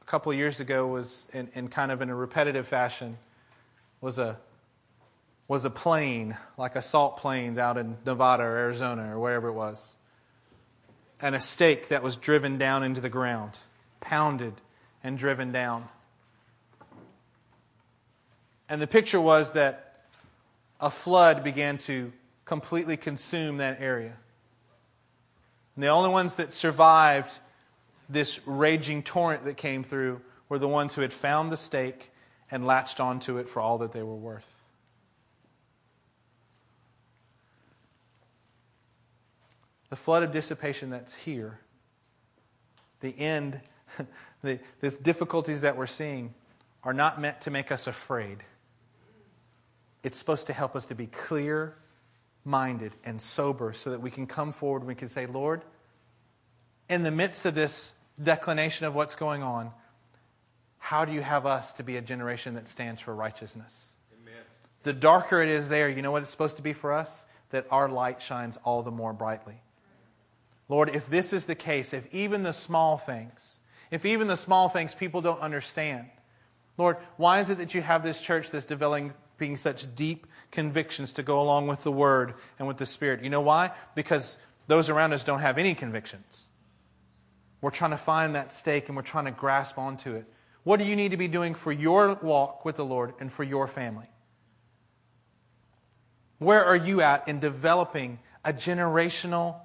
a 0.00 0.04
couple 0.04 0.32
of 0.32 0.38
years 0.38 0.60
ago 0.60 0.86
was 0.86 1.28
in, 1.32 1.48
in 1.54 1.68
kind 1.68 1.92
of 1.92 2.00
in 2.00 2.08
a 2.08 2.14
repetitive 2.14 2.66
fashion 2.66 3.18
was 4.00 4.18
a 4.18 4.38
was 5.48 5.64
a 5.64 5.70
plain, 5.70 6.36
like 6.58 6.74
a 6.74 6.82
salt 6.82 7.18
plains 7.18 7.56
out 7.56 7.76
in 7.76 7.96
Nevada 8.04 8.42
or 8.42 8.56
Arizona 8.56 9.14
or 9.14 9.20
wherever 9.20 9.48
it 9.48 9.52
was 9.52 9.96
and 11.20 11.34
a 11.34 11.40
stake 11.40 11.88
that 11.88 12.02
was 12.02 12.16
driven 12.16 12.58
down 12.58 12.82
into 12.82 13.00
the 13.00 13.08
ground, 13.08 13.58
pounded 14.00 14.54
and 15.02 15.18
driven 15.18 15.52
down. 15.52 15.88
And 18.68 18.80
the 18.80 18.86
picture 18.86 19.20
was 19.20 19.52
that 19.52 20.04
a 20.80 20.90
flood 20.90 21.44
began 21.44 21.78
to 21.78 22.12
completely 22.44 22.96
consume 22.96 23.58
that 23.58 23.80
area. 23.80 24.14
And 25.74 25.84
the 25.84 25.88
only 25.88 26.10
ones 26.10 26.36
that 26.36 26.54
survived 26.54 27.38
this 28.08 28.40
raging 28.46 29.02
torrent 29.02 29.44
that 29.44 29.56
came 29.56 29.82
through 29.82 30.20
were 30.48 30.58
the 30.58 30.68
ones 30.68 30.94
who 30.94 31.02
had 31.02 31.12
found 31.12 31.50
the 31.50 31.56
stake 31.56 32.12
and 32.50 32.66
latched 32.66 33.00
onto 33.00 33.38
it 33.38 33.48
for 33.48 33.60
all 33.60 33.78
that 33.78 33.92
they 33.92 34.02
were 34.02 34.14
worth. 34.14 34.56
the 39.88 39.96
flood 39.96 40.22
of 40.22 40.32
dissipation 40.32 40.90
that's 40.90 41.14
here, 41.14 41.60
the 43.00 43.18
end, 43.18 43.60
the 44.42 44.58
these 44.80 44.96
difficulties 44.96 45.60
that 45.60 45.76
we're 45.76 45.86
seeing 45.86 46.34
are 46.82 46.94
not 46.94 47.20
meant 47.20 47.40
to 47.42 47.50
make 47.50 47.70
us 47.70 47.86
afraid. 47.86 48.38
It's 50.02 50.18
supposed 50.18 50.46
to 50.48 50.52
help 50.52 50.76
us 50.76 50.86
to 50.86 50.94
be 50.94 51.06
clear 51.06 51.76
minded 52.44 52.92
and 53.04 53.20
sober 53.20 53.72
so 53.72 53.90
that 53.90 54.00
we 54.00 54.10
can 54.10 54.26
come 54.26 54.52
forward 54.52 54.82
and 54.82 54.88
we 54.88 54.94
can 54.94 55.08
say, 55.08 55.26
Lord, 55.26 55.62
in 56.88 57.02
the 57.02 57.10
midst 57.10 57.44
of 57.44 57.54
this 57.54 57.94
declination 58.22 58.86
of 58.86 58.94
what's 58.94 59.16
going 59.16 59.42
on, 59.42 59.72
how 60.78 61.04
do 61.04 61.12
you 61.12 61.20
have 61.20 61.46
us 61.46 61.72
to 61.74 61.82
be 61.82 61.96
a 61.96 62.00
generation 62.00 62.54
that 62.54 62.68
stands 62.68 63.02
for 63.02 63.14
righteousness? 63.14 63.96
Amen. 64.22 64.42
The 64.84 64.92
darker 64.92 65.42
it 65.42 65.48
is 65.48 65.68
there, 65.68 65.88
you 65.88 66.00
know 66.00 66.12
what 66.12 66.22
it's 66.22 66.30
supposed 66.30 66.56
to 66.56 66.62
be 66.62 66.72
for 66.72 66.92
us? 66.92 67.26
That 67.50 67.66
our 67.70 67.88
light 67.88 68.22
shines 68.22 68.56
all 68.64 68.82
the 68.82 68.92
more 68.92 69.12
brightly. 69.12 69.60
Lord, 70.68 70.88
if 70.88 71.08
this 71.08 71.32
is 71.32 71.46
the 71.46 71.54
case, 71.54 71.92
if 71.92 72.12
even 72.14 72.42
the 72.44 72.52
small 72.52 72.96
things, 72.96 73.60
if 73.90 74.04
even 74.04 74.28
the 74.28 74.36
small 74.36 74.68
things 74.68 74.94
people 74.94 75.20
don't 75.20 75.40
understand, 75.40 76.06
Lord, 76.78 76.98
why 77.16 77.40
is 77.40 77.50
it 77.50 77.58
that 77.58 77.74
you 77.74 77.82
have 77.82 78.02
this 78.02 78.20
church 78.20 78.50
that's 78.50 78.64
developing 78.64 79.12
such 79.56 79.94
deep 79.94 80.26
convictions 80.50 81.12
to 81.14 81.22
go 81.22 81.40
along 81.40 81.66
with 81.66 81.82
the 81.82 81.92
Word 81.92 82.34
and 82.58 82.66
with 82.66 82.78
the 82.78 82.86
Spirit? 82.86 83.22
You 83.22 83.30
know 83.30 83.40
why? 83.40 83.72
Because 83.94 84.38
those 84.66 84.90
around 84.90 85.12
us 85.12 85.24
don't 85.24 85.40
have 85.40 85.58
any 85.58 85.74
convictions. 85.74 86.50
We're 87.60 87.70
trying 87.70 87.92
to 87.92 87.96
find 87.96 88.34
that 88.34 88.52
stake 88.52 88.88
and 88.88 88.96
we're 88.96 89.02
trying 89.02 89.24
to 89.26 89.30
grasp 89.30 89.78
onto 89.78 90.14
it. 90.14 90.26
What 90.64 90.78
do 90.78 90.84
you 90.84 90.96
need 90.96 91.12
to 91.12 91.16
be 91.16 91.28
doing 91.28 91.54
for 91.54 91.70
your 91.70 92.14
walk 92.14 92.64
with 92.64 92.76
the 92.76 92.84
Lord 92.84 93.14
and 93.20 93.30
for 93.30 93.44
your 93.44 93.66
family? 93.66 94.08
Where 96.38 96.64
are 96.64 96.76
you 96.76 97.00
at 97.00 97.28
in 97.28 97.40
developing 97.40 98.18
a 98.44 98.52
generational, 98.52 99.56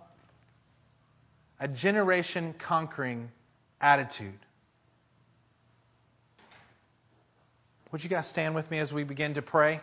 a 1.59 1.67
generation 1.67 2.55
conquering 2.57 3.31
attitude? 3.81 4.39
Would 7.91 8.05
you 8.05 8.09
guys 8.09 8.25
stand 8.25 8.55
with 8.55 8.71
me 8.71 8.79
as 8.79 8.93
we 8.93 9.03
begin 9.03 9.33
to 9.33 9.41
pray? 9.41 9.81